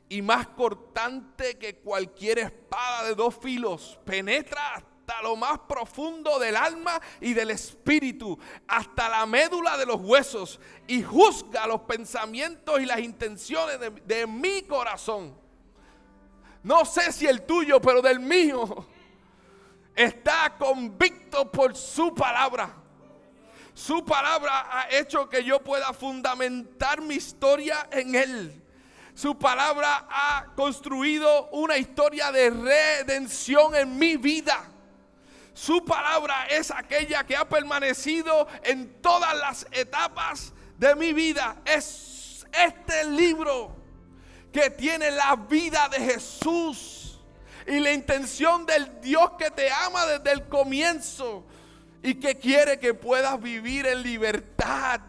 y 0.09 0.23
más 0.23 0.49
cortante 0.49 1.59
que 1.59 1.77
cualquier 1.77 2.39
espada 2.39 3.09
de 3.09 3.15
dos 3.15 3.37
filos. 3.37 3.99
Penetra 4.05 4.83
hasta 5.07 5.21
lo 5.21 5.37
más 5.37 5.59
profundo 5.69 6.39
del 6.39 6.57
alma 6.57 6.99
y 7.21 7.35
del 7.35 7.51
espíritu, 7.51 8.39
hasta 8.67 9.11
la 9.11 9.27
médula 9.27 9.77
de 9.77 9.85
los 9.85 10.01
huesos, 10.01 10.59
y 10.87 11.03
juzga 11.03 11.67
los 11.67 11.83
pensamientos 11.83 12.81
y 12.81 12.87
las 12.87 13.01
intenciones 13.01 13.79
de, 13.79 13.91
de 13.91 14.27
mi 14.27 14.63
corazón. 14.63 15.37
No 16.63 16.87
sé 16.87 17.13
si 17.13 17.27
el 17.27 17.43
tuyo, 17.43 17.83
pero 17.83 18.01
del 18.01 18.19
mío. 18.19 18.87
Está 19.95 20.55
convicto 20.59 21.53
por 21.53 21.77
su 21.77 22.15
palabra. 22.15 22.75
Su 23.75 24.07
palabra 24.07 24.67
ha 24.71 24.89
hecho 24.91 25.29
que 25.29 25.45
yo 25.45 25.63
pueda 25.63 25.93
fundamentar 25.93 27.03
mi 27.03 27.17
historia 27.17 27.89
en 27.93 28.15
Él. 28.15 28.63
Su 29.15 29.39
palabra 29.39 30.07
ha 30.09 30.47
construido 30.57 31.51
una 31.51 31.77
historia 31.77 32.33
de 32.33 32.49
redención 32.49 33.77
en 33.77 33.99
mi 33.99 34.17
vida. 34.17 34.71
Su 35.55 35.85
palabra 35.85 36.47
es 36.47 36.73
aquella 36.73 37.25
que 37.25 37.37
ha 37.37 37.49
permanecido 37.49 38.49
en 38.65 39.01
todas 39.01 39.37
las 39.37 39.67
etapas 39.71 40.53
de 40.77 40.97
mi 40.97 41.13
vida. 41.13 41.57
Es 41.65 42.45
este 42.53 43.05
libro 43.05 43.77
que 44.53 44.69
tiene 44.71 45.13
la 45.13 45.37
vida 45.37 45.89
de 45.89 46.01
Jesús. 46.01 47.01
y 47.67 47.81
la 47.81 47.93
intención 47.93 48.67
del 48.67 49.01
Dios 49.01 49.31
que 49.39 49.51
te 49.51 49.73
ama 49.73 50.05
desde 50.05 50.33
el 50.33 50.49
comienzo 50.49 51.47
y 52.03 52.17
que 52.17 52.37
quiere 52.37 52.79
que 52.79 52.93
puedas 52.93 53.41
vivir 53.41 53.87
en 53.87 54.03
libertad, 54.03 55.01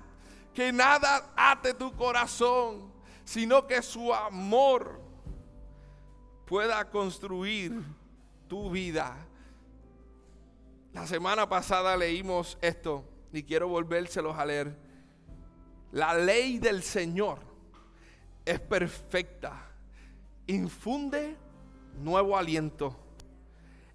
que 0.53 0.71
nada 0.71 1.33
ate 1.35 1.73
tu 1.73 1.93
corazón, 1.97 2.93
sino 3.25 3.67
que 3.67 3.81
su 3.81 4.13
amor 4.13 5.01
pueda 6.45 6.89
construir 6.89 7.83
tu 8.47 8.69
vida. 8.69 9.24
La 10.95 11.05
semana 11.05 11.49
pasada 11.49 11.97
leímos 11.97 12.57
esto 12.61 13.03
y 13.33 13.43
quiero 13.43 13.67
volvérselos 13.67 14.37
a 14.37 14.45
leer. 14.45 14.77
La 15.91 16.13
ley 16.13 16.57
del 16.57 16.81
Señor 16.83 17.39
es 18.45 18.61
perfecta, 18.61 19.71
infunde 20.47 21.35
nuevo 22.01 22.37
aliento. 22.37 22.97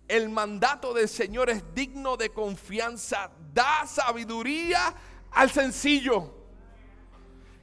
El 0.06 0.28
mandato 0.28 0.92
del 0.92 1.08
Señor 1.08 1.48
es 1.48 1.64
digno 1.74 2.18
de 2.18 2.34
confianza, 2.34 3.30
da 3.54 3.86
sabiduría 3.86 4.94
al 5.30 5.50
sencillo. 5.50 6.34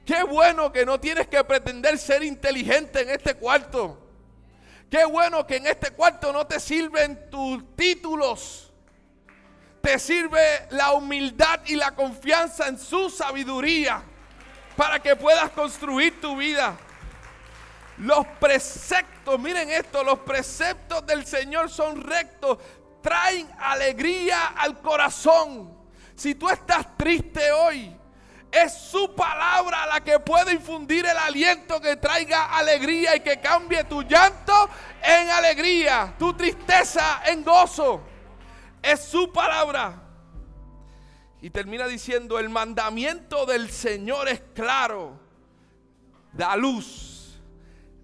Qué 0.03 0.23
bueno 0.23 0.71
que 0.71 0.83
no 0.83 0.99
tienes 0.99 1.27
que 1.27 1.43
pretender 1.43 1.99
ser 1.99 2.23
inteligente 2.23 3.03
en 3.03 3.11
este 3.11 3.35
cuarto. 3.35 3.99
Qué 4.89 5.05
bueno 5.05 5.45
que 5.45 5.57
en 5.57 5.67
este 5.67 5.91
cuarto 5.91 6.33
no 6.33 6.47
te 6.47 6.59
sirven 6.59 7.29
tus 7.29 7.75
títulos. 7.75 8.66
Te 9.87 9.99
sirve 9.99 10.67
la 10.71 10.91
humildad 10.91 11.61
y 11.65 11.77
la 11.77 11.95
confianza 11.95 12.67
en 12.67 12.77
su 12.77 13.09
sabiduría 13.09 14.03
para 14.75 15.01
que 15.01 15.15
puedas 15.15 15.49
construir 15.51 16.19
tu 16.19 16.35
vida. 16.35 16.75
Los 17.99 18.27
preceptos, 18.37 19.39
miren 19.39 19.69
esto, 19.69 20.03
los 20.03 20.19
preceptos 20.19 21.05
del 21.05 21.25
Señor 21.25 21.69
son 21.69 22.03
rectos, 22.03 22.57
traen 23.01 23.49
alegría 23.57 24.47
al 24.57 24.81
corazón. 24.81 25.73
Si 26.17 26.35
tú 26.35 26.49
estás 26.49 26.97
triste 26.97 27.49
hoy, 27.53 27.95
es 28.51 28.73
su 28.73 29.15
palabra 29.15 29.85
la 29.85 30.01
que 30.01 30.19
puede 30.19 30.51
infundir 30.51 31.05
el 31.05 31.17
aliento 31.17 31.79
que 31.79 31.95
traiga 31.95 32.57
alegría 32.57 33.15
y 33.15 33.21
que 33.21 33.39
cambie 33.39 33.85
tu 33.85 34.01
llanto 34.01 34.69
en 35.01 35.29
alegría, 35.29 36.13
tu 36.19 36.33
tristeza 36.33 37.21
en 37.25 37.41
gozo. 37.45 38.16
Es 38.87 39.01
su 39.01 39.31
palabra. 39.31 40.01
Y 41.41 41.49
termina 41.49 41.87
diciendo, 41.87 42.39
el 42.39 42.49
mandamiento 42.49 43.45
del 43.45 43.69
Señor 43.69 44.27
es 44.29 44.41
claro, 44.55 45.19
da 46.33 46.55
luz 46.55 47.37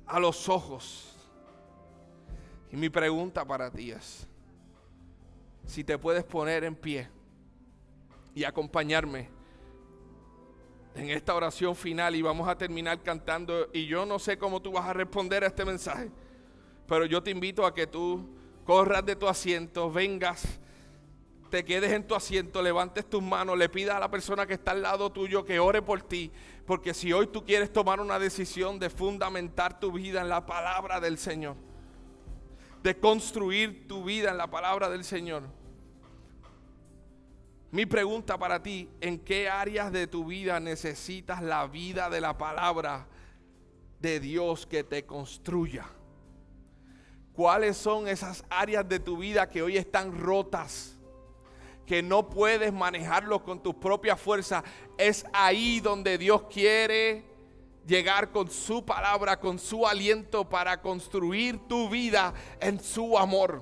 a 0.05 0.19
los 0.19 0.49
ojos. 0.49 1.15
Y 2.69 2.75
mi 2.75 2.89
pregunta 2.89 3.45
para 3.45 3.71
ti 3.71 3.91
es, 3.91 4.27
si 5.65 5.83
te 5.83 5.97
puedes 5.97 6.23
poner 6.25 6.63
en 6.63 6.75
pie 6.75 7.09
y 8.35 8.43
acompañarme 8.43 9.29
en 10.95 11.09
esta 11.09 11.33
oración 11.33 11.75
final 11.75 12.15
y 12.15 12.21
vamos 12.21 12.47
a 12.47 12.57
terminar 12.57 13.01
cantando. 13.01 13.69
Y 13.73 13.87
yo 13.87 14.05
no 14.05 14.19
sé 14.19 14.37
cómo 14.37 14.61
tú 14.61 14.73
vas 14.73 14.85
a 14.87 14.93
responder 14.93 15.43
a 15.43 15.47
este 15.47 15.65
mensaje, 15.65 16.11
pero 16.87 17.05
yo 17.05 17.23
te 17.23 17.31
invito 17.31 17.65
a 17.65 17.73
que 17.73 17.87
tú 17.87 18.29
corras 18.65 19.05
de 19.05 19.15
tu 19.15 19.27
asiento, 19.27 19.91
vengas, 19.91 20.59
te 21.53 21.63
quedes 21.63 21.91
en 21.91 22.07
tu 22.07 22.15
asiento, 22.15 22.63
levantes 22.63 23.07
tus 23.07 23.21
manos, 23.21 23.55
le 23.55 23.69
pidas 23.69 23.95
a 23.95 23.99
la 23.99 24.09
persona 24.09 24.47
que 24.47 24.55
está 24.55 24.71
al 24.71 24.81
lado 24.81 25.11
tuyo 25.11 25.45
que 25.45 25.59
ore 25.59 25.83
por 25.83 26.01
ti, 26.01 26.31
porque 26.65 26.95
si 26.95 27.13
hoy 27.13 27.27
tú 27.27 27.45
quieres 27.45 27.71
tomar 27.71 27.99
una 27.99 28.17
decisión 28.17 28.79
de 28.79 28.89
fundamentar 28.89 29.79
tu 29.79 29.91
vida 29.91 30.21
en 30.21 30.29
la 30.29 30.47
palabra 30.47 30.99
del 30.99 31.19
Señor, 31.19 31.55
de 32.81 32.99
construir 32.99 33.87
tu 33.87 34.03
vida 34.03 34.31
en 34.31 34.37
la 34.37 34.49
palabra 34.49 34.89
del 34.89 35.03
Señor, 35.03 35.43
mi 37.69 37.85
pregunta 37.85 38.35
para 38.35 38.63
ti, 38.63 38.89
¿en 38.99 39.19
qué 39.19 39.47
áreas 39.47 39.91
de 39.91 40.07
tu 40.07 40.25
vida 40.25 40.59
necesitas 40.59 41.43
la 41.43 41.67
vida 41.67 42.09
de 42.09 42.19
la 42.19 42.35
palabra 42.35 43.05
de 43.99 44.19
Dios 44.19 44.65
que 44.65 44.83
te 44.83 45.05
construya? 45.05 45.85
¿Cuáles 47.31 47.77
son 47.77 48.07
esas 48.07 48.43
áreas 48.49 48.89
de 48.89 48.99
tu 48.99 49.17
vida 49.17 49.47
que 49.51 49.61
hoy 49.61 49.77
están 49.77 50.19
rotas? 50.19 50.92
Que 51.85 52.01
no 52.01 52.29
puedes 52.29 52.71
manejarlo 52.71 53.43
con 53.43 53.61
tus 53.61 53.75
propias 53.75 54.19
fuerzas. 54.19 54.63
Es 54.97 55.25
ahí 55.33 55.79
donde 55.79 56.17
Dios 56.17 56.43
quiere 56.49 57.25
llegar 57.85 58.31
con 58.31 58.49
su 58.49 58.85
palabra, 58.85 59.39
con 59.39 59.59
su 59.59 59.85
aliento 59.85 60.47
para 60.47 60.81
construir 60.81 61.59
tu 61.67 61.89
vida 61.89 62.33
en 62.59 62.79
su 62.79 63.17
amor. 63.17 63.61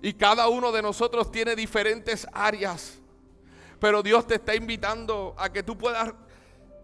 Y 0.00 0.12
cada 0.14 0.48
uno 0.48 0.72
de 0.72 0.82
nosotros 0.82 1.30
tiene 1.30 1.54
diferentes 1.54 2.26
áreas. 2.32 2.98
Pero 3.78 4.02
Dios 4.02 4.26
te 4.26 4.36
está 4.36 4.54
invitando 4.54 5.34
a 5.38 5.52
que 5.52 5.62
tú 5.62 5.76
puedas 5.76 6.12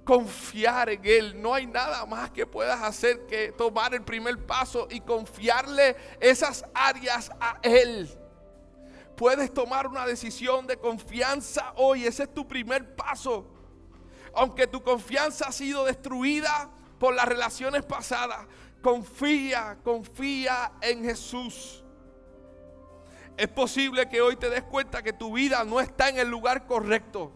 confiar 0.04 0.88
en 0.88 1.04
Él. 1.04 1.42
No 1.42 1.54
hay 1.54 1.66
nada 1.66 2.06
más 2.06 2.30
que 2.30 2.46
puedas 2.46 2.82
hacer 2.82 3.26
que 3.26 3.52
tomar 3.52 3.94
el 3.94 4.02
primer 4.02 4.46
paso 4.46 4.88
y 4.90 5.00
confiarle 5.00 5.96
esas 6.20 6.64
áreas 6.74 7.30
a 7.40 7.58
Él. 7.62 8.08
Puedes 9.18 9.52
tomar 9.52 9.88
una 9.88 10.06
decisión 10.06 10.64
de 10.68 10.76
confianza 10.76 11.72
hoy. 11.74 12.06
Ese 12.06 12.22
es 12.22 12.32
tu 12.32 12.46
primer 12.46 12.94
paso. 12.94 13.44
Aunque 14.32 14.68
tu 14.68 14.80
confianza 14.80 15.48
ha 15.48 15.52
sido 15.52 15.84
destruida 15.84 16.70
por 17.00 17.12
las 17.14 17.26
relaciones 17.26 17.84
pasadas, 17.84 18.46
confía, 18.80 19.76
confía 19.82 20.70
en 20.80 21.02
Jesús. 21.02 21.82
Es 23.36 23.48
posible 23.48 24.08
que 24.08 24.20
hoy 24.20 24.36
te 24.36 24.50
des 24.50 24.62
cuenta 24.62 25.02
que 25.02 25.12
tu 25.12 25.32
vida 25.32 25.64
no 25.64 25.80
está 25.80 26.08
en 26.10 26.20
el 26.20 26.28
lugar 26.28 26.64
correcto. 26.68 27.32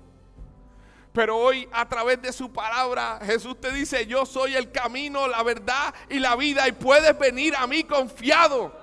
Pero 1.12 1.36
hoy 1.36 1.68
a 1.72 1.88
través 1.88 2.22
de 2.22 2.32
su 2.32 2.52
palabra 2.52 3.18
Jesús 3.24 3.60
te 3.60 3.72
dice, 3.72 4.06
yo 4.06 4.24
soy 4.24 4.54
el 4.54 4.70
camino, 4.70 5.26
la 5.26 5.42
verdad 5.42 5.92
y 6.08 6.20
la 6.20 6.36
vida 6.36 6.68
y 6.68 6.72
puedes 6.72 7.18
venir 7.18 7.56
a 7.56 7.66
mí 7.66 7.82
confiado. 7.82 8.81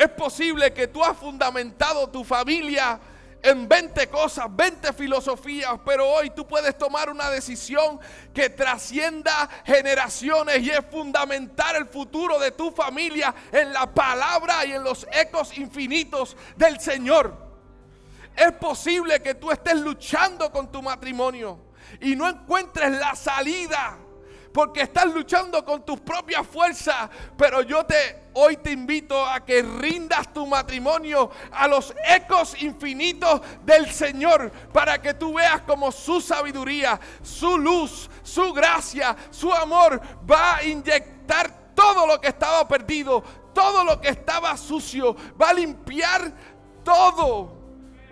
Es 0.00 0.08
posible 0.08 0.72
que 0.72 0.88
tú 0.88 1.04
has 1.04 1.14
fundamentado 1.14 2.08
tu 2.08 2.24
familia 2.24 2.98
en 3.42 3.68
20 3.68 4.08
cosas, 4.08 4.46
20 4.48 4.94
filosofías, 4.94 5.78
pero 5.84 6.08
hoy 6.08 6.30
tú 6.30 6.46
puedes 6.46 6.78
tomar 6.78 7.10
una 7.10 7.28
decisión 7.28 8.00
que 8.32 8.48
trascienda 8.48 9.46
generaciones 9.62 10.62
y 10.62 10.70
es 10.70 10.80
fundamentar 10.90 11.76
el 11.76 11.86
futuro 11.86 12.38
de 12.38 12.50
tu 12.50 12.70
familia 12.70 13.34
en 13.52 13.74
la 13.74 13.92
palabra 13.92 14.64
y 14.64 14.72
en 14.72 14.84
los 14.84 15.06
ecos 15.12 15.58
infinitos 15.58 16.34
del 16.56 16.80
Señor. 16.80 17.36
Es 18.34 18.52
posible 18.52 19.20
que 19.20 19.34
tú 19.34 19.50
estés 19.50 19.76
luchando 19.76 20.50
con 20.50 20.72
tu 20.72 20.80
matrimonio 20.80 21.58
y 22.00 22.16
no 22.16 22.26
encuentres 22.26 22.90
la 22.92 23.14
salida 23.14 23.98
porque 24.52 24.82
estás 24.82 25.06
luchando 25.06 25.64
con 25.64 25.84
tus 25.84 26.00
propias 26.00 26.46
fuerzas, 26.46 27.08
pero 27.36 27.62
yo 27.62 27.84
te 27.84 28.30
hoy 28.32 28.56
te 28.56 28.72
invito 28.72 29.24
a 29.26 29.44
que 29.44 29.62
rindas 29.62 30.32
tu 30.32 30.46
matrimonio 30.46 31.30
a 31.52 31.66
los 31.68 31.94
ecos 32.04 32.60
infinitos 32.62 33.40
del 33.64 33.90
Señor 33.90 34.50
para 34.72 35.00
que 35.00 35.14
tú 35.14 35.34
veas 35.34 35.62
como 35.62 35.90
su 35.90 36.20
sabiduría, 36.20 37.00
su 37.22 37.58
luz, 37.58 38.08
su 38.22 38.52
gracia, 38.52 39.16
su 39.30 39.52
amor 39.52 40.00
va 40.30 40.56
a 40.56 40.64
inyectar 40.64 41.72
todo 41.74 42.06
lo 42.06 42.20
que 42.20 42.28
estaba 42.28 42.66
perdido, 42.68 43.22
todo 43.54 43.84
lo 43.84 44.00
que 44.00 44.08
estaba 44.08 44.56
sucio, 44.56 45.16
va 45.40 45.50
a 45.50 45.54
limpiar 45.54 46.32
todo, 46.84 47.52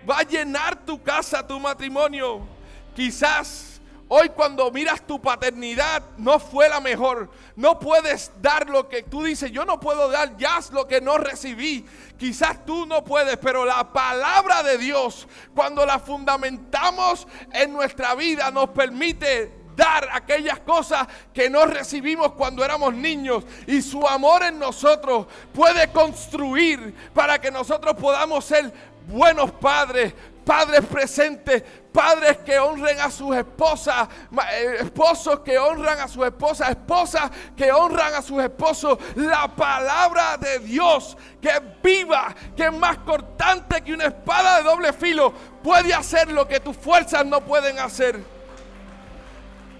va 0.09 0.19
a 0.19 0.23
llenar 0.23 0.85
tu 0.85 1.01
casa, 1.01 1.45
tu 1.45 1.59
matrimonio. 1.59 2.47
Quizás 2.95 3.68
Hoy 4.11 4.29
cuando 4.29 4.71
miras 4.71 5.05
tu 5.05 5.21
paternidad 5.21 6.01
no 6.17 6.39
fue 6.39 6.67
la 6.67 6.79
mejor. 6.79 7.29
No 7.55 7.79
puedes 7.79 8.31
dar 8.41 8.67
lo 8.67 8.89
que 8.89 9.03
tú 9.03 9.23
dices, 9.23 9.51
yo 9.51 9.65
no 9.65 9.79
puedo 9.79 10.09
dar 10.09 10.35
ya 10.35 10.59
lo 10.71 10.87
que 10.87 10.99
no 10.99 11.19
recibí. 11.19 11.85
Quizás 12.17 12.65
tú 12.65 12.87
no 12.87 13.03
puedes, 13.03 13.37
pero 13.37 13.65
la 13.65 13.93
palabra 13.93 14.63
de 14.63 14.79
Dios, 14.79 15.27
cuando 15.53 15.85
la 15.85 15.99
fundamentamos 15.99 17.27
en 17.53 17.71
nuestra 17.71 18.15
vida, 18.15 18.49
nos 18.49 18.69
permite 18.69 19.53
dar 19.75 20.09
aquellas 20.11 20.59
cosas 20.61 21.07
que 21.31 21.47
no 21.47 21.67
recibimos 21.67 22.31
cuando 22.31 22.65
éramos 22.65 22.95
niños. 22.95 23.43
Y 23.67 23.83
su 23.83 24.07
amor 24.07 24.41
en 24.41 24.57
nosotros 24.57 25.27
puede 25.53 25.87
construir 25.91 26.95
para 27.13 27.39
que 27.39 27.51
nosotros 27.51 27.95
podamos 27.95 28.43
ser 28.43 28.73
buenos 29.09 29.51
padres, 29.51 30.13
padres 30.49 30.83
presentes, 30.87 31.61
padres 31.93 32.37
que 32.39 32.57
honren 32.57 32.99
a 33.01 33.11
sus 33.11 33.35
esposas, 33.35 34.09
eh, 34.51 34.77
esposos 34.79 35.41
que 35.41 35.59
honran 35.59 35.99
a 35.99 36.07
sus 36.07 36.25
esposas, 36.25 36.71
esposas 36.71 37.29
que 37.55 37.71
honran 37.71 38.15
a 38.15 38.23
sus 38.23 38.41
esposos. 38.41 38.97
La 39.15 39.47
palabra 39.55 40.37
de 40.37 40.57
Dios 40.57 41.15
que 41.39 41.49
es 41.49 41.61
viva, 41.83 42.33
que 42.57 42.65
es 42.65 42.73
más 42.73 42.97
cortante 42.97 43.83
que 43.83 43.93
una 43.93 44.05
espada 44.05 44.57
de 44.57 44.63
doble 44.63 44.91
filo, 44.91 45.31
puede 45.61 45.93
hacer 45.93 46.31
lo 46.31 46.47
que 46.47 46.59
tus 46.59 46.75
fuerzas 46.75 47.23
no 47.27 47.41
pueden 47.41 47.77
hacer. 47.77 48.19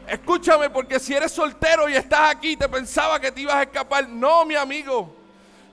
Escúchame 0.08 0.70
porque 0.70 1.00
si 1.00 1.16
eres 1.16 1.32
soltero 1.32 1.90
y 1.90 1.96
estás 1.96 2.30
aquí, 2.36 2.56
te 2.56 2.70
pensaba 2.70 3.20
que 3.20 3.32
te 3.32 3.42
ibas 3.42 3.56
a 3.56 3.64
escapar. 3.64 4.08
No, 4.08 4.46
mi 4.46 4.56
amigo. 4.56 5.16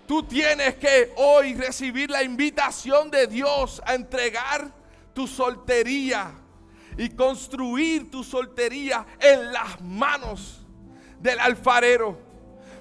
Tú 0.08 0.22
tienes 0.22 0.76
que 0.76 1.12
hoy 1.16 1.54
recibir 1.54 2.08
la 2.08 2.22
invitación 2.22 3.10
de 3.10 3.26
Dios 3.26 3.82
a 3.84 3.94
entregar 3.94 4.70
tu 5.16 5.26
soltería 5.26 6.30
y 6.98 7.08
construir 7.08 8.10
tu 8.10 8.22
soltería 8.22 9.06
en 9.18 9.50
las 9.50 9.80
manos 9.80 10.66
del 11.18 11.40
alfarero. 11.40 12.20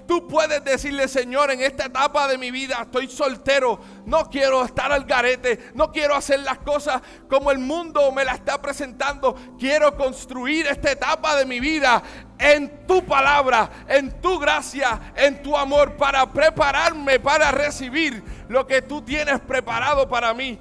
Tú 0.06 0.28
puedes 0.28 0.62
decirle, 0.62 1.08
Señor, 1.08 1.50
en 1.50 1.62
esta 1.62 1.86
etapa 1.86 2.28
de 2.28 2.36
mi 2.36 2.50
vida 2.50 2.78
estoy 2.82 3.08
soltero, 3.08 3.80
no 4.04 4.28
quiero 4.28 4.64
estar 4.64 4.92
al 4.92 5.04
garete, 5.04 5.70
no 5.74 5.90
quiero 5.90 6.14
hacer 6.14 6.40
las 6.40 6.58
cosas 6.58 7.00
como 7.28 7.50
el 7.50 7.58
mundo 7.58 8.12
me 8.12 8.24
la 8.24 8.34
está 8.34 8.60
presentando. 8.60 9.34
Quiero 9.58 9.96
construir 9.96 10.66
esta 10.66 10.92
etapa 10.92 11.36
de 11.36 11.46
mi 11.46 11.58
vida 11.58 12.02
en 12.38 12.86
tu 12.86 13.04
palabra, 13.04 13.68
en 13.88 14.20
tu 14.20 14.38
gracia, 14.38 15.12
en 15.16 15.42
tu 15.42 15.56
amor, 15.56 15.96
para 15.96 16.30
prepararme 16.30 17.18
para 17.18 17.50
recibir 17.50 18.22
lo 18.48 18.66
que 18.66 18.82
tú 18.82 19.02
tienes 19.02 19.40
preparado 19.40 20.06
para 20.08 20.34
mí. 20.34 20.58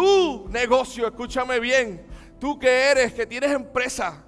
Tu 0.00 0.48
negocio, 0.48 1.06
escúchame 1.06 1.60
bien, 1.60 2.06
tú 2.40 2.58
que 2.58 2.90
eres, 2.90 3.12
que 3.12 3.26
tienes 3.26 3.50
empresa 3.50 4.24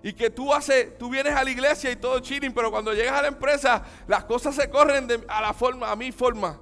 y 0.00 0.12
que 0.12 0.30
tú 0.30 0.54
haces, 0.54 0.96
tú 0.96 1.10
vienes 1.10 1.34
a 1.34 1.42
la 1.42 1.50
iglesia 1.50 1.90
y 1.90 1.96
todo 1.96 2.20
chilling, 2.20 2.54
pero 2.54 2.70
cuando 2.70 2.94
llegas 2.94 3.14
a 3.14 3.22
la 3.22 3.26
empresa, 3.26 3.82
las 4.06 4.22
cosas 4.26 4.54
se 4.54 4.70
corren 4.70 5.08
a 5.26 5.42
la 5.42 5.52
forma, 5.54 5.90
a 5.90 5.96
mi 5.96 6.12
forma. 6.12 6.60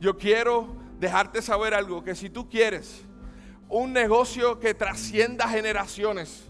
Yo 0.00 0.16
quiero 0.16 0.74
dejarte 0.98 1.42
saber 1.42 1.74
algo, 1.74 2.02
que 2.02 2.14
si 2.14 2.30
tú 2.30 2.48
quieres 2.48 3.04
un 3.68 3.92
negocio 3.92 4.58
que 4.58 4.72
trascienda 4.72 5.46
generaciones, 5.46 6.45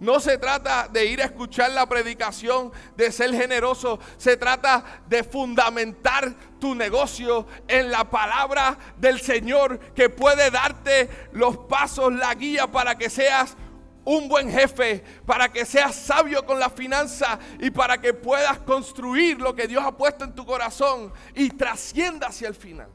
no 0.00 0.20
se 0.20 0.38
trata 0.38 0.88
de 0.88 1.06
ir 1.06 1.22
a 1.22 1.26
escuchar 1.26 1.70
la 1.70 1.88
predicación, 1.88 2.72
de 2.96 3.12
ser 3.12 3.32
generoso. 3.34 3.98
Se 4.16 4.36
trata 4.36 5.02
de 5.06 5.22
fundamentar 5.24 6.34
tu 6.58 6.74
negocio 6.74 7.46
en 7.68 7.90
la 7.90 8.08
palabra 8.10 8.78
del 8.96 9.20
Señor 9.20 9.78
que 9.94 10.08
puede 10.10 10.50
darte 10.50 11.08
los 11.32 11.56
pasos, 11.56 12.12
la 12.12 12.34
guía 12.34 12.66
para 12.70 12.96
que 12.96 13.10
seas 13.10 13.56
un 14.04 14.28
buen 14.28 14.50
jefe, 14.50 15.02
para 15.24 15.50
que 15.50 15.64
seas 15.64 15.94
sabio 15.94 16.44
con 16.44 16.58
la 16.58 16.68
finanza 16.68 17.38
y 17.58 17.70
para 17.70 18.00
que 18.00 18.12
puedas 18.12 18.58
construir 18.60 19.40
lo 19.40 19.54
que 19.54 19.66
Dios 19.66 19.82
ha 19.84 19.96
puesto 19.96 20.24
en 20.24 20.34
tu 20.34 20.44
corazón 20.44 21.12
y 21.34 21.48
trascienda 21.50 22.28
hacia 22.28 22.48
el 22.48 22.54
final. 22.54 22.90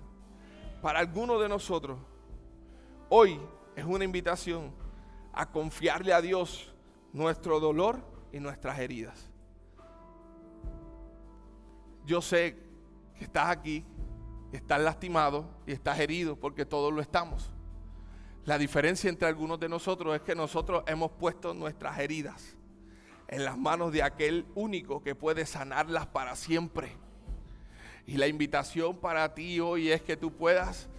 Para 0.82 1.00
algunos 1.00 1.42
de 1.42 1.50
nosotros, 1.50 2.00
hoy 3.10 3.40
es 3.76 3.84
una 3.86 4.06
invitación 4.06 4.74
a 5.34 5.50
confiarle 5.50 6.14
a 6.14 6.22
Dios 6.22 6.69
nuestro 7.14 7.60
dolor 7.60 8.00
y 8.32 8.40
nuestras 8.40 8.80
heridas. 8.80 9.30
Yo 12.06 12.22
sé 12.22 12.58
que 13.18 13.26
estás 13.26 13.50
aquí, 13.50 13.86
estás 14.52 14.82
lastimado 14.82 15.46
y 15.68 15.72
estás 15.72 16.00
herido 16.00 16.36
porque 16.36 16.66
todos 16.66 16.94
lo 16.94 17.02
estamos. 17.02 17.52
La 18.46 18.58
diferencia 18.58 19.10
entre 19.10 19.28
algunos 19.28 19.60
de 19.60 19.70
nosotros 19.70 20.16
es 20.16 20.22
que 20.22 20.34
nosotros 20.34 20.84
hemos 20.88 21.12
puesto 21.12 21.54
nuestras 21.54 22.00
heridas 22.00 22.58
en 23.28 23.46
las 23.46 23.58
manos 23.58 23.92
de 23.92 24.02
aquel 24.02 24.46
único 24.56 25.04
que 25.04 25.14
puede 25.14 25.46
sanarlas 25.46 26.08
para 26.08 26.36
siempre. 26.36 26.98
Y 28.08 28.18
la 28.18 28.26
invitación 28.26 28.98
para 28.98 29.36
ti 29.36 29.60
hoy 29.60 29.92
es 29.92 30.02
que 30.02 30.18
tú 30.18 30.32
puedas 30.32 30.90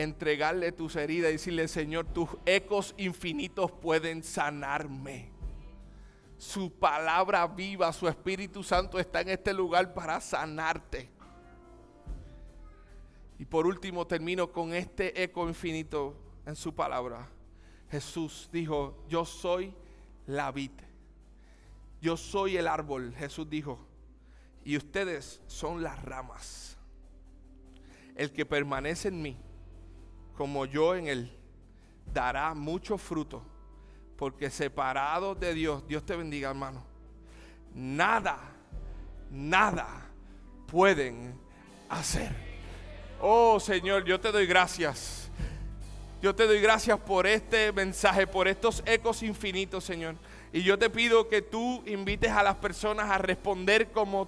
entregarle 0.00 0.72
tus 0.72 0.96
heridas 0.96 1.30
y 1.30 1.32
decirle, 1.34 1.68
Señor, 1.68 2.06
tus 2.06 2.28
ecos 2.46 2.94
infinitos 2.96 3.70
pueden 3.70 4.22
sanarme. 4.22 5.30
Su 6.38 6.72
palabra 6.72 7.46
viva, 7.46 7.92
su 7.92 8.08
Espíritu 8.08 8.62
Santo 8.62 8.98
está 8.98 9.20
en 9.20 9.28
este 9.28 9.52
lugar 9.52 9.92
para 9.94 10.20
sanarte. 10.20 11.10
Y 13.38 13.44
por 13.44 13.66
último 13.66 14.06
termino 14.06 14.50
con 14.50 14.74
este 14.74 15.22
eco 15.22 15.48
infinito 15.48 16.16
en 16.46 16.56
su 16.56 16.74
palabra, 16.74 17.28
Jesús 17.90 18.48
dijo, 18.52 19.02
yo 19.08 19.24
soy 19.24 19.74
la 20.26 20.52
vid, 20.52 20.72
yo 22.00 22.16
soy 22.16 22.56
el 22.56 22.68
árbol, 22.68 23.14
Jesús 23.16 23.48
dijo, 23.48 23.78
y 24.64 24.76
ustedes 24.76 25.40
son 25.46 25.82
las 25.82 26.02
ramas. 26.02 26.78
El 28.14 28.32
que 28.32 28.44
permanece 28.44 29.08
en 29.08 29.22
mí, 29.22 29.36
como 30.40 30.64
yo 30.64 30.94
en 30.94 31.06
él, 31.06 31.30
dará 32.14 32.54
mucho 32.54 32.96
fruto, 32.96 33.42
porque 34.16 34.48
separado 34.48 35.34
de 35.34 35.52
Dios, 35.52 35.86
Dios 35.86 36.02
te 36.06 36.16
bendiga 36.16 36.48
hermano, 36.48 36.82
nada, 37.74 38.38
nada 39.30 40.08
pueden 40.66 41.38
hacer. 41.90 42.34
Oh 43.20 43.60
Señor, 43.60 44.06
yo 44.06 44.18
te 44.18 44.32
doy 44.32 44.46
gracias 44.46 45.30
yo 46.22 46.34
te 46.34 46.46
doy 46.46 46.62
gracias 46.62 46.98
por 46.98 47.26
este 47.26 47.70
mensaje, 47.72 48.26
por 48.26 48.48
estos 48.48 48.82
ecos 48.86 49.22
infinitos, 49.22 49.84
Señor. 49.84 50.14
Y 50.54 50.62
yo 50.62 50.78
te 50.78 50.88
pido 50.88 51.28
que 51.28 51.42
tú 51.42 51.82
invites 51.84 52.30
a 52.30 52.42
las 52.42 52.56
personas 52.56 53.10
a 53.10 53.18
responder 53.18 53.90
como, 53.90 54.26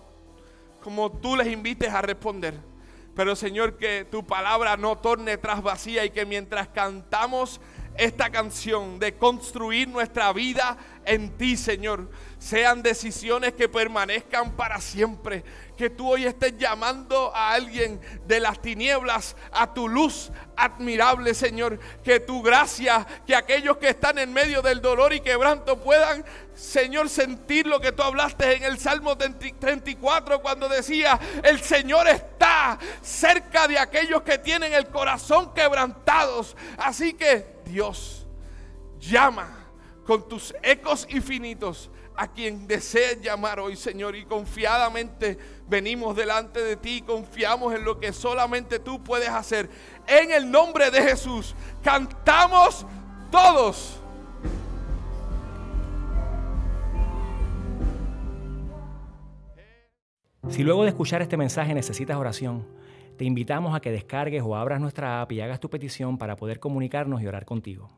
como 0.83 1.11
tú 1.11 1.37
les 1.37 1.47
invites 1.47 1.89
a 1.89 2.03
responder. 2.03 2.72
Pero 3.15 3.37
Señor, 3.37 3.77
que 3.77 4.07
tu 4.11 4.27
palabra 4.27 4.77
no 4.77 4.99
torne 4.99 5.37
tras 5.37 5.63
vacía 5.63 6.05
y 6.05 6.11
que 6.11 6.25
mientras 6.25 6.69
cantamos 6.69 7.61
esta 7.97 8.31
canción 8.31 8.99
de 8.99 9.17
construir 9.17 9.89
nuestra 9.89 10.33
vida 10.33 10.79
en 11.05 11.37
ti, 11.37 11.57
Señor, 11.57 12.09
sean 12.39 12.83
decisiones 12.83 13.53
que 13.55 13.69
permanezcan 13.69 14.53
para 14.57 14.81
siempre. 14.81 15.45
Que 15.77 15.91
tú 15.91 16.13
hoy 16.13 16.27
estés 16.27 16.57
llamando 16.57 17.35
a 17.35 17.53
alguien 17.53 18.01
de 18.27 18.41
las 18.41 18.61
tinieblas 18.61 19.37
a 19.53 19.73
tu 19.73 19.89
luz 19.89 20.31
admirable, 20.57 21.35
Señor. 21.35 21.79
Que 22.05 22.21
tu 22.21 22.43
gracia, 22.43 23.07
que 23.27 23.35
aquellos 23.35 23.77
que 23.79 23.89
están 23.89 24.19
en 24.19 24.33
medio 24.33 24.63
del 24.63 24.81
dolor 24.81 25.13
y 25.13 25.21
quebranto 25.21 25.81
puedan, 25.81 26.25
Señor, 26.55 27.09
sentir 27.09 27.67
lo 27.67 27.81
que 27.81 27.93
tú 27.93 28.03
hablaste 28.03 28.57
en 28.57 28.65
el 28.65 28.79
Salmo 28.79 29.17
34 29.17 30.43
cuando 30.43 30.69
decía, 30.69 31.19
el 31.43 31.61
Señor 31.61 32.09
está 32.09 32.79
cerca 33.01 33.67
de 33.67 33.79
aquellos 33.79 34.23
que 34.23 34.39
tienen 34.39 34.73
el 34.73 34.87
corazón 34.89 35.53
quebrantados. 35.55 36.57
Así 36.77 37.15
que 37.15 37.61
Dios 37.65 38.27
llama 38.99 39.62
con 40.05 40.29
tus 40.29 40.55
ecos 40.63 41.07
infinitos 41.11 41.91
a 42.17 42.29
quien 42.29 42.67
desees 42.67 43.21
llamar 43.23 43.61
hoy, 43.61 43.77
Señor, 43.77 44.17
y 44.17 44.25
confiadamente 44.25 45.39
venimos 45.69 46.17
delante 46.17 46.61
de 46.61 46.77
ti, 46.77 47.03
confiamos 47.03 47.75
en 47.75 47.85
lo 47.85 47.99
que 47.99 48.13
solamente 48.13 48.79
tú 48.79 49.03
puedes 49.03 49.29
hacer. 49.29 49.71
En 50.07 50.31
el 50.31 50.51
nombre 50.51 50.91
de 50.91 51.03
Jesús, 51.03 51.55
cantamos 51.83 52.87
todos. 53.31 53.99
Si 60.49 60.63
luego 60.65 60.83
de 60.83 60.91
escuchar 60.91 61.23
este 61.23 61.37
mensaje 61.37 61.73
necesitas 61.73 62.17
oración, 62.17 62.67
te 63.17 63.25
invitamos 63.25 63.75
a 63.75 63.81
que 63.81 63.91
descargues 63.91 64.43
o 64.45 64.57
abras 64.57 64.81
nuestra 64.81 65.23
app 65.23 65.33
y 65.33 65.41
hagas 65.41 65.61
tu 65.61 65.71
petición 65.71 66.19
para 66.19 66.37
poder 66.37 66.59
comunicarnos 66.59 67.23
y 67.23 67.27
orar 67.27 67.45
contigo. 67.45 67.89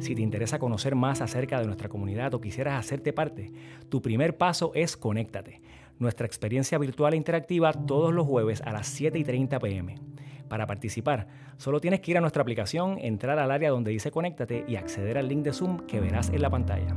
Si 0.00 0.14
te 0.14 0.22
interesa 0.22 0.58
conocer 0.58 0.94
más 0.94 1.20
acerca 1.20 1.60
de 1.60 1.66
nuestra 1.66 1.88
comunidad 1.88 2.34
o 2.34 2.40
quisieras 2.40 2.78
hacerte 2.78 3.12
parte, 3.12 3.52
tu 3.88 4.02
primer 4.02 4.36
paso 4.36 4.72
es 4.74 4.96
Conéctate, 4.96 5.60
nuestra 5.98 6.26
experiencia 6.26 6.78
virtual 6.78 7.14
e 7.14 7.16
interactiva 7.16 7.72
todos 7.72 8.12
los 8.12 8.26
jueves 8.26 8.60
a 8.62 8.72
las 8.72 8.88
7 8.88 9.18
y 9.18 9.24
30 9.24 9.58
pm. 9.58 9.94
Para 10.48 10.66
participar, 10.66 11.28
solo 11.58 11.80
tienes 11.80 12.00
que 12.00 12.10
ir 12.10 12.18
a 12.18 12.20
nuestra 12.20 12.42
aplicación, 12.42 12.98
entrar 12.98 13.38
al 13.38 13.50
área 13.50 13.70
donde 13.70 13.90
dice 13.90 14.10
Conéctate 14.10 14.64
y 14.66 14.76
acceder 14.76 15.18
al 15.18 15.28
link 15.28 15.44
de 15.44 15.52
Zoom 15.52 15.86
que 15.86 16.00
verás 16.00 16.30
en 16.30 16.42
la 16.42 16.50
pantalla. 16.50 16.96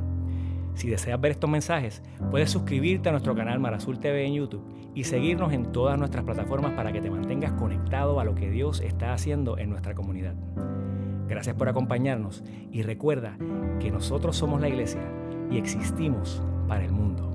Si 0.74 0.90
deseas 0.90 1.20
ver 1.20 1.34
estos 1.34 1.50
mensajes, 1.50 2.02
puedes 2.32 2.50
suscribirte 2.50 3.10
a 3.10 3.12
nuestro 3.12 3.36
canal 3.36 3.60
Marazul 3.60 4.00
TV 4.00 4.26
en 4.26 4.36
YouTube 4.36 4.64
y 4.96 5.04
seguirnos 5.04 5.52
en 5.54 5.72
todas 5.72 6.00
nuestras 6.00 6.24
plataformas 6.24 6.74
para 6.74 6.92
que 6.92 7.02
te 7.02 7.12
mantengas 7.12 7.52
conectado 7.54 8.20
a 8.20 8.24
lo 8.24 8.36
que 8.36 8.50
Dios 8.50 8.80
está 8.80 9.14
haciendo 9.14 9.58
en 9.58 9.70
nuestra 9.70 9.94
comunidad. 9.94 10.36
Gracias 11.32 11.56
por 11.56 11.70
acompañarnos 11.70 12.44
y 12.74 12.82
recuerda 12.82 13.38
que 13.80 13.90
nosotros 13.90 14.36
somos 14.36 14.60
la 14.60 14.68
iglesia 14.68 15.00
y 15.50 15.58
existimos 15.58 16.44
para 16.68 16.84
el 16.84 16.92
mundo. 16.92 17.31